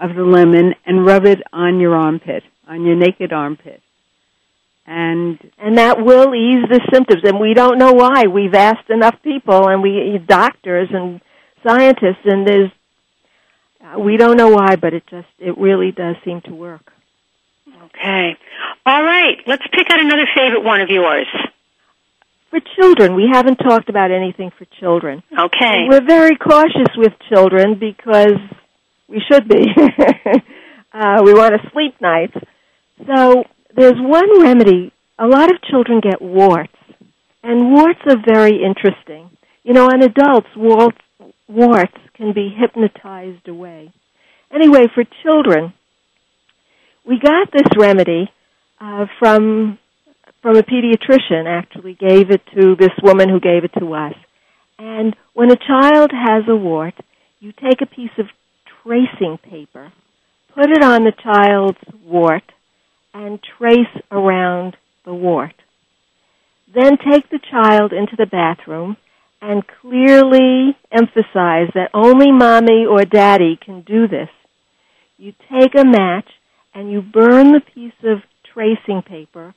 of 0.00 0.14
the 0.16 0.24
lemon 0.24 0.74
and 0.86 1.04
rub 1.04 1.26
it 1.26 1.42
on 1.52 1.78
your 1.78 1.94
armpit, 1.94 2.42
on 2.70 2.84
your 2.84 2.94
naked 2.96 3.32
armpit. 3.32 3.82
And 4.86 5.38
and 5.58 5.76
that 5.78 6.02
will 6.02 6.34
ease 6.34 6.64
the 6.68 6.80
symptoms. 6.92 7.22
And 7.24 7.38
we 7.38 7.52
don't 7.52 7.78
know 7.78 7.92
why. 7.92 8.26
We've 8.26 8.54
asked 8.54 8.88
enough 8.88 9.16
people, 9.22 9.68
and 9.68 9.82
we 9.82 10.18
doctors 10.24 10.88
and 10.92 11.20
scientists, 11.66 12.24
and 12.24 12.46
there's 12.46 12.70
uh, 13.84 13.98
we 13.98 14.16
don't 14.16 14.36
know 14.36 14.48
why, 14.48 14.76
but 14.76 14.94
it 14.94 15.04
just 15.10 15.28
it 15.38 15.58
really 15.58 15.92
does 15.92 16.16
seem 16.24 16.40
to 16.42 16.54
work. 16.54 16.92
Okay. 17.84 18.36
All 18.86 19.02
right. 19.02 19.36
Let's 19.46 19.62
pick 19.72 19.86
out 19.90 20.00
another 20.00 20.26
favorite 20.34 20.64
one 20.64 20.80
of 20.80 20.88
yours. 20.88 21.26
For 22.50 22.60
children, 22.76 23.14
we 23.14 23.28
haven't 23.30 23.56
talked 23.56 23.88
about 23.88 24.10
anything 24.10 24.50
for 24.58 24.64
children. 24.80 25.22
Okay. 25.36 25.86
We're 25.88 26.04
very 26.04 26.36
cautious 26.36 26.88
with 26.96 27.12
children 27.28 27.78
because 27.78 28.38
we 29.08 29.22
should 29.30 29.48
be. 29.48 29.66
uh, 30.92 31.22
we 31.24 31.32
want 31.32 31.54
to 31.54 31.70
sleep 31.70 32.00
nights. 32.00 32.36
So 33.06 33.44
there's 33.74 33.98
one 33.98 34.42
remedy. 34.42 34.92
A 35.18 35.26
lot 35.26 35.50
of 35.50 35.62
children 35.62 36.00
get 36.00 36.22
warts, 36.22 36.72
and 37.42 37.72
warts 37.72 38.00
are 38.08 38.16
very 38.26 38.62
interesting. 38.62 39.30
You 39.62 39.74
know, 39.74 39.86
on 39.86 40.02
adults, 40.02 40.48
warts, 40.56 40.98
warts 41.48 41.92
can 42.16 42.32
be 42.32 42.54
hypnotized 42.56 43.46
away. 43.48 43.92
Anyway, 44.52 44.86
for 44.94 45.04
children, 45.22 45.74
we 47.06 47.18
got 47.18 47.50
this 47.52 47.68
remedy 47.78 48.30
uh, 48.80 49.06
from 49.18 49.78
from 50.42 50.56
a 50.56 50.62
pediatrician. 50.62 51.46
Actually, 51.46 51.94
gave 51.94 52.30
it 52.30 52.40
to 52.54 52.76
this 52.76 52.92
woman 53.02 53.28
who 53.28 53.40
gave 53.40 53.64
it 53.64 53.72
to 53.78 53.92
us. 53.94 54.14
And 54.78 55.14
when 55.34 55.50
a 55.50 55.56
child 55.56 56.10
has 56.12 56.44
a 56.48 56.56
wart, 56.56 56.94
you 57.38 57.52
take 57.52 57.82
a 57.82 57.86
piece 57.86 58.10
of 58.18 58.26
tracing 58.82 59.38
paper, 59.38 59.92
put 60.54 60.70
it 60.70 60.82
on 60.82 61.04
the 61.04 61.12
child's 61.22 61.78
wart, 62.04 62.44
and 63.12 63.38
trace 63.58 64.02
around 64.10 64.76
the 65.04 65.14
wart. 65.14 65.54
Then 66.72 66.96
take 66.98 67.28
the 67.30 67.40
child 67.50 67.92
into 67.92 68.14
the 68.16 68.26
bathroom 68.26 68.96
and 69.42 69.64
clearly 69.80 70.76
emphasize 70.92 71.68
that 71.74 71.90
only 71.94 72.30
mommy 72.30 72.84
or 72.88 73.04
daddy 73.04 73.58
can 73.62 73.82
do 73.82 74.06
this. 74.06 74.28
You 75.16 75.32
take 75.50 75.74
a 75.76 75.84
match 75.84 76.28
and 76.74 76.90
you 76.90 77.02
burn 77.02 77.52
the 77.52 77.62
piece 77.74 77.92
of 78.04 78.18
tracing 78.52 79.02
paper, 79.02 79.54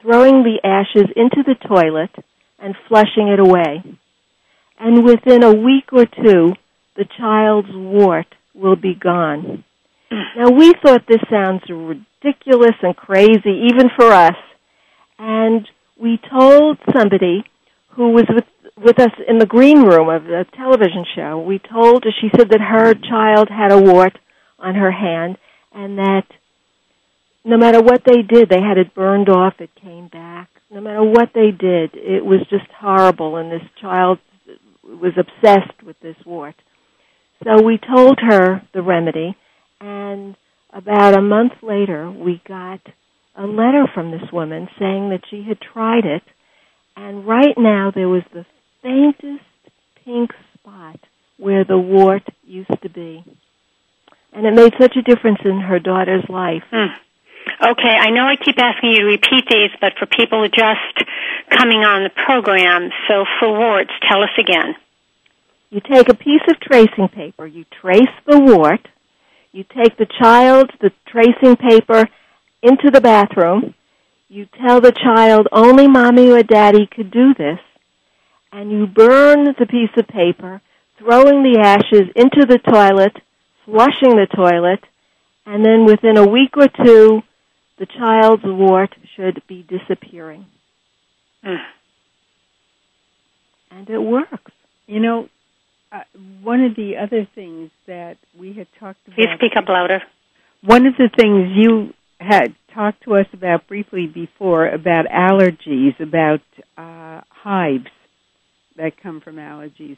throwing 0.00 0.42
the 0.42 0.60
ashes 0.64 1.10
into 1.16 1.42
the 1.44 1.56
toilet 1.68 2.10
and 2.58 2.74
flushing 2.88 3.28
it 3.28 3.40
away. 3.40 3.82
And 4.78 5.04
within 5.04 5.42
a 5.42 5.52
week 5.52 5.92
or 5.92 6.06
two, 6.06 6.54
the 6.96 7.06
child's 7.18 7.68
wart 7.72 8.26
will 8.54 8.76
be 8.76 8.94
gone. 8.94 9.64
Now 10.10 10.50
we 10.50 10.72
thought 10.82 11.06
this 11.08 11.22
sounds 11.30 11.62
ridiculous 11.68 12.76
and 12.82 12.96
crazy 12.96 13.68
even 13.70 13.88
for 13.96 14.12
us. 14.12 14.36
And 15.18 15.68
we 16.00 16.18
told 16.30 16.78
somebody 16.92 17.44
who 17.90 18.10
was 18.10 18.24
with 18.28 18.44
with 18.76 18.98
us 18.98 19.12
in 19.28 19.38
the 19.38 19.46
green 19.46 19.82
room 19.82 20.08
of 20.08 20.24
the 20.24 20.44
television 20.56 21.04
show. 21.14 21.38
We 21.38 21.58
told 21.60 22.04
her 22.04 22.10
she 22.20 22.28
said 22.36 22.50
that 22.50 22.60
her 22.60 22.94
child 22.94 23.48
had 23.48 23.70
a 23.70 23.80
wart 23.80 24.18
on 24.58 24.74
her 24.74 24.90
hand 24.90 25.38
and 25.72 25.98
that 25.98 26.24
no 27.44 27.56
matter 27.56 27.80
what 27.80 28.02
they 28.04 28.22
did, 28.22 28.48
they 28.48 28.60
had 28.60 28.78
it 28.78 28.94
burned 28.94 29.28
off, 29.28 29.54
it 29.60 29.70
came 29.80 30.08
back. 30.08 30.48
No 30.70 30.80
matter 30.80 31.04
what 31.04 31.30
they 31.34 31.50
did, 31.50 31.90
it 31.94 32.24
was 32.24 32.40
just 32.50 32.66
horrible 32.76 33.36
and 33.36 33.52
this 33.52 33.68
child 33.80 34.18
was 34.82 35.12
obsessed 35.16 35.82
with 35.84 35.96
this 36.00 36.16
wart. 36.26 36.56
So 37.44 37.62
we 37.62 37.78
told 37.78 38.18
her 38.28 38.62
the 38.72 38.82
remedy 38.82 39.36
and 39.80 40.36
about 40.72 41.16
a 41.16 41.22
month 41.22 41.52
later 41.62 42.10
we 42.10 42.40
got 42.46 42.80
a 43.36 43.46
letter 43.46 43.86
from 43.92 44.10
this 44.10 44.32
woman 44.32 44.68
saying 44.78 45.10
that 45.10 45.22
she 45.30 45.44
had 45.46 45.60
tried 45.60 46.04
it 46.04 46.22
and 46.96 47.26
right 47.26 47.56
now 47.56 47.90
there 47.94 48.08
was 48.08 48.22
the 48.32 48.46
faintest 48.82 49.44
pink 50.04 50.30
spot 50.54 51.00
where 51.38 51.64
the 51.64 51.78
wart 51.78 52.22
used 52.44 52.82
to 52.82 52.88
be. 52.88 53.24
And 54.32 54.46
it 54.46 54.54
made 54.54 54.72
such 54.80 54.96
a 54.96 55.02
difference 55.02 55.38
in 55.44 55.60
her 55.60 55.78
daughter's 55.78 56.24
life. 56.28 56.62
Hmm. 56.70 56.92
Okay, 57.62 57.94
I 58.00 58.10
know 58.10 58.24
I 58.24 58.36
keep 58.42 58.56
asking 58.58 58.90
you 58.92 59.00
to 59.00 59.04
repeat 59.04 59.44
these, 59.50 59.70
but 59.80 59.92
for 59.98 60.06
people 60.06 60.46
just 60.48 61.08
coming 61.50 61.80
on 61.80 62.04
the 62.04 62.10
program, 62.24 62.90
so 63.08 63.24
for 63.38 63.50
warts, 63.50 63.92
tell 64.08 64.22
us 64.22 64.30
again. 64.38 64.74
You 65.70 65.80
take 65.80 66.08
a 66.08 66.14
piece 66.14 66.42
of 66.48 66.58
tracing 66.60 67.08
paper, 67.08 67.46
you 67.46 67.64
trace 67.80 68.14
the 68.26 68.38
wart, 68.38 68.88
you 69.54 69.64
take 69.64 69.96
the 69.96 70.06
child, 70.20 70.68
the 70.80 70.90
tracing 71.06 71.54
paper, 71.54 72.08
into 72.60 72.90
the 72.90 73.00
bathroom, 73.00 73.74
you 74.28 74.46
tell 74.66 74.80
the 74.80 74.90
child 74.90 75.46
only 75.52 75.86
mommy 75.86 76.28
or 76.28 76.42
daddy 76.42 76.88
could 76.92 77.12
do 77.12 77.34
this, 77.34 77.60
and 78.50 78.72
you 78.72 78.86
burn 78.88 79.54
the 79.56 79.66
piece 79.66 79.96
of 79.96 80.08
paper, 80.08 80.60
throwing 80.98 81.44
the 81.44 81.60
ashes 81.60 82.10
into 82.16 82.44
the 82.44 82.58
toilet, 82.58 83.12
flushing 83.64 84.16
the 84.16 84.26
toilet, 84.34 84.80
and 85.46 85.64
then 85.64 85.84
within 85.84 86.16
a 86.16 86.26
week 86.26 86.56
or 86.56 86.66
two, 86.66 87.22
the 87.78 87.86
child's 87.86 88.42
wart 88.44 88.92
should 89.14 89.40
be 89.46 89.62
disappearing. 89.62 90.46
Hmm. 91.44 91.62
And 93.70 93.88
it 93.88 93.98
works. 93.98 94.52
you 94.88 94.98
know, 94.98 95.28
uh, 95.94 96.00
one 96.42 96.60
of 96.62 96.74
the 96.74 96.94
other 97.00 97.28
things 97.34 97.70
that 97.86 98.16
we 98.38 98.52
had 98.52 98.66
talked 98.80 98.98
about. 99.06 99.16
Please 99.16 99.28
speak 99.36 99.52
up 99.56 99.68
louder. 99.68 100.02
One 100.62 100.86
of 100.86 100.94
the 100.98 101.08
things 101.16 101.52
you 101.54 101.92
had 102.18 102.54
talked 102.74 103.04
to 103.04 103.14
us 103.16 103.26
about 103.32 103.68
briefly 103.68 104.06
before 104.06 104.66
about 104.66 105.06
allergies, 105.06 106.00
about 106.00 106.40
uh, 106.76 107.20
hives 107.30 107.86
that 108.76 109.00
come 109.00 109.20
from 109.20 109.36
allergies. 109.36 109.96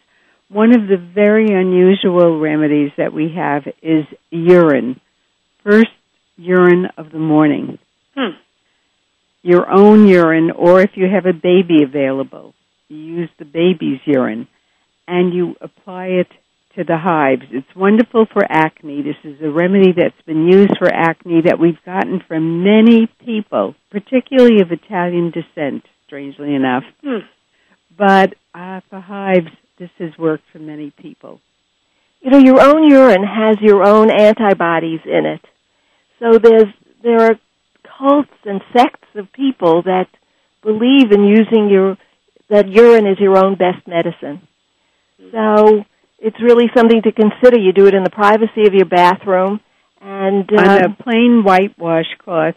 One 0.49 0.71
of 0.71 0.83
the 0.83 0.99
very 0.99 1.47
unusual 1.49 2.39
remedies 2.39 2.91
that 2.99 3.13
we 3.13 3.33
have 3.37 3.63
is 3.83 4.05
urine. 4.31 5.01
First 5.65 5.89
urine 6.37 6.87
of 6.99 7.11
the 7.11 7.19
morning. 7.19 7.79
Hmm. 8.15 8.37
Your 9.43 9.71
own 9.71 10.07
urine, 10.07 10.51
or 10.51 10.81
if 10.81 10.91
you 10.95 11.07
have 11.13 11.27
a 11.27 11.33
baby 11.33 11.83
available, 11.85 12.55
you 12.89 12.99
use 12.99 13.31
the 13.39 13.45
baby's 13.45 14.01
urine 14.05 14.49
and 15.07 15.33
you 15.33 15.55
apply 15.61 16.07
it 16.07 16.29
to 16.77 16.85
the 16.85 16.99
hives. 16.99 17.43
It's 17.51 17.75
wonderful 17.75 18.27
for 18.33 18.43
acne. 18.49 19.03
This 19.03 19.17
is 19.25 19.41
a 19.43 19.51
remedy 19.51 19.93
that's 19.97 20.21
been 20.27 20.47
used 20.47 20.77
for 20.79 20.93
acne 20.93 21.43
that 21.47 21.59
we've 21.59 21.83
gotten 21.85 22.21
from 22.27 22.63
many 22.63 23.09
people, 23.25 23.75
particularly 23.91 24.61
of 24.61 24.71
Italian 24.71 25.31
descent, 25.33 25.85
strangely 26.07 26.55
enough. 26.55 26.85
Hmm. 27.03 27.25
But 27.97 28.35
uh, 28.55 28.81
for 28.91 29.01
hives, 29.01 29.49
this 29.79 29.91
has 29.99 30.11
worked 30.19 30.45
for 30.53 30.59
many 30.59 30.91
people. 30.91 31.41
You 32.21 32.31
know, 32.31 32.39
your 32.39 32.61
own 32.61 32.91
urine 32.91 33.25
has 33.25 33.57
your 33.61 33.83
own 33.85 34.11
antibodies 34.11 35.01
in 35.05 35.27
it. 35.27 35.41
So 36.19 36.39
there's 36.39 36.73
there 37.03 37.21
are 37.21 37.35
cults 37.99 38.31
and 38.45 38.61
sects 38.77 39.09
of 39.15 39.33
people 39.33 39.83
that 39.83 40.09
believe 40.63 41.13
in 41.13 41.25
using 41.25 41.69
your 41.71 41.97
that 42.49 42.69
urine 42.69 43.07
is 43.07 43.19
your 43.21 43.37
own 43.37 43.57
best 43.57 43.87
medicine. 43.87 44.47
So 45.33 45.85
it's 46.19 46.37
really 46.41 46.67
something 46.77 47.03
to 47.03 47.13
consider. 47.13 47.59
You 47.59 47.73
do 47.73 47.87
it 47.87 47.95
in 47.95 48.05
the 48.05 48.11
privacy 48.11 48.67
of 48.67 48.75
your 48.75 48.87
bathroom, 48.87 49.61
and 50.01 50.49
uh, 50.53 50.61
on 50.61 50.85
a 50.85 51.03
plain 51.03 51.43
white 51.45 51.79
washcloth, 51.79 52.55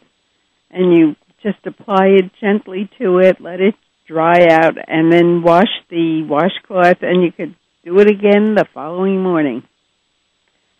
and 0.71 0.97
you 0.97 1.15
just 1.43 1.65
apply 1.65 2.07
it 2.07 2.31
gently 2.41 2.89
to 2.99 3.19
it, 3.19 3.39
let 3.39 3.59
it 3.61 3.75
dry 4.07 4.47
out, 4.49 4.75
and 4.87 5.11
then 5.11 5.41
wash 5.41 5.69
the 5.89 6.23
washcloth, 6.23 6.97
and 7.01 7.23
you 7.23 7.31
could 7.31 7.55
do 7.85 7.99
it 7.99 8.09
again 8.09 8.55
the 8.55 8.65
following 8.73 9.21
morning. 9.21 9.63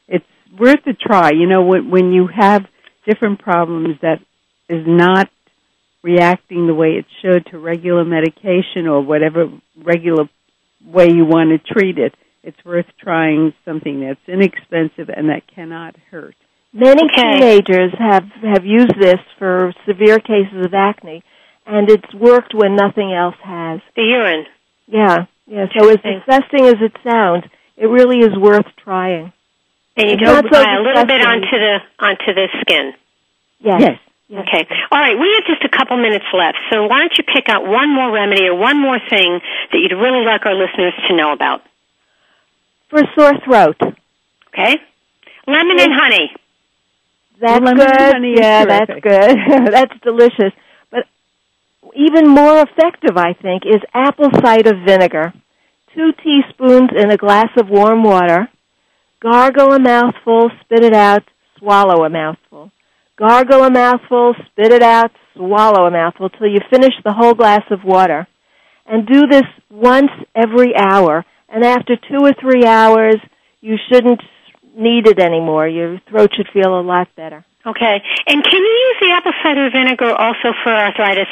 It's 0.07 0.25
worth 0.57 0.85
a 0.87 0.93
try. 0.93 1.31
You 1.31 1.47
know, 1.47 1.63
when, 1.63 1.89
when 1.89 2.11
you 2.11 2.27
have 2.27 2.65
different 3.07 3.39
problems 3.39 3.97
that 4.01 4.19
is 4.67 4.83
not 4.85 5.29
reacting 6.01 6.67
the 6.67 6.73
way 6.73 6.91
it 6.93 7.05
should 7.21 7.45
to 7.47 7.57
regular 7.57 8.05
medication 8.05 8.87
or 8.87 9.01
whatever 9.01 9.47
regular 9.75 10.29
way 10.85 11.09
you 11.11 11.25
want 11.25 11.49
to 11.49 11.73
treat 11.73 11.97
it, 11.97 12.15
it's 12.43 12.57
worth 12.65 12.85
trying 12.99 13.53
something 13.65 14.01
that's 14.01 14.19
inexpensive 14.27 15.09
and 15.09 15.29
that 15.29 15.43
cannot 15.53 15.95
hurt. 16.11 16.35
Many 16.73 17.03
Okay. 17.05 17.39
teenagers 17.39 17.91
have 17.97 18.25
have 18.43 18.65
used 18.65 18.93
this 18.99 19.19
for 19.37 19.73
severe 19.87 20.19
cases 20.19 20.65
of 20.65 20.73
acne, 20.73 21.23
and 21.65 21.89
it's 21.89 22.13
worked 22.13 22.53
when 22.53 22.75
nothing 22.75 23.11
else 23.11 23.35
has. 23.43 23.81
The 23.95 24.03
urine. 24.03 24.45
Yeah, 24.87 25.25
yeah. 25.47 25.65
So 25.77 25.89
as 25.89 25.97
disgusting 25.97 26.65
as 26.65 26.75
it 26.81 26.95
sounds, 27.03 27.45
it 27.75 27.87
really 27.87 28.19
is 28.19 28.37
worth 28.37 28.67
trying. 28.83 29.33
And 29.97 30.07
you 30.07 30.13
It's 30.13 30.23
can 30.23 30.33
not 30.33 30.43
so 30.43 30.59
apply 30.61 30.75
a 30.75 30.81
little 30.81 31.05
bit 31.05 31.25
onto 31.25 31.57
the 31.65 31.79
onto 31.99 32.33
the 32.33 32.47
skin. 32.61 32.93
Yes. 33.59 33.81
Yes. 33.81 33.99
Okay. 34.31 34.67
All 34.91 34.99
right. 34.99 35.17
We 35.19 35.33
have 35.35 35.45
just 35.47 35.63
a 35.65 35.75
couple 35.75 35.97
minutes 35.97 36.25
left, 36.33 36.57
so 36.71 36.85
why 36.85 36.99
don't 36.99 37.17
you 37.17 37.23
pick 37.23 37.49
out 37.49 37.65
one 37.65 37.89
more 37.93 38.11
remedy 38.11 38.45
or 38.47 38.55
one 38.55 38.79
more 38.79 38.99
thing 39.09 39.39
that 39.71 39.77
you'd 39.79 39.95
really 39.95 40.23
like 40.23 40.45
our 40.45 40.53
listeners 40.53 40.93
to 41.09 41.15
know 41.15 41.31
about? 41.31 41.61
For 42.89 43.01
sore 43.17 43.33
throat, 43.45 43.77
Okay. 44.53 44.77
Lemon 45.47 45.79
and 45.79 45.93
honey. 45.93 46.31
that's 47.39 47.59
Lemon 47.63 47.75
good. 47.77 47.89
and 48.01 48.13
honey 48.13 48.33
is 48.33 48.39
yeah, 48.39 48.65
that's 48.65 48.91
good. 49.01 49.37
that's 49.73 49.93
delicious. 50.03 50.53
But 50.91 51.05
even 51.95 52.27
more 52.27 52.61
effective, 52.61 53.17
I 53.17 53.33
think, 53.33 53.63
is 53.65 53.81
apple 53.93 54.29
cider 54.43 54.73
vinegar. 54.85 55.33
Two 55.95 56.11
teaspoons 56.23 56.89
in 56.95 57.09
a 57.11 57.17
glass 57.17 57.49
of 57.57 57.67
warm 57.69 58.03
water. 58.03 58.47
Gargle 59.21 59.73
a 59.73 59.79
mouthful, 59.79 60.49
spit 60.61 60.83
it 60.83 60.93
out, 60.93 61.23
swallow 61.57 62.03
a 62.05 62.09
mouthful. 62.09 62.71
Gargle 63.19 63.63
a 63.63 63.69
mouthful, 63.69 64.33
spit 64.45 64.71
it 64.71 64.81
out, 64.81 65.11
swallow 65.35 65.85
a 65.85 65.91
mouthful 65.91 66.29
till 66.29 66.47
you 66.47 66.59
finish 66.69 66.93
the 67.03 67.11
whole 67.11 67.33
glass 67.33 67.63
of 67.69 67.83
water. 67.83 68.27
And 68.85 69.05
do 69.05 69.27
this 69.27 69.43
once 69.69 70.09
every 70.33 70.73
hour. 70.75 71.25
And 71.49 71.65
after 71.65 71.95
two 71.97 72.23
or 72.23 72.33
three 72.33 72.65
hours, 72.65 73.17
you 73.59 73.75
shouldn't 73.91 74.21
need 74.75 75.05
it 75.05 75.19
anymore. 75.19 75.67
Your 75.67 75.99
throat 76.09 76.31
should 76.35 76.47
feel 76.53 76.79
a 76.79 76.81
lot 76.81 77.09
better. 77.15 77.43
Okay. 77.65 78.01
And 78.25 78.43
can 78.43 78.61
you 78.61 78.87
use 78.87 78.97
the 79.01 79.11
apple 79.11 79.33
cider 79.43 79.69
vinegar 79.69 80.13
also 80.13 80.53
for 80.63 80.73
arthritis? 80.73 81.27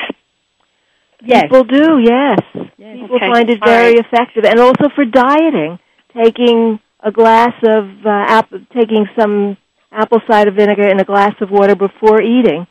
Yes. 1.24 1.44
People 1.44 1.64
do, 1.64 2.00
yes. 2.04 2.40
People 2.78 3.16
Okay. 3.16 3.30
find 3.32 3.50
it 3.50 3.60
very 3.64 3.96
right. 3.96 4.06
effective, 4.06 4.44
and 4.46 4.60
also 4.60 4.90
for 4.94 5.06
dieting, 5.06 5.80
taking 6.14 6.80
a 7.00 7.12
glass 7.12 7.54
of 7.64 8.06
uh, 8.06 8.10
apple, 8.10 8.60
taking 8.76 9.08
some 9.18 9.58
apple 9.92 10.20
cider 10.28 10.52
vinegar 10.52 10.88
in 10.88 11.00
a 11.00 11.06
glass 11.06 11.34
of 11.42 11.50
water 11.50 11.76
before 11.76 12.22
eating. 12.22 12.68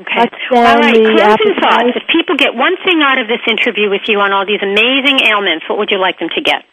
Okay. 0.00 0.28
All 0.52 0.62
right. 0.62 0.92
Closing 0.92 1.20
appetite. 1.20 1.62
thoughts. 1.62 1.96
If 1.96 2.02
people 2.12 2.36
get 2.36 2.54
one 2.54 2.76
thing 2.84 3.00
out 3.02 3.18
of 3.18 3.28
this 3.28 3.40
interview 3.48 3.88
with 3.88 4.02
you 4.08 4.20
on 4.20 4.32
all 4.32 4.44
these 4.44 4.62
amazing 4.62 5.20
ailments, 5.24 5.64
what 5.68 5.78
would 5.78 5.90
you 5.90 5.98
like 5.98 6.18
them 6.18 6.28
to 6.34 6.42
get? 6.42 6.64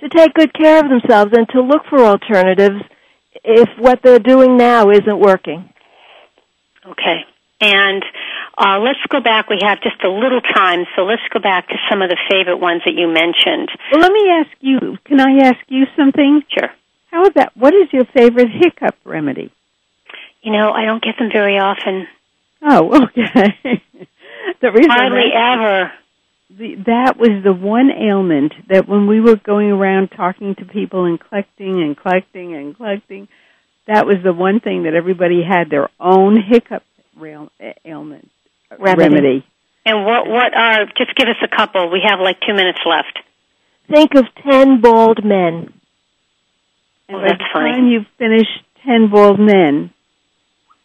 To 0.00 0.08
take 0.08 0.32
good 0.32 0.54
care 0.54 0.80
of 0.80 0.88
themselves 0.88 1.32
and 1.36 1.46
to 1.50 1.60
look 1.60 1.82
for 1.90 2.00
alternatives 2.00 2.80
if 3.44 3.68
what 3.78 4.00
they're 4.02 4.18
doing 4.18 4.56
now 4.56 4.88
isn't 4.90 5.18
working. 5.18 5.68
Okay. 6.86 7.26
And 7.60 8.02
uh, 8.56 8.78
let's 8.80 8.98
go 9.10 9.20
back. 9.20 9.50
We 9.50 9.58
have 9.60 9.82
just 9.82 10.02
a 10.02 10.08
little 10.08 10.40
time, 10.40 10.86
so 10.96 11.02
let's 11.02 11.22
go 11.30 11.40
back 11.40 11.68
to 11.68 11.74
some 11.90 12.00
of 12.00 12.08
the 12.08 12.16
favorite 12.30 12.56
ones 12.56 12.80
that 12.86 12.94
you 12.94 13.08
mentioned. 13.08 13.68
Well, 13.92 14.00
let 14.00 14.12
me 14.12 14.30
ask 14.30 14.50
you, 14.60 14.96
can 15.04 15.20
I 15.20 15.48
ask 15.48 15.60
you 15.68 15.84
something? 15.96 16.42
Sure. 16.48 16.70
How 17.10 17.24
about, 17.24 17.56
what 17.56 17.74
is 17.74 17.88
your 17.92 18.04
favorite 18.06 18.48
hiccup 18.50 18.94
remedy? 19.04 19.52
You 20.42 20.52
know, 20.52 20.70
I 20.70 20.84
don't 20.86 21.02
get 21.02 21.16
them 21.18 21.30
very 21.32 21.58
often. 21.58 22.06
Oh, 22.62 23.02
okay. 23.04 23.82
the 24.60 24.70
reason 24.72 24.90
Hardly 24.90 25.30
mention- 25.34 25.60
ever. 25.60 25.92
the, 26.50 26.74
that 26.86 27.16
was 27.18 27.42
the 27.42 27.52
one 27.52 27.90
ailment 27.90 28.52
that 28.68 28.88
when 28.88 29.06
we 29.06 29.20
were 29.20 29.36
going 29.36 29.70
around 29.70 30.08
talking 30.08 30.54
to 30.56 30.64
people 30.64 31.04
and 31.04 31.18
collecting 31.20 31.82
and 31.82 31.96
collecting 31.96 32.54
and 32.54 32.76
collecting, 32.76 33.28
that 33.86 34.06
was 34.06 34.18
the 34.22 34.32
one 34.32 34.60
thing 34.60 34.84
that 34.84 34.94
everybody 34.94 35.42
had 35.42 35.68
their 35.70 35.88
own 35.98 36.40
hiccup 36.40 36.82
rail, 37.16 37.50
ailment 37.84 38.30
uh, 38.70 38.76
Remedy. 38.78 39.02
remedy. 39.14 39.46
And 39.84 40.04
what 40.04 40.28
what 40.28 40.54
are? 40.54 40.84
Just 40.96 41.16
give 41.16 41.26
us 41.28 41.36
a 41.42 41.48
couple. 41.48 41.90
We 41.90 42.02
have 42.06 42.20
like 42.20 42.36
two 42.46 42.54
minutes 42.54 42.78
left. 42.86 43.18
Think 43.88 44.14
of 44.14 44.26
ten 44.44 44.80
bald 44.80 45.24
men. 45.24 45.72
And 47.10 47.16
Oh, 47.16 47.20
by 47.22 47.28
that's 47.28 47.38
the 47.38 47.44
funny. 47.52 47.72
time 47.72 47.86
you 47.88 48.00
finish 48.18 48.46
ten 48.86 49.10
bald 49.10 49.38
men, 49.40 49.90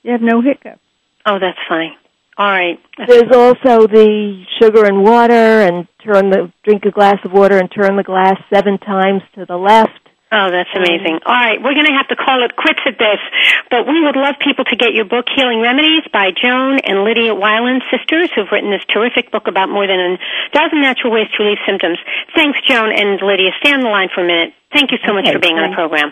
you 0.03 0.11
have 0.11 0.21
no 0.21 0.41
hiccup. 0.41 0.79
Oh, 1.25 1.37
that's 1.39 1.57
funny. 1.69 1.95
All 2.37 2.47
right. 2.49 2.79
There's 3.07 3.31
also 3.33 3.87
the 3.87 4.43
sugar 4.61 4.85
and 4.85 5.03
water, 5.03 5.33
and 5.61 5.87
turn 6.03 6.29
the 6.31 6.51
drink 6.63 6.83
a 6.85 6.91
glass 6.91 7.17
of 7.23 7.31
water 7.31 7.57
and 7.57 7.69
turn 7.71 7.95
the 7.95 8.03
glass 8.03 8.35
seven 8.53 8.77
times 8.79 9.21
to 9.35 9.45
the 9.45 9.55
left. 9.55 10.04
Oh, 10.35 10.51
that's 10.51 10.69
amazing. 10.75 11.23
All 11.23 11.31
right, 11.31 11.63
we're 11.63 11.79
going 11.79 11.87
to 11.87 11.95
have 11.95 12.11
to 12.11 12.19
call 12.19 12.43
it 12.43 12.59
quits 12.59 12.83
at 12.83 12.99
this, 12.99 13.23
but 13.71 13.87
we 13.87 14.03
would 14.03 14.19
love 14.19 14.35
people 14.43 14.67
to 14.67 14.75
get 14.75 14.91
your 14.91 15.07
book, 15.07 15.31
Healing 15.31 15.63
Remedies, 15.63 16.03
by 16.11 16.35
Joan 16.35 16.83
and 16.83 17.07
Lydia 17.07 17.31
Wilen, 17.31 17.79
sisters, 17.87 18.27
who've 18.35 18.51
written 18.51 18.67
this 18.67 18.83
terrific 18.91 19.31
book 19.31 19.47
about 19.47 19.71
more 19.71 19.87
than 19.87 19.95
a 19.95 20.19
dozen 20.51 20.83
natural 20.83 21.15
ways 21.15 21.31
to 21.31 21.43
relieve 21.43 21.63
symptoms. 21.63 21.95
Thanks, 22.35 22.59
Joan 22.67 22.91
and 22.91 23.15
Lydia. 23.23 23.55
Stay 23.63 23.71
on 23.71 23.79
the 23.79 23.87
line 23.87 24.11
for 24.11 24.21
a 24.23 24.27
minute. 24.27 24.51
Thank 24.75 24.91
you 24.91 24.99
so 25.07 25.15
much 25.15 25.23
for 25.23 25.39
being 25.39 25.55
on 25.55 25.71
the 25.71 25.75
program. 25.75 26.11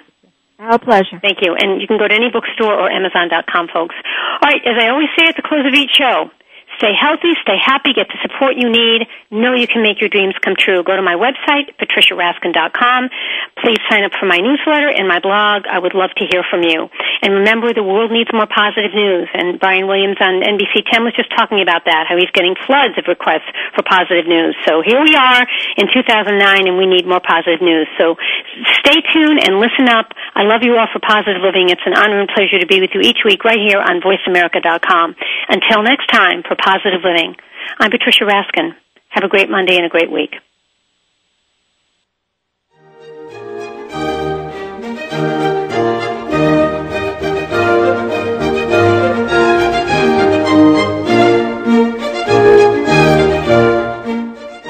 Our 0.55 0.79
pleasure. 0.79 1.19
Thank 1.19 1.43
you. 1.43 1.59
And 1.59 1.81
you 1.83 1.87
can 1.91 1.99
go 1.99 2.07
to 2.07 2.15
any 2.15 2.31
bookstore 2.31 2.71
or 2.71 2.87
Amazon.com, 2.87 3.67
folks. 3.75 3.95
All 4.39 4.47
right, 4.47 4.63
as 4.63 4.79
I 4.79 4.87
always 4.87 5.11
say 5.19 5.27
at 5.27 5.35
the 5.35 5.43
close 5.43 5.67
of 5.67 5.75
each 5.75 5.91
show, 5.99 6.31
stay 6.83 6.91
healthy, 6.99 7.31
stay 7.39 7.55
happy, 7.55 7.95
get 7.95 8.11
the 8.11 8.19
support 8.19 8.59
you 8.59 8.67
need. 8.67 9.07
Know 9.31 9.55
you 9.55 9.71
can 9.71 9.79
make 9.79 10.03
your 10.03 10.11
dreams 10.11 10.35
come 10.43 10.59
true. 10.59 10.83
Go 10.83 10.99
to 10.99 11.01
my 11.01 11.15
website, 11.15 11.71
patriciaraskin.com. 11.79 13.07
Please 13.63 13.79
sign 13.87 14.03
up 14.03 14.11
for 14.19 14.27
my 14.27 14.43
newsletter 14.43 14.91
and 14.91 15.07
my 15.07 15.23
blog. 15.23 15.63
I 15.63 15.79
would 15.79 15.95
love 15.95 16.11
to 16.19 16.27
hear 16.27 16.43
from 16.43 16.67
you. 16.67 16.91
And 17.23 17.47
remember, 17.47 17.71
the 17.71 17.87
world 17.87 18.11
needs 18.11 18.27
more 18.35 18.51
positive 18.51 18.91
news. 18.91 19.31
And 19.31 19.55
Brian 19.63 19.87
Williams 19.87 20.19
on 20.19 20.43
NBC 20.43 20.83
10 20.91 21.07
was 21.07 21.15
just 21.15 21.31
talking 21.31 21.63
about 21.63 21.87
that, 21.87 22.11
how 22.11 22.19
he's 22.19 22.31
getting 22.35 22.59
floods 22.67 22.99
of 22.99 23.07
requests 23.07 23.47
for 23.71 23.87
positive 23.87 24.27
news. 24.27 24.51
So 24.67 24.83
here 24.83 24.99
we 24.99 25.15
are 25.15 25.47
in 25.79 25.87
2009 25.87 26.35
and 26.67 26.75
we 26.75 26.83
need 26.83 27.07
more 27.07 27.23
positive 27.23 27.63
news. 27.63 27.87
So 27.95 28.19
stay 28.83 28.99
tuned 29.15 29.39
and 29.39 29.63
listen 29.63 29.87
up. 29.87 30.11
I 30.35 30.43
love 30.43 30.67
you 30.67 30.75
all 30.75 30.91
for 30.91 30.99
positive 30.99 31.39
living. 31.39 31.71
It's 31.71 31.87
an 31.87 31.95
honor 31.95 32.19
and 32.19 32.27
pleasure 32.27 32.59
to 32.59 32.67
be 32.67 32.83
with 32.83 32.91
you 32.91 32.99
each 32.99 33.23
week 33.23 33.47
right 33.47 33.59
here 33.63 33.79
on 33.79 34.03
voiceamerica.com. 34.03 35.15
Until 35.47 35.79
next 35.87 36.11
time 36.11 36.43
for 36.43 36.59
positive 36.59 36.72
living, 36.81 37.35
I'm 37.79 37.91
Patricia 37.91 38.25
Raskin. 38.25 38.71
Have 39.09 39.23
a 39.23 39.27
great 39.27 39.49
Monday 39.49 39.75
and 39.77 39.85
a 39.85 39.89
great 39.89 40.11
week. 40.11 40.35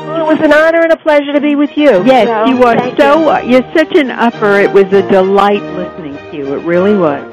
It 0.05 0.25
was 0.25 0.39
an 0.41 0.53
honor 0.53 0.81
and 0.81 0.91
a 0.91 0.97
pleasure 0.97 1.33
to 1.33 1.41
be 1.41 1.55
with 1.55 1.77
you. 1.77 2.03
Yes, 2.05 2.27
So, 2.27 2.45
you 2.51 2.63
are 2.63 2.75
thank 2.77 2.97
so, 2.99 3.29
uh, 3.29 3.39
you're 3.39 3.63
such 3.75 3.95
an 3.95 4.11
upper. 4.11 4.59
It 4.59 4.71
was 4.71 4.91
a 4.93 5.07
delight 5.09 5.61
listening 5.75 6.15
to 6.15 6.37
you. 6.37 6.53
It 6.55 6.63
really 6.65 6.97
was. 6.97 7.32